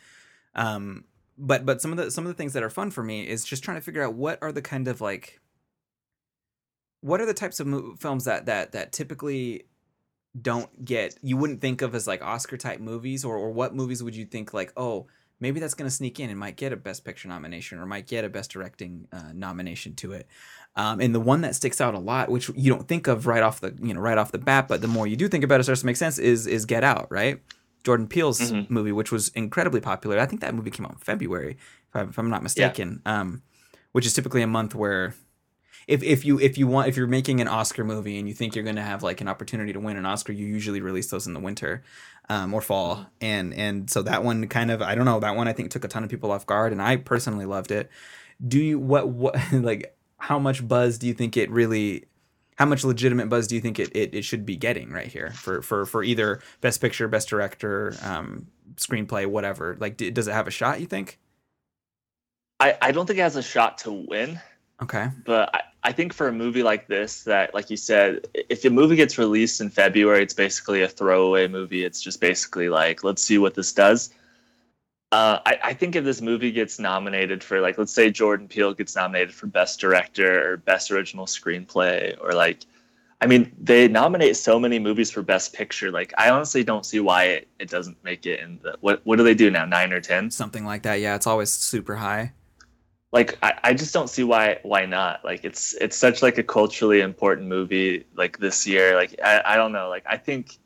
[0.55, 1.03] Um,
[1.37, 3.45] but but some of the some of the things that are fun for me is
[3.45, 5.39] just trying to figure out what are the kind of like
[7.01, 9.65] what are the types of mo- films that that that typically
[10.39, 14.01] don't get you wouldn't think of as like Oscar type movies or or what movies
[14.01, 15.07] would you think like oh
[15.39, 18.07] maybe that's going to sneak in and might get a best picture nomination or might
[18.07, 20.27] get a best directing uh, nomination to it.
[20.75, 23.41] Um, and the one that sticks out a lot which you don't think of right
[23.41, 25.55] off the you know right off the bat but the more you do think about
[25.55, 27.41] it, it starts to make sense is is Get Out right?
[27.83, 28.69] Jordan Peele's Mhm.
[28.69, 30.19] movie which was incredibly popular.
[30.19, 31.57] I think that movie came out in February
[31.89, 33.01] if, I, if I'm not mistaken.
[33.05, 33.41] Um,
[33.93, 35.15] which is typically a month where
[35.87, 38.55] if if you if you want if you're making an Oscar movie and you think
[38.55, 41.27] you're going to have like an opportunity to win an Oscar, you usually release those
[41.27, 41.81] in the winter
[42.29, 45.47] um, or fall, and and so that one kind of I don't know that one
[45.47, 47.89] I think took a ton of people off guard, and I personally loved it.
[48.45, 52.05] Do you what what like how much buzz do you think it really?
[52.57, 55.29] How much legitimate buzz do you think it, it, it should be getting right here
[55.29, 58.47] for, for, for either best picture, best director, um,
[58.77, 59.77] screenplay, whatever?
[59.79, 60.79] Like, d- does it have a shot?
[60.79, 61.19] You think?
[62.59, 64.41] I, I don't think it has a shot to win.
[64.81, 65.09] Okay.
[65.25, 68.69] but I, I think for a movie like this that like you said if a
[68.69, 73.23] movie gets released in february it's basically a throwaway movie it's just basically like let's
[73.23, 74.11] see what this does
[75.13, 78.73] uh, I, I think if this movie gets nominated for like let's say jordan peele
[78.73, 82.65] gets nominated for best director or best original screenplay or like
[83.19, 85.89] I mean, they nominate so many movies for Best Picture.
[85.89, 89.15] Like, I honestly don't see why it, it doesn't make it in the what what
[89.15, 89.65] do they do now?
[89.65, 90.29] Nine or ten?
[90.29, 90.99] Something like that.
[90.99, 92.33] Yeah, it's always super high.
[93.13, 95.23] Like, I, I just don't see why why not.
[95.23, 98.05] Like, it's it's such like a culturally important movie.
[98.15, 99.89] Like this year, like I, I don't know.
[99.89, 100.57] Like, I think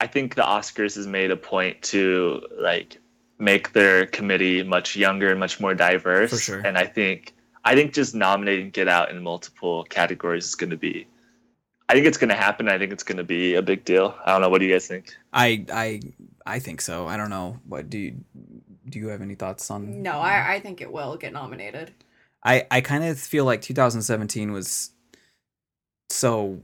[0.00, 2.98] I think the Oscars has made a point to like
[3.38, 6.30] make their committee much younger and much more diverse.
[6.30, 6.60] For sure.
[6.64, 7.34] And I think
[7.64, 11.06] I think just nominating Get Out in multiple categories is going to be.
[11.88, 12.68] I think it's going to happen.
[12.68, 14.14] I think it's going to be a big deal.
[14.24, 14.48] I don't know.
[14.50, 15.14] What do you guys think?
[15.32, 16.00] I I
[16.46, 17.06] I think so.
[17.06, 17.58] I don't know.
[17.66, 18.16] What do you
[18.88, 18.98] do?
[18.98, 20.02] You have any thoughts on?
[20.02, 21.92] No, I, I think it will get nominated.
[22.44, 24.90] I I kind of feel like 2017 was
[26.10, 26.62] so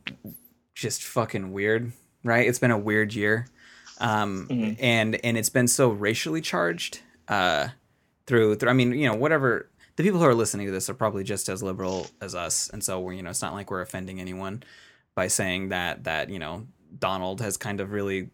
[0.74, 1.92] just fucking weird,
[2.22, 2.46] right?
[2.46, 3.46] It's been a weird year.
[3.98, 4.76] Um Mhm.
[4.80, 7.68] and and it's been so racially charged uh
[8.26, 10.94] through through I mean, you know, whatever the people who are listening to this are
[10.94, 13.82] probably just as liberal as us and so we're you know, it's not like we're
[13.82, 14.62] offending anyone
[15.14, 16.66] by saying that that, you know,
[16.98, 18.30] Donald has kind of really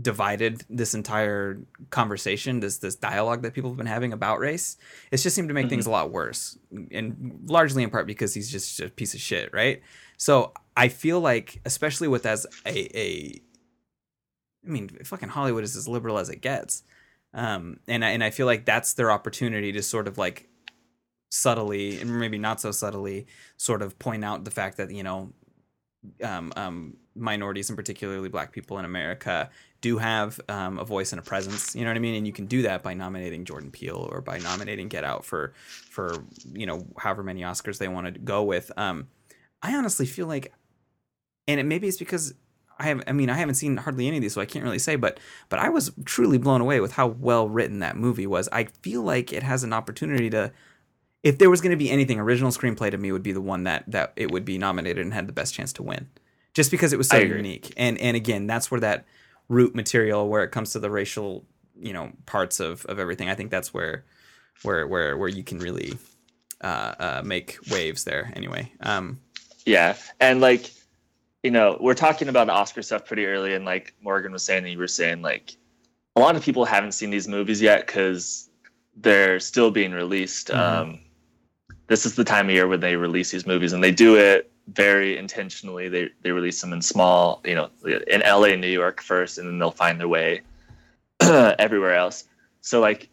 [0.00, 1.60] divided this entire
[1.90, 4.76] conversation, this this dialogue that people have been having about race.
[5.10, 6.58] It's just seemed to make things a lot worse,
[6.90, 9.82] and largely in part because he's just a piece of shit, right?
[10.16, 13.40] So I feel like, especially with as a, a
[14.66, 16.82] I mean, fucking Hollywood is as liberal as it gets,
[17.34, 20.48] um, and I, and I feel like that's their opportunity to sort of like
[21.30, 23.26] subtly and maybe not so subtly
[23.58, 25.32] sort of point out the fact that you know
[26.22, 29.50] um, um, minorities and particularly black people in America
[29.80, 31.74] do have um, a voice and a presence.
[31.74, 32.14] You know what I mean?
[32.14, 35.52] And you can do that by nominating Jordan Peele or by nominating Get Out for
[35.90, 38.70] for you know however many Oscars they want to go with.
[38.76, 39.08] Um,
[39.62, 40.52] I honestly feel like,
[41.46, 42.34] and it maybe it's because
[42.78, 43.02] I have.
[43.06, 44.96] I mean, I haven't seen hardly any of these, so I can't really say.
[44.96, 45.18] But
[45.48, 48.48] but I was truly blown away with how well written that movie was.
[48.52, 50.52] I feel like it has an opportunity to.
[51.24, 53.64] If there was going to be anything, original screenplay to me would be the one
[53.64, 56.08] that that it would be nominated and had the best chance to win,
[56.58, 57.72] just because it was so unique.
[57.76, 59.04] And and again, that's where that
[59.48, 61.46] root material, where it comes to the racial,
[61.80, 63.28] you know, parts of of everything.
[63.28, 64.04] I think that's where
[64.62, 65.96] where where where you can really
[66.60, 68.32] uh, uh, make waves there.
[68.34, 69.20] Anyway, um,
[69.66, 70.72] Yeah, and like,
[71.44, 74.72] you know, we're talking about Oscar stuff pretty early, and like Morgan was saying, and
[74.72, 75.56] you were saying, like,
[76.16, 78.50] a lot of people haven't seen these movies yet because
[78.96, 80.48] they're still being released.
[80.48, 80.58] Mhm.
[80.58, 80.98] Um,
[81.86, 84.47] this is the time of year when they release these movies, and they do it
[84.72, 85.88] very intentionally.
[85.88, 87.70] They they release them in small, you know,
[88.06, 90.42] in LA and New York first, and then they'll find their way
[91.20, 92.24] everywhere else.
[92.60, 93.08] So like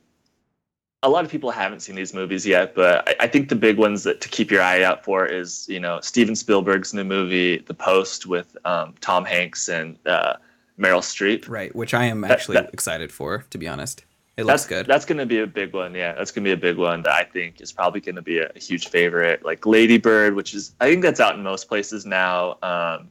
[1.03, 3.77] a lot of people haven't seen these movies yet, but I, I think the big
[3.77, 7.59] ones that to keep your eye out for is you know Steven Spielberg's new movie,
[7.59, 10.35] The Post, with um, Tom Hanks and uh,
[10.79, 11.47] Meryl Streep.
[11.47, 13.45] right, which I am That- actually that- excited for.
[13.49, 14.03] To be honest,
[14.37, 14.85] it That's looks good.
[14.85, 15.95] That's going to be a big one.
[15.95, 18.21] Yeah, that's going to be a big one that I think is probably going to
[18.21, 19.45] be a, a huge favorite.
[19.45, 22.57] Like Lady Bird, which is I think that's out in most places now.
[22.61, 23.07] Um,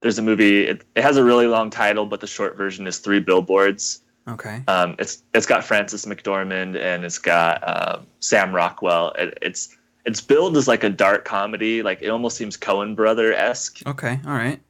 [0.00, 0.64] there's a movie.
[0.66, 4.00] It, it has a really long title, but the short version is Three Billboards.
[4.28, 9.10] Okay, Um, it's it's got Frances McDormand and it's got um, Sam Rockwell.
[9.18, 13.32] It, it's it's billed as like a dark comedy, like it almost seems Coen brother
[13.32, 14.60] esque, okay, all right.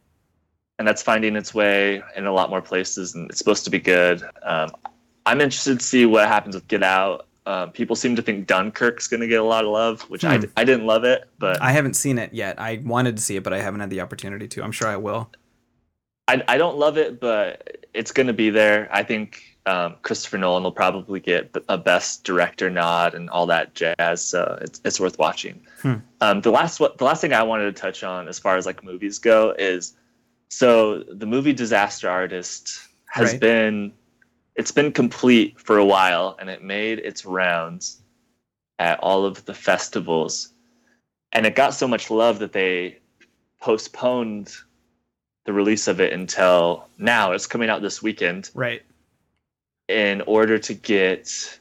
[0.79, 3.79] and that's finding its way in a lot more places, and it's supposed to be
[3.79, 4.23] good.
[4.43, 4.71] Um,
[5.27, 7.27] I'm interested to see what happens with Get Out.
[7.45, 10.39] Um, people seem to think Dunkirk's going to get a lot of love, which I,
[10.39, 10.45] Hmm.
[10.57, 12.61] I didn't love it, but I haven't seen it yet.
[12.61, 14.63] I wanted to see it, but I haven't had the opportunity to.
[14.63, 15.29] I'm sure I will.
[16.29, 18.89] I, I don't love it, but it's going to be there.
[18.93, 23.75] I think um, Christopher Nolan will probably get a best director nod and all that
[23.75, 24.25] jazz.
[24.25, 25.61] So it's it's worth watching.
[25.81, 25.95] Hmm.
[26.21, 28.67] Um, the last what the last thing I wanted to touch on as far as
[28.67, 29.95] like movies go is
[30.49, 33.41] so the movie Disaster Artist has Right.
[33.41, 33.93] been
[34.57, 38.03] it's been complete for a while and it made its rounds
[38.79, 40.51] at all of the festivals.
[41.33, 42.99] And it got so much love that they
[43.61, 44.55] postponed
[45.45, 47.33] the release of it until now.
[47.33, 48.51] It's coming out this weekend.
[48.55, 48.83] Right,
[49.89, 51.61] in order to get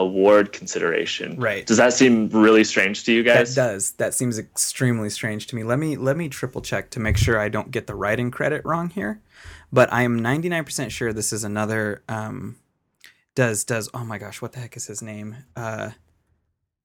[0.00, 1.36] award consideration.
[1.36, 1.66] right.
[1.66, 3.54] Does that seem really strange to you guys?
[3.54, 3.92] That does.
[3.92, 5.62] That seems extremely strange to me.
[5.62, 8.64] Let me let me triple check to make sure I don't get the writing credit
[8.64, 9.20] wrong here.
[9.72, 12.56] But I am 99% sure this is another um
[13.34, 15.36] does does oh my gosh, what the heck is his name?
[15.54, 15.90] Uh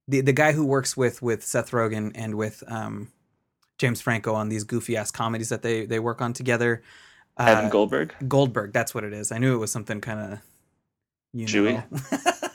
[0.08, 3.12] the the guy who works with with Seth Rogen and with um
[3.78, 6.84] James Franco on these goofy ass comedies that they they work on together.
[7.38, 8.14] Uh, Evan Goldberg.
[8.28, 9.32] Goldberg, that's what it is.
[9.32, 10.40] I knew it was something kind of
[11.34, 11.74] you Jewy?
[11.74, 12.50] know.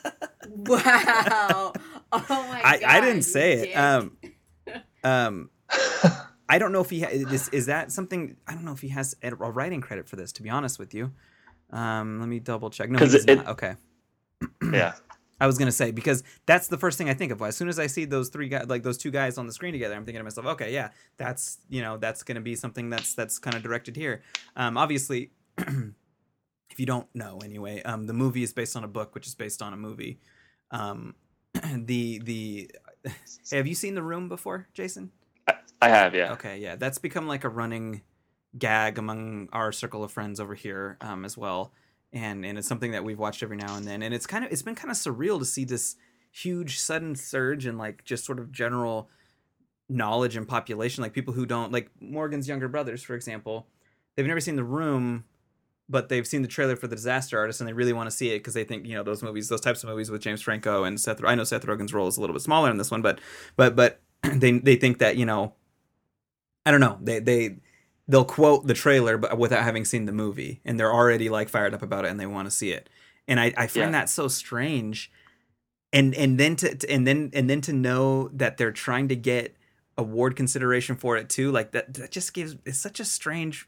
[0.55, 1.73] Wow.
[2.13, 2.89] Oh my I, god.
[2.89, 3.61] I didn't say it.
[3.67, 3.77] dick.
[3.77, 4.17] Um,
[5.05, 5.49] um,
[6.49, 8.35] I don't know if he ha- is, is that something.
[8.45, 10.33] I don't know if he has a a writing credit for this.
[10.33, 11.13] To be honest with you,
[11.69, 12.89] um, let me double check.
[12.89, 13.47] No, 'Cause he's it- not.
[13.47, 13.75] Okay.
[14.73, 14.95] yeah.
[15.39, 17.41] I was gonna say because that's the first thing I think of.
[17.41, 19.71] As soon as I see those three guys, like those two guys on the screen
[19.71, 23.13] together, I'm thinking to myself, okay, yeah, that's you know that's gonna be something that's
[23.15, 24.21] that's kind of directed here.
[24.57, 29.15] Um, obviously, if you don't know anyway, um, the movie is based on a book,
[29.15, 30.19] which is based on a movie.
[30.71, 31.15] Um,
[31.53, 32.71] the the
[33.03, 33.13] hey,
[33.57, 35.11] have you seen The Room before, Jason?
[35.81, 36.33] I have, yeah.
[36.33, 38.01] Okay, yeah, that's become like a running
[38.57, 41.71] gag among our circle of friends over here um, as well,
[42.13, 44.51] and and it's something that we've watched every now and then, and it's kind of
[44.51, 45.95] it's been kind of surreal to see this
[46.31, 49.09] huge sudden surge in like just sort of general
[49.89, 53.67] knowledge and population, like people who don't like Morgan's younger brothers, for example,
[54.15, 55.25] they've never seen The Room.
[55.91, 58.29] But they've seen the trailer for the Disaster Artist, and they really want to see
[58.31, 60.83] it because they think you know those movies, those types of movies with James Franco
[60.85, 61.23] and Seth.
[61.23, 63.19] I know Seth Rogen's role is a little bit smaller in this one, but
[63.57, 65.53] but but they they think that you know
[66.65, 66.97] I don't know.
[67.01, 67.57] They they
[68.07, 71.73] they'll quote the trailer but without having seen the movie and they're already like fired
[71.73, 72.89] up about it and they want to see it.
[73.27, 73.91] And I, I find Yeah.
[73.91, 75.11] that so strange.
[75.93, 79.15] And and then to to- and then and then to know that they're trying to
[79.15, 79.55] get
[79.97, 83.67] award consideration for it too, like that that just gives it's such a strange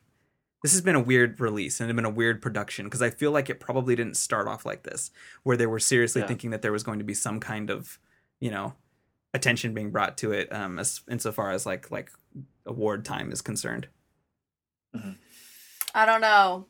[0.63, 3.29] this has been a weird release and it's been a weird production because I feel
[3.31, 5.11] like it probably didn't start off like this,
[5.43, 6.27] where they were seriously Yeah.
[6.27, 7.99] thinking that there was going to be some kind of,
[8.39, 8.73] you know,
[9.33, 12.11] attention being brought to it, um, as insofar as like like
[12.65, 13.87] award time is concerned.
[15.93, 16.67] I don't know.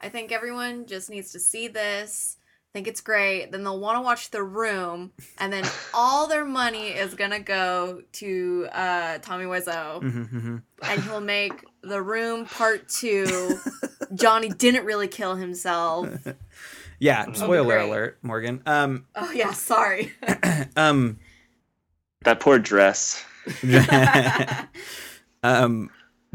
[0.00, 2.36] I think everyone just needs to see this,
[2.74, 5.64] think it's great, then they'll want to watch The Room, and then
[5.94, 11.52] all their money is gonna go to uh, Tommy Wiseau, Mm-hmm, and he'll make
[11.82, 13.58] The Room Part Two.
[14.14, 16.08] Johnny didn't really kill himself.
[17.00, 18.62] Yeah, spoiler alert, Morgan.
[18.66, 20.12] Um, Oh yeah, sorry.
[20.76, 21.18] um,
[22.22, 23.22] That poor dress.
[25.42, 25.90] um,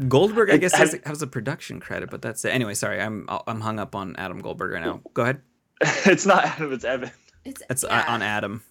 [0.06, 2.50] Goldberg, I guess has, has a production credit, but that's it.
[2.50, 5.00] Anyway, sorry, I'm I'm hung up on Adam Goldberg right now.
[5.14, 5.40] Go ahead.
[6.06, 7.10] it's not Adam, it's Evan.
[7.44, 8.62] it's That's uh, yeah, on Adam.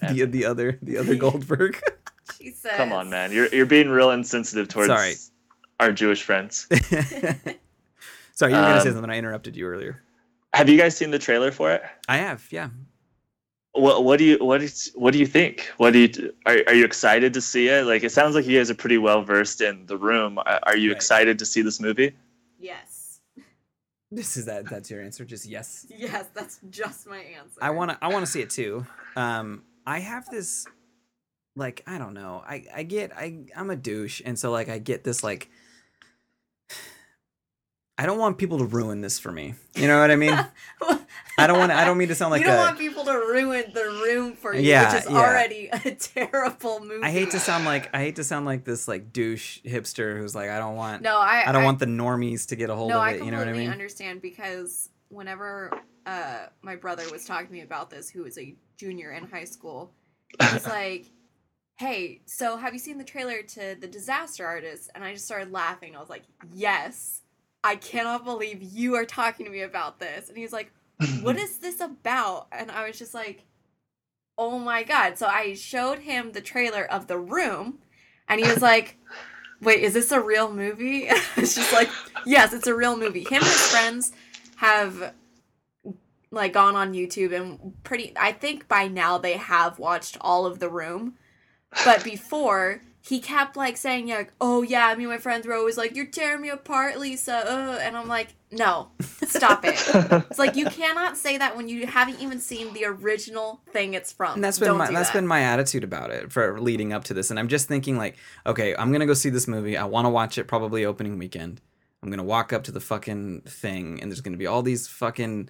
[0.00, 1.80] The the other the other Goldberg.
[2.38, 3.32] She says, Come on, man.
[3.32, 5.14] You're you're being real insensitive towards Sorry.
[5.80, 6.66] our Jewish friends.
[8.32, 9.10] sorry, you were gonna say Um, something.
[9.10, 10.00] I interrupted you earlier.
[10.54, 11.82] Have you guys seen the trailer for it?
[12.08, 12.68] I have, yeah.
[13.72, 15.70] What what do you what is what do you think?
[15.78, 17.86] What do you are are you excited to see it?
[17.86, 20.38] Like it sounds like you guys are pretty well versed in the room.
[20.38, 20.96] Are, are you Right.
[20.96, 22.12] excited to see this movie?
[22.58, 22.91] Yes.
[24.12, 24.68] This is that.
[24.68, 25.24] That's your answer.
[25.24, 25.86] Just yes.
[25.88, 27.58] Yes, that's just my answer.
[27.62, 27.98] I want to.
[28.02, 28.86] I want to see it too.
[29.16, 30.66] Um, I have this,
[31.56, 32.44] like, I don't know.
[32.46, 33.16] I I get.
[33.16, 35.48] I I'm a douche, and so like I get this like.
[37.98, 39.54] I don't want people to ruin this for me.
[39.74, 40.38] You know what I mean?
[41.38, 41.72] I don't want.
[41.72, 42.60] I don't mean to sound like you don't a.
[42.60, 45.16] want people to ruin the room for you, Yeah, which is yeah.
[45.16, 47.02] already a terrible movie.
[47.02, 50.34] I hate to sound like I hate to sound like this like douche hipster who's
[50.34, 51.44] like I don't want No, I.
[51.46, 53.24] I don't want the normies to get a hold No, of I it.
[53.24, 53.70] You know what I mean?
[53.70, 55.70] understand because whenever
[56.06, 59.44] uh, my brother was talking to me about this, who was a junior in high
[59.44, 59.92] school,
[60.52, 61.06] he's like,
[61.76, 65.52] "Hey, so have you seen the trailer to The Disaster Artist?" And I just started
[65.52, 65.96] laughing.
[65.96, 67.20] I was like, "Yes."
[67.64, 70.28] I cannot believe you are talking to me about this.
[70.28, 70.72] And he's like,
[71.22, 72.48] what is this about?
[72.52, 73.44] And I was just like,
[74.38, 75.18] oh my god.
[75.18, 77.78] So I showed him the trailer of The Room,
[78.28, 78.96] and he was like,
[79.60, 81.06] wait, is this a real movie?
[81.36, 81.88] it's just like,
[82.26, 83.24] yes, it's a real movie.
[83.24, 84.12] Him and his friends
[84.56, 85.14] have
[86.30, 90.58] like gone on YouTube and pretty I think by now they have watched all of
[90.58, 91.14] The Room.
[91.84, 95.76] But before he kept like saying like, "Oh yeah, me and my friends were always
[95.76, 98.90] like, you're tearing me apart, Lisa," uh, and I'm like, "No,
[99.24, 99.74] stop it."
[100.30, 104.12] It's like you cannot say that when you haven't even seen the original thing it's
[104.12, 104.34] from.
[104.34, 105.14] And that's been Don't my that's that.
[105.14, 107.30] been my attitude about it for leading up to this.
[107.30, 108.16] And I'm just thinking like,
[108.46, 109.76] okay, I'm gonna go see this movie.
[109.76, 111.60] I want to watch it probably opening weekend.
[112.04, 115.48] I'm gonna walk up to the fucking thing, and there's gonna be all these fucking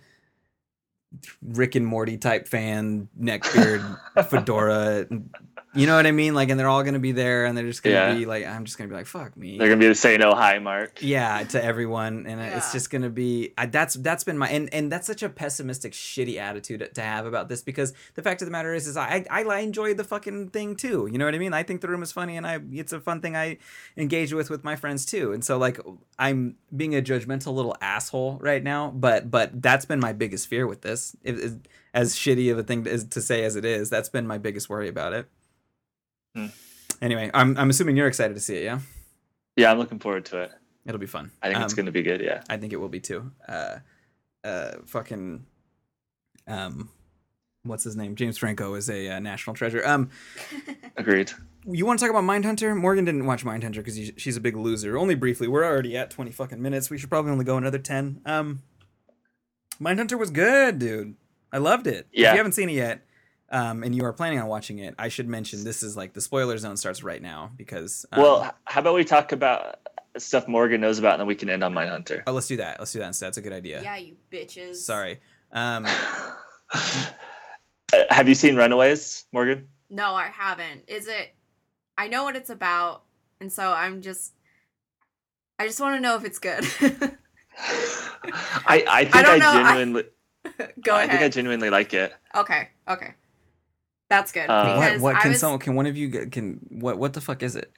[1.42, 3.98] Rick and Morty type fan neckbeard
[4.30, 5.06] fedora.
[5.74, 6.34] You know what I mean?
[6.34, 8.14] Like, and they're all gonna be there, and they're just gonna Yeah.
[8.14, 9.56] be like, I'm just gonna be like, fuck me.
[9.56, 13.52] They're gonna be saying no hi, Mark." yeah to everyone and it's just gonna be
[13.56, 17.24] I, that's that's been my and, and that's such a pessimistic shitty attitude to have
[17.26, 20.04] about this because the fact of the matter is is I, I I enjoy the
[20.04, 22.46] fucking thing too you know what I mean I think the room is funny and
[22.46, 23.58] I it's a fun thing I
[23.96, 25.80] engage with with my friends too and so like
[26.18, 30.66] I'm being a judgmental little asshole right now but but that's been my biggest fear
[30.66, 33.90] with this it, it- as shitty of a thing as, to say as it is
[33.90, 35.26] that's been my biggest worry about it
[36.34, 36.46] Hmm.
[37.00, 38.78] anyway I'm I'm assuming you're excited to see it yeah
[39.56, 40.50] Yeah, I'm looking forward to it.
[40.86, 42.20] it'll be fun I think it's Um, gonna be good.
[42.20, 42.42] Yeah.
[42.48, 43.30] I think it will be too.
[43.48, 43.78] Uh,
[44.44, 45.44] uh, fucking,
[46.48, 46.88] um,
[47.64, 48.16] what's his name?
[48.16, 49.86] James Franco is a uh, national treasure.
[49.86, 50.10] Um,
[50.96, 51.30] Agreed.
[51.64, 52.76] you want to talk about Mindhunter?
[52.76, 54.96] Morgan didn't watch Mindhunter because she's a big loser.
[54.98, 55.46] Only briefly.
[55.48, 56.90] We're already at twenty fucking minutes.
[56.90, 58.20] We should probably only go another ten.
[58.26, 58.62] Um,
[59.80, 61.14] Mindhunter was good, dude.
[61.52, 62.08] I loved it.
[62.12, 62.28] Yeah.
[62.30, 63.04] If you haven't seen it yet,
[63.52, 66.20] um, and you are planning on watching it, I should mention this is like the
[66.20, 68.04] spoiler zone starts right now because.
[68.10, 69.76] Um, well, how about we talk about
[70.18, 72.22] stuff Morgan knows about, and then we can end on Mindhunter.
[72.26, 72.78] oh, let's do that.
[72.80, 73.26] Let's do that instead.
[73.28, 73.82] That's a good idea.
[73.82, 74.76] Yeah, you bitches.
[74.76, 75.20] Sorry.
[75.52, 75.86] Um,
[77.94, 79.68] Uh, Have you seen Runaways, Morgan?
[79.90, 80.84] No, I haven't.
[80.88, 81.34] Is it?
[81.98, 83.02] I know what it's about,
[83.38, 84.32] and so I'm just.
[85.58, 86.64] I just want to know if it's good.
[88.66, 90.04] I I think I, don't know, I- genuinely
[90.82, 92.14] Go I think I genuinely like it.
[92.34, 93.12] okay, okay,
[94.12, 95.00] that's good Uh, what?
[95.00, 95.58] What can was someone?
[95.60, 96.60] Can one of you get- can?
[96.68, 96.98] What?
[96.98, 97.72] What the fuck is it?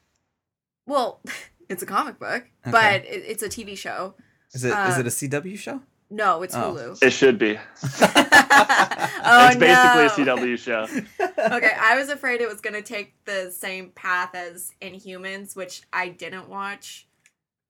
[0.87, 1.21] well.
[1.71, 2.71] It's a comic book, Okay.
[2.71, 4.13] but it, it's a TV show.
[4.53, 4.69] Is it?
[4.69, 5.81] Is Uh, it a CW show?
[6.11, 6.75] No, it's Oh.
[6.75, 7.03] Hulu.
[7.03, 7.57] It should be.
[7.83, 10.35] oh it's basically no.
[10.35, 10.83] a CW show.
[11.57, 16.11] okay, I was afraid it was gonna take the same path as Inhumans, which I
[16.11, 17.07] didn't watch.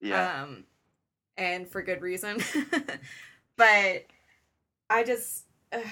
[0.00, 0.42] Yeah.
[0.42, 0.64] Um,
[1.36, 2.38] and for good reason.
[3.56, 4.06] but
[4.90, 5.82] I just, ugh.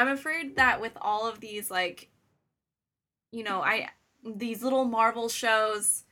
[0.00, 2.08] I'm afraid that with all of these, like,
[3.32, 3.90] you know, I
[4.24, 6.04] these little Marvel shows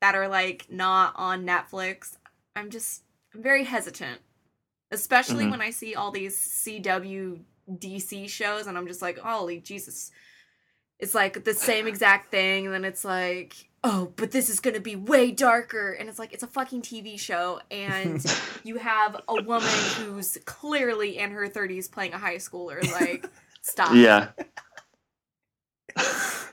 [0.00, 2.16] that are like not on Netflix,
[2.54, 3.02] I'm just
[3.34, 4.20] I'm very hesitant,
[4.90, 5.50] especially Mhm.
[5.52, 10.10] when I see all these CW DC shows, and I'm just like, holy Jesus.
[10.98, 14.80] It's like the same exact thing, and then it's like, oh, but this is gonna
[14.80, 15.92] be way darker.
[15.92, 18.24] And it's like, it's a fucking TV show, and
[18.64, 22.82] you have a woman who's clearly in her 30s playing a high schooler.
[22.92, 23.26] Like,
[23.62, 23.94] stop.
[23.94, 24.28] yeah.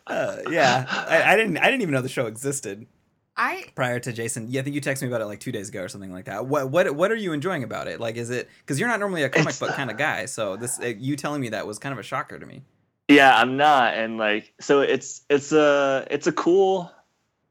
[0.05, 1.57] Uh, yeah, I, I didn't.
[1.57, 2.87] I didn't even know the show existed
[3.35, 4.47] I prior to Jason.
[4.49, 6.25] Yeah, I think you texted me about it like two days ago or something like
[6.25, 6.45] that.
[6.45, 6.69] What?
[6.69, 6.93] What?
[6.95, 7.99] What are you enjoying about it?
[7.99, 10.25] Like, is it because you're not normally a comic book kind of guy?
[10.25, 12.63] So this, uh, you telling me that was kind of a shocker to me.
[13.07, 16.91] Yeah, I'm not, and like, so it's it's a it's a cool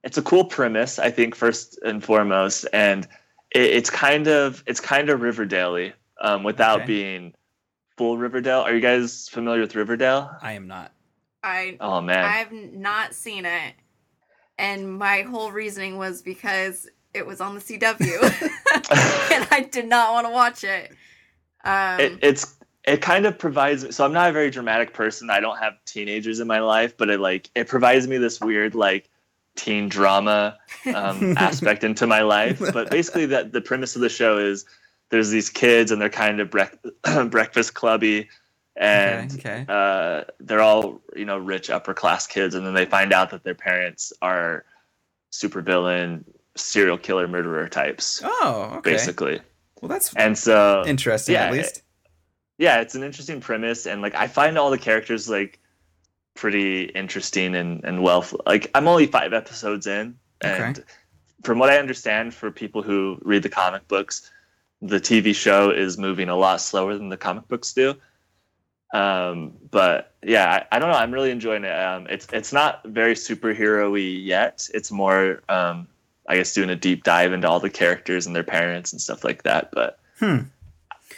[0.05, 3.07] it's a cool premise, I think, first and foremost, and
[3.55, 6.87] it, it's kind of it's kind of Riverdale, um, without Okay.
[6.87, 7.35] being
[7.97, 8.61] full Riverdale.
[8.61, 10.31] Are you guys familiar with Riverdale?
[10.41, 10.93] I am not.
[11.43, 13.75] I Oh man, I've not seen it,
[14.59, 18.23] and my whole reasoning was because it was on the CW,
[19.33, 20.93] and I did not want to watch it.
[21.65, 25.39] Um, it, it's it kind of provides so i'm not a very dramatic person i
[25.39, 29.09] don't have teenagers in my life but it like it provides me this weird like
[29.57, 30.57] teen drama
[30.95, 34.65] um, aspect into my life but basically that the premise of the show is
[35.11, 36.79] there's these kids and they're kind of brec-
[37.31, 38.29] breakfast clubby
[38.77, 39.61] and okay.
[39.63, 39.67] okay.
[39.69, 43.45] uh, they're all you know rich upper class kids and then they find out that
[43.45, 44.65] their parents are
[45.33, 46.25] supervillain
[46.57, 48.93] serial killer murderer types Oh, okay.
[48.93, 49.41] basically
[49.81, 51.35] Well, that's and so interesting.
[51.35, 51.83] yeah, at least.
[52.59, 55.59] yeah, it's an interesting premise, and like I find all the characters like
[56.35, 58.25] pretty interesting and and well.
[58.47, 60.85] Like I'm only five episodes in, and
[61.43, 64.31] from what I understand, for people who read the comic books,
[64.81, 67.95] the TV show is moving a lot slower than the comic books do.
[68.93, 70.97] Um, but yeah, I, I don't know.
[70.97, 71.75] I'm really enjoying it.
[71.75, 74.69] Um, it's it's not very superhero-y yet.
[74.75, 75.89] It's more, um,
[76.29, 79.25] I guess, doing a deep dive into all the characters and their parents and stuff
[79.25, 79.71] like that.
[79.73, 80.41] But Hmm.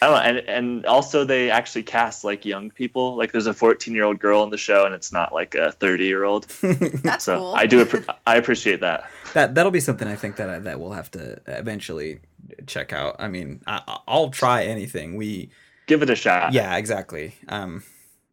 [0.03, 3.17] I don't know, and and also they actually cast like young people.
[3.17, 5.73] Like there's a 14 year old girl in the show, and it's not like a
[5.73, 6.45] 30 year old.
[7.03, 7.55] that's So cool.
[7.55, 9.09] I do appre- I appreciate that.
[9.35, 12.21] that that'll be something I think that I, that we'll have to eventually
[12.67, 13.17] check out.
[13.19, 15.17] I mean, I, I'll try anything.
[15.17, 15.51] We
[15.87, 16.53] Give it a shot.
[16.53, 17.35] yeah, exactly.
[17.49, 17.83] Um,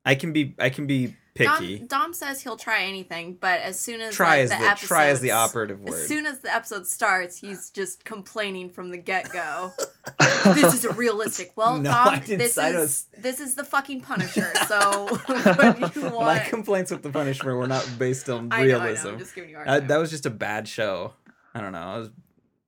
[0.05, 1.77] I can be I can be picky.
[1.79, 4.87] Dom, Dom says he'll try anything, but as soon as try like, is the, the,
[4.87, 5.93] try is the operative word.
[5.93, 9.71] As soon as the episode starts, he's just complaining from the get go.
[10.45, 11.51] this isn't realistic.
[11.55, 14.51] Well, No, Dom, I this is was- this is the fucking Punisher.
[14.67, 18.83] So My complaints with the Punisher were not based on I know, I know.
[18.85, 19.07] realism.
[19.09, 19.87] I'm just giving you a hard Uh, time.
[19.87, 21.13] that was just a bad show.
[21.53, 21.79] I don't know.
[21.79, 22.09] I was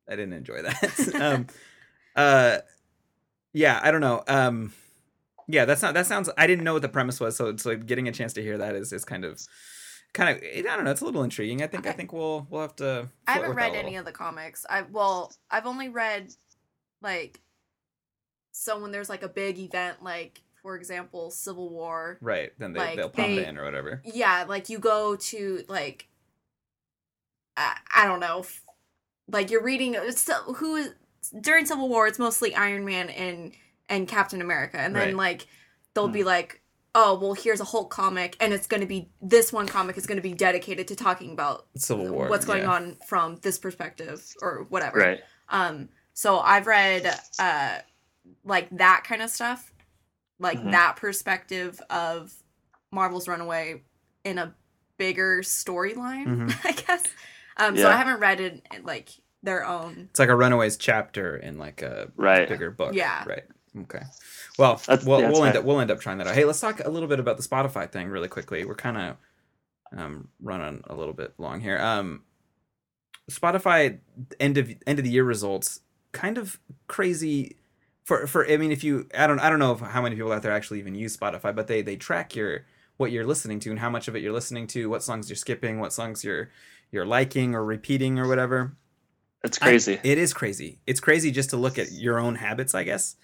[0.08, 1.16] I didn't enjoy that.
[1.16, 1.48] um
[2.16, 2.58] uh
[3.54, 4.24] yeah, I don't know.
[4.28, 4.74] Um
[5.48, 8.08] yeah, that's not that sounds I didn't know what the premise was, so so getting
[8.08, 9.42] a chance to hear that is is kind of
[10.14, 11.62] kind of I don't know, it's a little intriguing.
[11.62, 14.66] I think I think we'll we'll have to I haven't read any of the comics.
[14.70, 16.34] I well, I've only read
[17.02, 17.42] like
[18.52, 22.18] so when there's like a big event, like for example, Civil War.
[22.22, 24.02] Right, then they like, they'll pop they- in or whatever.
[24.06, 26.08] Yeah, like you go to like
[27.58, 28.46] I, I don't know,
[29.28, 30.94] like you're reading so who is
[31.42, 32.08] during Civil War.
[32.08, 33.54] It's mostly Iron Man and
[33.96, 35.16] and Captain America, and then Right.
[35.16, 35.48] like
[35.94, 36.60] they'll be like.
[36.96, 40.06] Oh well, here's a Hulk comic, and it's going to be this one comic is
[40.06, 42.30] going to be dedicated to talking about Civil War.
[42.30, 42.72] what's going yeah.
[42.72, 45.00] on from this perspective or whatever.
[45.00, 45.20] Right.
[45.50, 47.80] Um, so I've read uh
[48.46, 49.74] like that kind of stuff,
[50.38, 50.72] like Mhm.
[50.72, 52.32] that perspective of
[52.92, 53.82] Marvel's Runaway
[54.24, 54.54] in a
[55.00, 56.56] bigger storyline, Mhm.
[56.64, 57.04] I guess.
[57.58, 57.82] Um, yeah.
[57.82, 59.10] so I haven't read it like
[59.42, 60.10] their own.
[60.12, 62.48] It's like a Runaways chapter in like a Right.
[62.48, 62.94] bigger book.
[62.94, 63.24] Yeah.
[63.26, 63.46] Right.
[63.82, 64.02] Okay.
[64.58, 66.36] Well, That's- we'll, yeah, we'll end up we'll end up trying that out.
[66.36, 68.66] Hey, let's talk a little bit about the Spotify thing really quickly.
[68.66, 69.18] We're kind of
[69.98, 71.80] um, running a little bit long here.
[71.80, 72.24] Um,
[73.32, 74.00] Spotify
[74.40, 75.80] end of end of the year results
[76.12, 77.56] kind of crazy
[78.04, 80.32] for for I mean if you I don't I don't know if, how many people
[80.32, 82.66] out there actually even use Spotify, but they they track your
[82.98, 85.36] what you're listening to and how much of it you're listening to, what songs you're
[85.38, 86.50] skipping, what songs you're
[86.92, 88.76] you're liking or repeating or whatever.
[89.44, 90.00] It's I- crazy.
[90.04, 90.80] it is crazy.
[90.86, 93.16] It's crazy just to look at your own habits, I guess.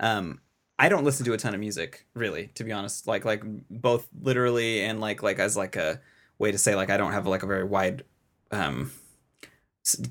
[0.00, 0.40] Um,
[0.78, 3.06] I don't listen to a ton of music, really, to be honest.
[3.06, 6.00] Like like both literally and like like as like a
[6.38, 8.04] way to say like I don't have like a very wide
[8.50, 8.90] um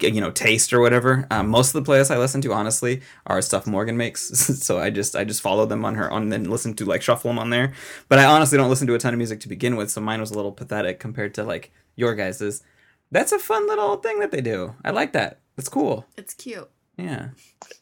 [0.02, 1.28] you know taste or whatever.
[1.32, 4.22] Um, most of the playlists I listen to honestly are stuff Morgan makes.
[4.64, 7.02] so I just I just follow them on her on and then listen to like
[7.02, 7.74] shuffle them on there.
[8.10, 10.20] But I honestly don't listen to a ton of music to begin with, so mine
[10.20, 12.64] was a little pathetic compared to like your guys's.
[13.12, 14.76] That's a fun little thing that they do.
[14.84, 15.40] I like that.
[15.56, 16.06] That's cool.
[16.18, 16.70] It's cute.
[16.98, 17.30] Yeah.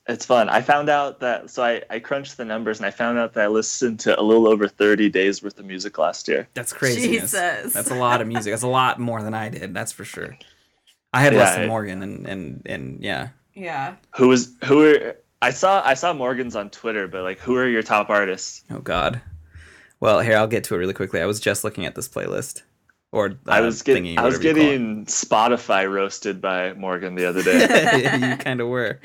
[0.07, 0.49] It's fun.
[0.49, 3.45] I found out that so I, I crunched the numbers and I found out that
[3.45, 6.47] I listened to a little over 30 days worth of music last year.
[6.53, 7.07] That's crazy.
[7.07, 7.73] Jesus.
[7.73, 8.51] That's a lot of music.
[8.51, 9.73] That's a lot more than I did.
[9.73, 10.37] That's for sure.
[11.13, 13.29] I had Yeah, less than Morgan, and and and yeah.
[13.53, 13.95] Yeah.
[14.17, 17.67] Who was who are I saw I saw Morgan's on Twitter, but like who are
[17.67, 18.63] your top artists?
[18.69, 19.21] Oh God.
[20.01, 21.21] Well, here I'll get to it really quickly.
[21.21, 22.63] I was just looking at this playlist,
[23.15, 26.73] or uh, I was getting thingy, I was whatever you call getting Spotify roasted by
[26.73, 28.11] Morgan the other day.
[28.29, 28.99] you kind of were.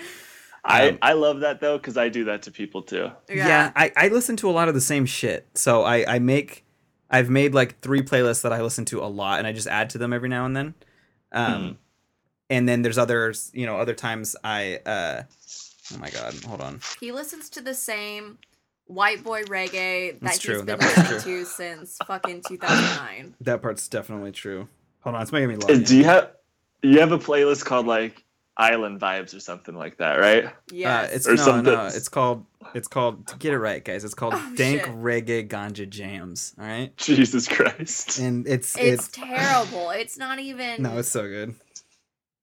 [0.64, 3.10] I Um, I love that though because I do that to people too.
[3.32, 5.46] Yeah, I, I listen to a lot of the same shit.
[5.54, 6.64] So I, I make
[7.08, 9.90] I've made like three playlists that I listen to a lot and I just add
[9.90, 10.74] to them every now and then.
[11.32, 11.76] Um Mhm.
[12.50, 15.22] and then there's others, you know, other times I uh
[15.94, 16.80] oh my god, hold on.
[16.98, 18.38] He listens to the same
[18.90, 21.40] white boy reggae that That's he's true, been that listening true.
[21.40, 23.34] to since fucking 2009.
[23.42, 24.68] That part's definitely true.
[25.00, 25.84] Hold on, it's making me laugh.
[25.84, 26.30] Do you have
[26.82, 28.24] you have a playlist called like
[28.56, 30.50] Island Vibes or something like that, right?
[30.70, 31.72] Yeah, Uh, it's Or no, something.
[31.72, 31.86] no.
[31.86, 32.44] It's called.
[32.74, 33.38] It's called.
[33.38, 34.04] Get it right, guys.
[34.04, 34.90] It's called Oh, Dank shit.
[34.94, 36.54] Reggae Ganja Jams.
[36.58, 38.18] All right, Jesus Christ.
[38.18, 39.90] and it's it's it's, terrible.
[39.90, 40.82] It's not even.
[40.82, 41.54] no, it's so good.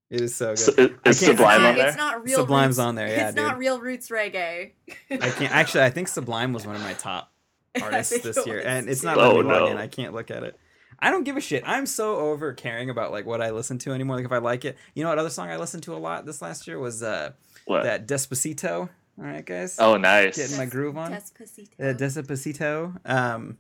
[0.10, 0.60] It is so good.
[0.60, 1.88] So, it- I it's Sublime not, on there?
[1.90, 2.40] It's not real.
[2.40, 4.72] Sublime's roots, on there, yeah, it's not real roots reggae.
[5.12, 5.84] I can't actually.
[5.84, 7.32] I think Sublime was one of my top
[7.82, 9.68] artists this year, and it's not letting Oh, no.
[9.68, 9.78] in.
[9.78, 10.58] I can't look at it.
[11.00, 11.62] I don't give a shit.
[11.66, 14.16] I'm so over caring about like what I listen to anymore.
[14.16, 16.26] Like if I like it, you know what other song I listened to a lot
[16.26, 17.32] this last year was uh
[17.66, 17.84] What?
[17.84, 18.90] that Despacito.
[19.20, 19.78] All right, guys.
[19.80, 20.38] oh, nice.
[20.38, 21.12] Getting my groove on.
[21.12, 21.70] Despacito.
[21.80, 22.98] Uh, Despacito.
[23.06, 23.58] Um,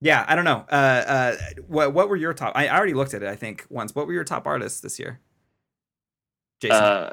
[0.00, 0.64] yeah, I don't know.
[0.70, 1.36] Uh, uh,
[1.66, 2.52] what what were your top?
[2.54, 3.28] I, I already looked at it.
[3.28, 3.94] I think once.
[3.94, 5.20] What were your top artists this year?
[6.60, 6.76] Jason.
[6.76, 7.12] Uh,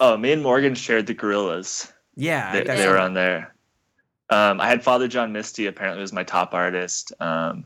[0.00, 1.92] oh, me and Morgan shared the Gorillaz.
[2.16, 3.54] yeah, They, they were on there.
[4.30, 5.66] Um, I had Father John Misty.
[5.66, 7.12] Apparently, was my top artist.
[7.20, 7.64] Um,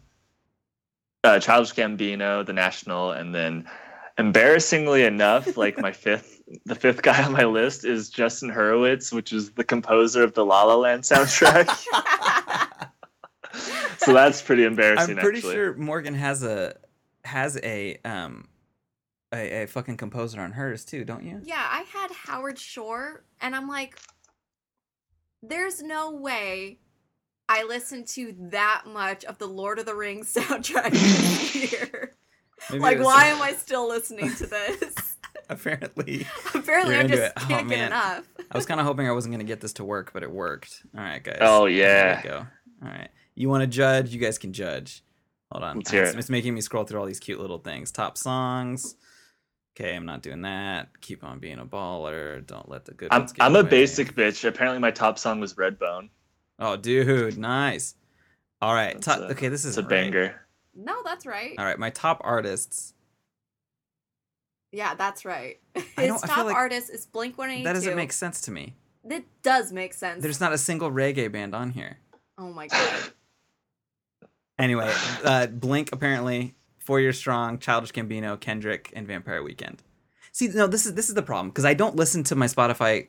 [1.23, 3.67] uh, Childish Gambino, The National, and then,
[4.19, 9.33] embarrassingly enough, like my fifth, the fifth guy on my list is Justin Hurwitz, which
[9.33, 11.69] is the composer of the La La Land soundtrack.
[13.99, 15.17] so that's pretty embarrassing.
[15.17, 15.55] I'm pretty actually.
[15.55, 16.77] sure Morgan has a
[17.25, 18.47] has a um
[19.35, 21.41] a, a fucking composer on hers too, don't you?
[21.45, 23.99] yeah, I had Howard Shore, and I'm like,
[25.43, 26.79] there's no way
[27.49, 32.13] I listened to that much of the Lord of the Rings soundtrack this year.
[32.71, 34.95] Maybe like, why am I still listening to this?
[35.51, 37.33] Apparently, Apparently, You're I into just it.
[37.37, 37.87] Oh, can't get man.
[37.89, 38.25] enough.
[38.51, 40.83] I was kind of hoping I wasn't gonna get this to work, but it worked.
[40.97, 41.37] All right, guys.
[41.43, 42.23] Oh, There yeah.
[42.23, 42.37] we go.
[42.83, 43.11] All right.
[43.35, 44.15] You want to judge?
[44.15, 45.05] You guys can judge.
[45.53, 45.77] Hold on.
[45.77, 46.19] Let's hear it's, it.
[46.19, 47.91] it's making me scroll through all these cute little things.
[47.91, 48.97] Top songs.
[49.77, 50.89] Okay, I'm not doing that.
[51.01, 52.47] Keep on being a baller.
[52.47, 54.47] Don't let the good I'm ones get I'm a basic bitch.
[54.47, 56.11] Apparently, my top song was Redbone.
[56.61, 57.97] Oh, dude, nice.
[58.63, 59.01] All right.
[59.03, 60.41] Top, a- okay, this is It's a banger.
[60.77, 61.55] No, that's right.
[61.59, 62.95] All right, my top artists.
[64.71, 65.59] Yeah, that's right.
[65.77, 67.65] I His don't- I feel top like artist is Blink 182.
[67.69, 68.75] That doesn't make sense to me.
[69.05, 70.23] That does make sense.
[70.23, 71.99] There's not a single reggae band on here.
[72.39, 73.03] Oh my god.
[74.59, 74.93] Anyway,
[75.25, 76.55] uh, Blink apparently
[76.85, 77.59] Four Year Strong.
[77.59, 79.83] Childish Gambino, Kendrick, and Vampire Weekend.
[80.33, 83.09] See, no, this is this is the problem because I don't listen to my Spotify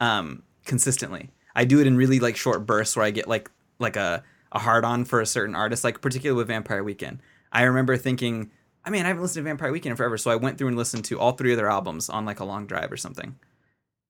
[0.00, 1.30] um, consistently.
[1.54, 4.22] I do it in really like short bursts where I get like like a
[4.52, 7.20] a hard on for a certain artist, like particularly with Vampire Weekend.
[7.52, 8.50] I remember thinking,
[8.84, 10.76] I mean, I haven't listened to Vampire Weekend in forever, so I went through and
[10.76, 13.36] listened to all three of their albums on like a long drive or something.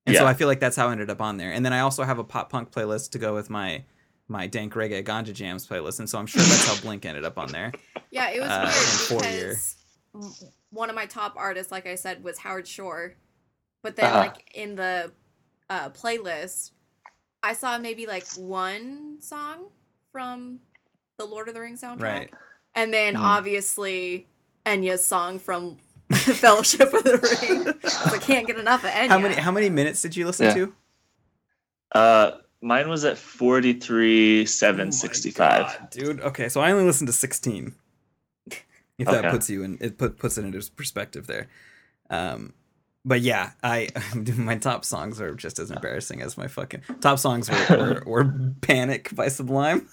[0.07, 1.53] And so I feel like that's how I ended up on there.
[1.53, 3.83] And then I also have a pop punk playlist to go with my
[4.29, 7.39] my dank reggae ganja jams playlist, and so I'm sure that's how Blink ended up
[7.39, 7.73] on there.
[8.11, 9.49] Yeah, it was Uh, in four weird year.
[9.51, 9.77] because
[10.15, 10.35] w-
[10.71, 13.15] one of my top artists, like I said, was Howard Shore.
[13.83, 14.19] But then, Uh-huh.
[14.19, 15.13] like in the
[15.69, 16.71] uh, playlist,
[17.43, 19.67] I saw maybe like one song
[20.13, 20.61] from
[21.19, 22.31] the Lord of the Rings soundtrack, Right.
[22.75, 23.21] and then Mhm.
[23.21, 24.27] obviously
[24.65, 25.77] Enya's song from
[26.13, 27.75] Fellowship of the Ring.
[28.15, 29.09] I can't get enough of Enya.
[29.09, 30.55] How many how many minutes did you listen Yeah.
[30.55, 30.75] to?
[31.93, 32.31] Uh,
[32.63, 35.77] mine was at forty three seven sixty five.
[35.81, 36.21] Oh dude.
[36.21, 37.75] Okay, so I only listened to 16.
[38.99, 41.49] If that puts you in, it put, puts it into perspective there.
[42.09, 42.55] Um,
[43.05, 43.89] but yeah, I
[44.37, 48.53] my top songs are just as embarrassing as my fucking top songs were, were, were
[48.63, 49.87] "Panic" by Sublime.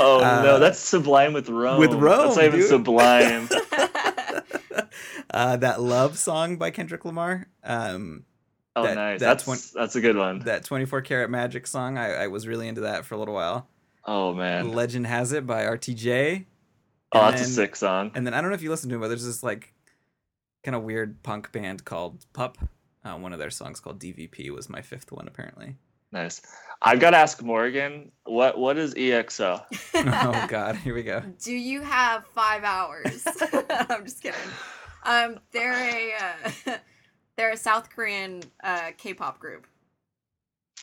[0.00, 1.78] Oh Uh, no, that's Sublime with Rome.
[1.78, 2.68] with Rome, That's not even dude.
[2.68, 3.48] Sublime.
[5.30, 7.46] uh, that "Love" song by Kendrick Lamar.
[7.62, 8.24] Um,
[8.76, 9.20] Oh That- nice.
[9.20, 10.40] that's That's one- that's a good one.
[10.40, 11.96] that "24 Karat Magic" song.
[11.98, 13.68] I, I was really into that for a little while.
[14.04, 14.72] oh man.
[14.72, 16.46] "Legend Has It" by RTJ.
[17.12, 18.10] Oh, and that's a sick song.
[18.14, 19.72] And then I don't know if you listen to it, but there's this like
[20.64, 22.58] kind of weird punk band called Pup.
[23.04, 25.76] Uh, one of their songs called DVP was my fifth one, apparently.
[26.10, 26.40] Nice.
[26.80, 29.62] I've got to ask Morgan, what what is EXO?
[29.94, 31.22] oh God, here we go.
[31.42, 33.24] Do you have five hours?
[33.70, 34.40] I'm just kidding.
[35.04, 36.14] Um, they're a
[36.72, 36.76] uh,
[37.36, 39.66] they're a South Korean uh, K-pop group.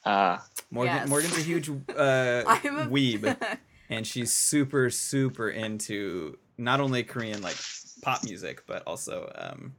[0.05, 1.09] Ah, Morgan Yes.
[1.09, 3.35] Morgan's a huge uh, I'm a weeb,
[3.89, 7.55] and she's super super into not only Korean like
[8.01, 9.75] pop music, but also um,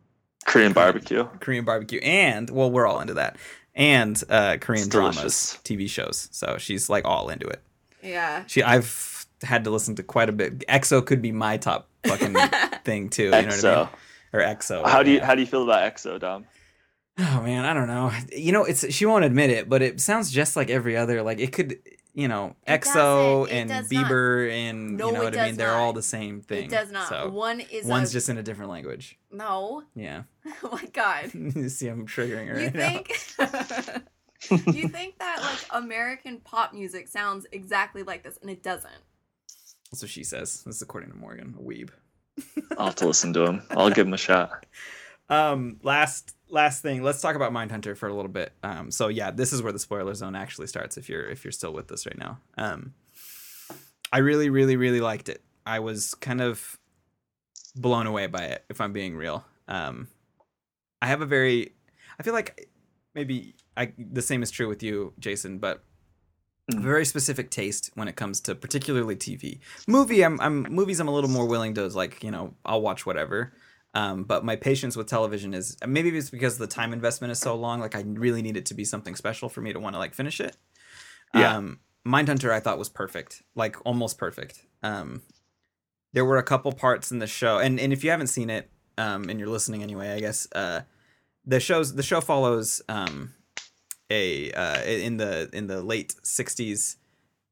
[0.46, 1.24] Korean barbecue.
[1.40, 3.36] Korean barbecue, and well, we're all into that,
[3.74, 5.58] and uh, Korean It's dramas, delicious.
[5.64, 6.28] TV shows.
[6.30, 7.60] So she's like all into it.
[8.02, 8.44] yeah.
[8.46, 10.60] She, I've had to listen to quite a bit.
[10.68, 12.36] EXO could be my top fucking
[12.84, 13.24] thing too.
[13.24, 13.56] You know what I mean?
[13.58, 13.88] EXO.
[14.34, 14.86] Or EXO.
[14.86, 16.46] How do you how do you feel about EXO, Dom?
[17.18, 18.10] Oh man, I don't know.
[18.34, 21.22] You know, it's she won't admit it, but it sounds just like every other.
[21.22, 21.78] Like it could,
[22.14, 24.06] you know, It EXO and does not.
[24.06, 25.48] Bieber and No, you know what I mean.
[25.50, 26.64] does They're all the same thing.
[26.64, 27.08] It does not.
[27.08, 29.18] So One is one's a, just in a different language.
[29.30, 29.82] no.
[29.94, 30.22] Yeah.
[30.64, 31.30] Oh my god.
[31.34, 32.88] you see, I'm triggering her You right now.
[32.88, 33.08] think
[34.74, 38.90] you think that like American pop music sounds exactly like this, and it doesn't.
[39.90, 40.62] That's what she says.
[40.64, 41.90] This is according to Morgan, a weeb.
[42.78, 43.62] I'll have to listen to him.
[43.72, 44.64] I'll give him a shot.
[45.28, 48.52] Um, last last thing, let's talk about Mindhunter for a little bit.
[48.62, 50.96] Um, so yeah, this is where the spoiler zone actually starts.
[50.98, 52.94] If you're if you're still with us right now, um,
[54.12, 55.42] I really really really liked it.
[55.64, 56.78] I was kind of
[57.74, 58.64] blown away by it.
[58.68, 60.08] If I'm being real, um,
[61.00, 61.72] I have a very,
[62.18, 62.68] I feel like
[63.14, 65.84] maybe I the same is true with you, Jason, but.
[66.70, 66.82] A Mm.
[66.82, 69.58] very specific taste when it comes to particularly TV.
[69.88, 71.00] Movie, I'm, I'm movies.
[71.00, 73.52] I'm a little more willing to like, you know, I'll watch whatever.
[73.94, 77.54] Um, but my patience with television is maybe it's because the time investment is so
[77.54, 77.80] long.
[77.80, 80.14] Like I really need it to be something special for me to want to like
[80.14, 80.56] finish it.
[81.34, 81.56] Yeah.
[81.56, 84.64] Um, Mindhunter I thought was perfect, like almost perfect.
[84.82, 85.22] Um,
[86.12, 88.70] there were a couple parts in the show, and and if you haven't seen it,
[88.98, 90.80] um, and you're listening anyway, I guess uh,
[91.46, 93.34] the shows the show follows um,
[94.10, 96.96] a uh, in the in the late '60s.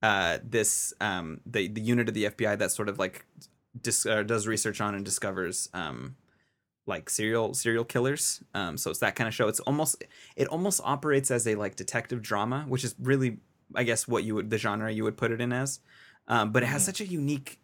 [0.02, 3.24] Uh, this um, the the unit of the FBI that sort of like
[3.80, 6.16] dis- uh, does research on and discovers um,
[6.86, 8.42] like serial serial killers.
[8.54, 9.48] Um, so it's that kind of show.
[9.48, 10.02] It's almost
[10.36, 13.38] it almost operates as a like detective drama, which is really
[13.74, 15.80] I guess what you would the genre you would put it in as.
[16.28, 17.60] Um, but it has such a unique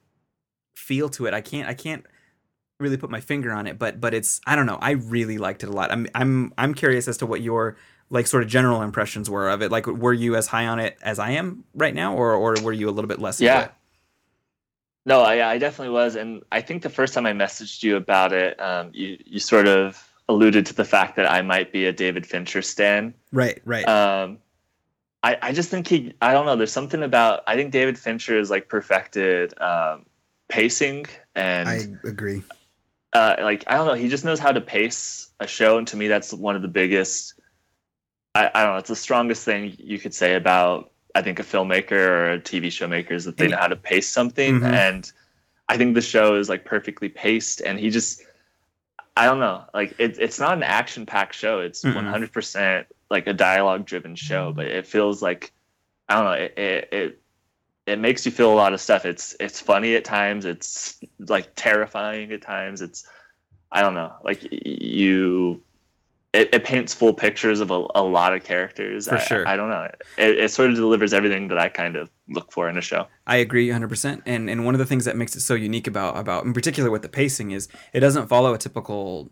[0.77, 1.35] feel to it.
[1.35, 2.05] I can't I can't
[2.79, 4.79] really put my finger on it, but but it's I don't know.
[4.81, 5.91] I really liked it a lot.
[5.91, 7.77] I'm I'm I'm curious as to what your
[8.11, 9.71] like sort of general impressions were of it.
[9.71, 12.73] Like were you as high on it as I am right now, or or were
[12.73, 13.41] you a little bit less?
[13.41, 13.69] into Yeah.
[15.07, 18.33] No, I, I definitely was, and I think the first time I messaged you about
[18.33, 21.93] it, um, you you sort of alluded to the fact that I might be a
[21.93, 23.15] David Fincher stan.
[23.33, 23.63] Right.
[23.65, 23.89] Right.
[23.89, 24.39] Um,
[25.23, 26.57] I I just think he I don't know.
[26.57, 30.07] There's something about I think David Fincher is like perfected um,
[30.49, 31.07] pacing
[31.37, 32.43] and I agree.
[33.13, 33.95] uh, like I don't know.
[33.95, 36.69] He just knows how to pace a show, and to me, that's one of the
[36.69, 37.35] biggest.
[38.35, 38.79] I, I don't know.
[38.79, 42.71] It's the strongest thing you could say about I think a filmmaker or a TV
[42.71, 44.73] show maker is that they know how to pace something, Mhm.
[44.73, 45.13] and
[45.69, 48.23] I think the show is like perfectly paced, and he just.
[49.19, 49.65] I don't know.
[49.73, 51.61] Like it, it's not an action-packed show.
[51.61, 51.95] It's Mm-mm.
[51.95, 55.53] one hundred percent like a dialogue-driven show, but it feels like
[56.09, 56.33] I don't know.
[56.45, 57.21] It, it it
[57.87, 59.07] it makes you feel a lot of stuff.
[59.07, 60.45] It's it's funny at times.
[60.45, 62.83] It's like terrifying at times.
[62.83, 63.09] It's
[63.73, 64.13] I don't know.
[64.23, 65.63] Like you,
[66.37, 69.09] it, it paints full pictures of a, a lot of characters.
[69.09, 69.49] For I, sure.
[69.49, 69.91] I, don't know.
[70.19, 73.07] It, it sort of delivers everything that I kind of look for in a show.
[73.27, 74.23] I agree 100%.
[74.27, 76.91] And and one of the things that makes it so unique about about in particular
[76.91, 79.31] with the pacing is it doesn't follow a typical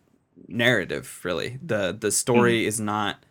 [0.48, 1.58] narrative really.
[1.62, 3.24] The the story is not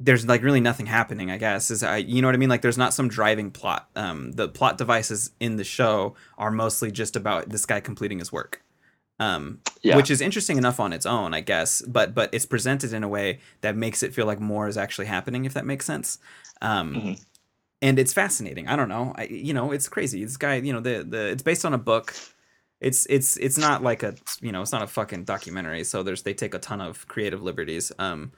[0.00, 1.70] there's like really nothing happening, I guess.
[1.70, 2.48] Is I you know what I mean?
[2.48, 3.88] Like there's not some driving plot.
[3.94, 8.32] Um the plot devices in the show are mostly just about this guy completing his
[8.32, 8.62] work.
[9.18, 9.96] Um Yeah.
[9.96, 13.08] which is interesting enough on its own, I guess, but but it's presented in a
[13.08, 16.18] way that makes it feel like more is actually happening if that makes sense.
[16.60, 17.20] Um Mhm.
[17.82, 18.68] and it's fascinating.
[18.68, 19.12] I don't know.
[19.16, 20.24] I you know, it's crazy.
[20.24, 22.14] This guy, you know, the the it's based on a book.
[22.80, 25.84] It's it's it's not like a you know, it's not a fucking documentary.
[25.84, 27.92] So there's they take a ton of creative liberties.
[27.98, 28.32] Um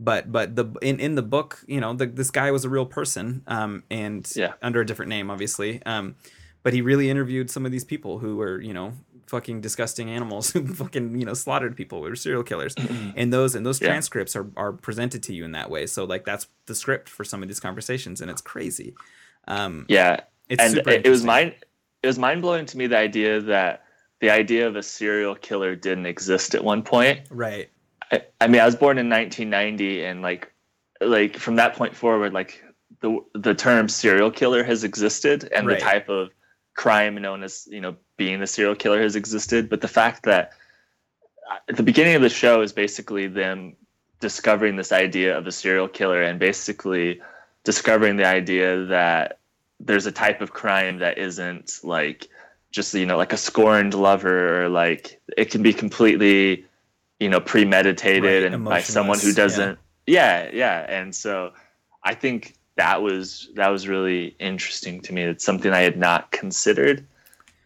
[0.00, 2.86] but but the in in the book, you know, the, this guy was a real
[2.86, 4.52] person, um, and Yeah.
[4.62, 6.14] under a different name, obviously, um,
[6.62, 8.92] but he really interviewed some of these people who were, you know,
[9.28, 12.74] fucking disgusting animals who fucking you know slaughtered people, who were serial killers,
[13.16, 13.88] and those and those Yeah.
[13.88, 15.86] transcripts are are presented to you in that way.
[15.86, 18.94] So like that's the script for some of these conversations, and it's crazy.
[19.46, 21.54] Um, Yeah, it's and it, it was mind
[22.02, 23.84] it was mind blowing to me the idea that
[24.20, 27.20] the idea of a serial killer didn't exist at one point.
[27.30, 27.70] right.
[28.10, 30.50] I, I mean, I was born in 1990, and like,
[31.00, 32.62] like from that point forward, like
[33.00, 35.78] the the term serial killer has existed, and Right.
[35.78, 36.30] the type of
[36.78, 39.68] crime known as you know being the serial killer has existed.
[39.68, 40.52] But the fact that
[41.50, 43.76] uh, at the beginning of the show is basically them
[44.20, 47.20] discovering this idea of a serial killer, and basically
[47.64, 49.40] discovering the idea that
[49.80, 52.28] there's a type of crime that isn't like
[52.70, 56.64] just you know like a scorned lover or like it can be completely
[57.18, 60.50] you know premeditated Right, and by someone who doesn't yeah.
[60.52, 61.52] yeah and so
[62.04, 66.30] i think that was that was really interesting to me it's something i had not
[66.32, 67.04] considered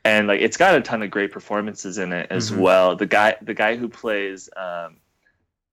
[0.05, 2.57] and like it's got a ton of great performances in it as Mhm.
[2.59, 4.97] well the guy the guy who plays um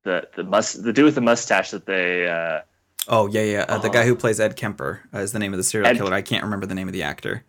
[0.03, 2.61] the the must the dude with the mustache that they uh
[3.07, 3.65] Oh yeah, yeah.
[3.67, 4.07] Uh, the guy Oh.
[4.07, 6.13] who plays Ed Kemper uh, is the name of the serial Ed- killer.
[6.13, 7.43] I can't remember the name of the actor.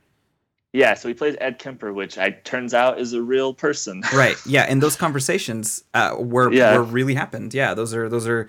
[0.73, 4.37] yeah so he plays ed kemper which i turns out is a real person Right.
[4.47, 6.77] Yeah, and those conversations uh, were Yeah.
[6.77, 7.53] were really happened.
[7.53, 8.49] Yeah, those are those are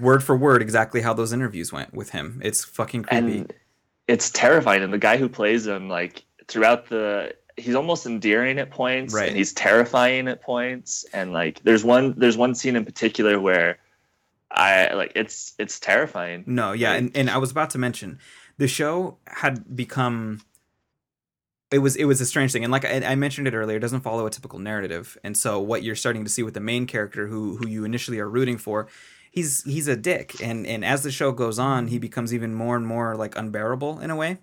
[0.00, 2.40] word for word exactly how those interviews went with him.
[2.44, 3.38] It's fucking creepy.
[3.38, 3.52] and
[4.06, 8.70] it's terrifying and the guy who plays him like throughout the he's almost endearing at
[8.70, 9.28] points Right.
[9.28, 13.78] and he's terrifying at points and like there's one there's one scene in particular where
[14.50, 18.18] i like it's it's terrifying No, yeah, Like- and, and I was about to mention
[18.58, 20.42] the show had become
[21.70, 23.80] it was it was a strange thing and like I, I mentioned it earlier it
[23.80, 26.86] doesn't follow a typical narrative and so what you're starting to see with the main
[26.86, 28.86] character who who you initially are rooting for
[29.34, 30.40] he's he's a dick.
[30.42, 34.00] And and as the show goes on he becomes even more and more like unbearable
[34.00, 34.38] in a way.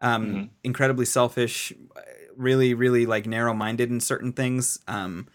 [0.00, 0.48] Um Mhm.
[0.64, 1.72] incredibly selfish
[2.36, 4.78] really really like narrow-minded in certain things.
[4.88, 5.28] Um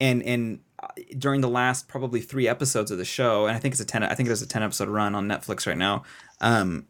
[0.00, 0.88] and and uh,
[1.18, 4.02] during the last probably three episodes of the show and i think it's a 10
[4.02, 6.02] i think there's a 10 episode run on netflix right now
[6.40, 6.86] um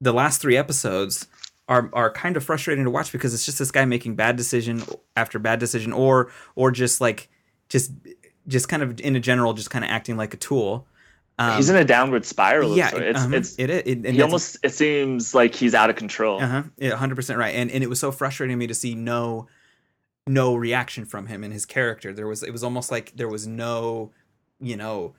[0.00, 1.26] the last three episodes
[1.68, 4.82] are are kind of frustrating to watch because it's just this guy making bad decision
[5.14, 7.28] after bad decision or or just like
[7.68, 7.92] just
[8.48, 10.86] just kind of in a general just kind of acting like a tool
[11.38, 14.58] um, he's in a downward spiral yeah it's um, it's it, it, and he almost
[14.62, 16.62] it seems like he's out of control uh-huh.
[16.80, 17.54] 100% right.
[17.54, 19.48] And and it was so frustrating to me to see no
[20.26, 22.12] no reaction from him and his character.
[22.12, 24.12] There was it was almost like there was no,
[24.60, 25.14] you know,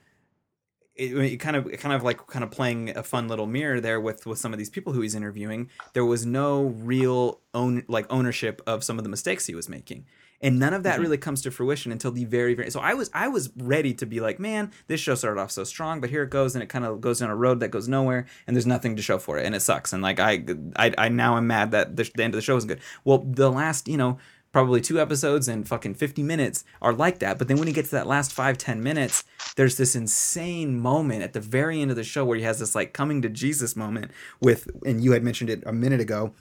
[0.96, 4.00] it, it kind of kind of like kind of playing a fun little mirror there
[4.00, 5.70] with with some of these people who he's interviewing.
[5.94, 10.06] There was no real own like ownership of some of the mistakes he was making.
[10.42, 11.02] And none of that Mhm.
[11.02, 14.06] really comes to fruition until the very very so I was I was ready to
[14.06, 16.68] be like, man, this show started off so strong, but here it goes and it
[16.70, 19.38] kind of goes down a road that goes nowhere and there's nothing to show for
[19.38, 19.92] it and it sucks.
[19.94, 20.44] And like I
[20.78, 22.80] I, I now I'm mad that the, the end of the show isn't good.
[23.04, 24.18] Well, the last, you know,
[24.52, 27.38] probably two episodes and fucking 50 minutes are like that.
[27.38, 29.24] But then when you get to that last five ten minutes,
[29.58, 32.74] there's this insane moment at the very end of the show where he has this
[32.76, 34.10] like coming to Jesus moment
[34.42, 36.34] with, and you had mentioned it a minute ago,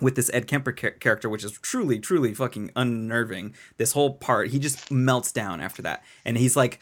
[0.00, 3.54] with this Ed Kemper char- character, which is truly, truly fucking unnerving.
[3.76, 6.80] This whole part, he just melts down after that, and he's like,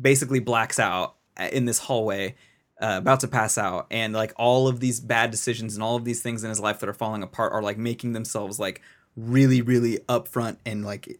[0.00, 2.34] basically blacks out uh, in this hallway,
[2.80, 6.04] uh, about to pass out, and like all of these bad decisions and all of
[6.04, 8.82] these things in his life that are falling apart are like making themselves like
[9.16, 11.18] really, really upfront and like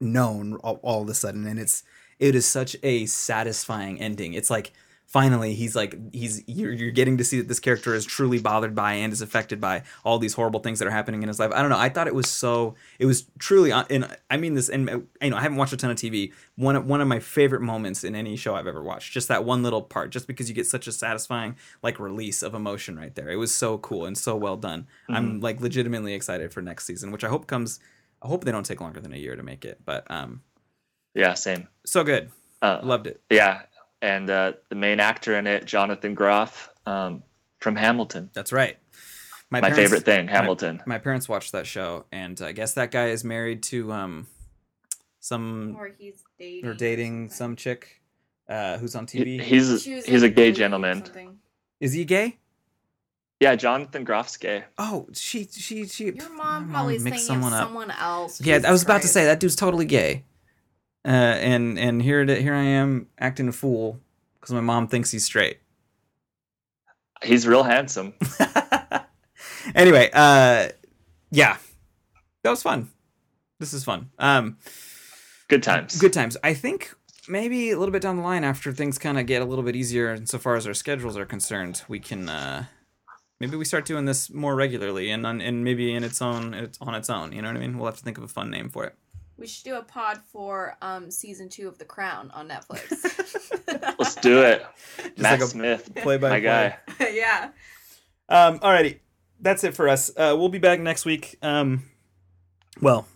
[0.00, 1.82] known all, all of a sudden, and it's
[2.18, 4.34] it is such a satisfying ending.
[4.34, 4.72] It's like
[5.06, 8.74] finally he's like he's you're, you're getting to see that this character is truly bothered
[8.74, 11.52] by and is affected by all these horrible things that are happening in his life.
[11.54, 11.78] I don't know.
[11.78, 14.98] I thought it was so it was truly uh, and i mean this and uh,
[15.22, 17.62] you know i haven't watched a ton of tv one of one of my favorite
[17.62, 20.54] moments in any show i've ever watched just that one little part just because you
[20.54, 23.30] get such a satisfying like release of emotion right there.
[23.30, 24.86] It was so cool and so well done.
[25.08, 27.78] I'm like legitimately excited for next season which i hope comes
[28.22, 30.42] i hope they don't take longer than a year to make it but um
[31.14, 31.68] yeah same.
[31.84, 32.30] so good.
[32.60, 33.20] Uh, loved it.
[33.30, 33.62] yeah
[34.02, 37.22] and uh, the main actor in it jonathan groff um,
[37.58, 38.30] from hamilton.
[38.34, 38.76] That's right.
[39.50, 40.82] My parents- favorite thing hamilton.
[40.86, 44.26] my parents watched that show and i guess that guy is married to um
[45.20, 46.68] some Or he's dating.
[46.68, 48.00] or dating some chick
[48.48, 51.04] uh who's on He- tv he's he's a gay gentleman.
[51.80, 52.38] is he gay?
[53.40, 54.64] Yeah jonathan groff's gay.
[54.78, 57.66] Oh she she she Your mom probably is mixed thinking of someone up.
[57.68, 58.40] someone else.
[58.40, 60.24] yeah i was about to say that dude's totally gay
[61.06, 64.00] uh and and here it, here i am acting a fool
[64.40, 65.60] because my mom thinks he's straight.
[67.22, 68.14] He's real handsome.
[69.74, 70.68] Anyway uh
[71.32, 71.56] yeah.
[72.44, 72.88] That was fun.
[73.58, 74.10] This is fun.
[74.18, 74.58] Um
[75.48, 75.98] good times.
[75.98, 76.36] Good times.
[76.44, 76.94] I think
[77.28, 79.76] maybe a little bit down the line after things kind of get a little bit
[79.76, 82.66] easier insofar as our schedules are concerned, we can uh,
[83.40, 86.78] maybe we start doing this more regularly and on, and maybe in its own it's
[86.80, 87.32] on its own.
[87.32, 87.78] You know what I mean?
[87.78, 88.94] We'll have to think of a fun name for it.
[89.38, 92.90] We should do a pod for um season two of The Crown on Netflix.
[93.98, 94.64] Let's do it.
[94.96, 96.78] Just Matt like Smith, Play by my guy.
[97.00, 97.50] yeah.
[98.28, 99.00] Um, alrighty,
[99.40, 100.10] that's it for us.
[100.10, 101.36] Uh, we'll be back next week.
[101.42, 101.84] Um,
[102.80, 103.06] well,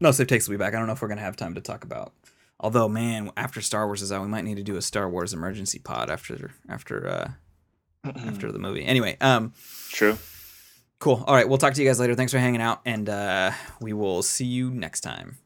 [0.00, 0.74] no safe takes will be back.
[0.74, 2.12] I don't know if we're gonna have time to talk about.
[2.58, 5.34] Although, man, after Star Wars is out, we might need to do a Star Wars
[5.34, 7.30] emergency pod after after uh,
[8.26, 8.84] after the movie.
[8.84, 9.52] Anyway, um,
[9.90, 10.16] True.
[10.98, 11.22] cool.
[11.26, 12.14] All right, we'll talk to you guys later.
[12.14, 15.36] Thanks for hanging out, and uh, we will see you next time.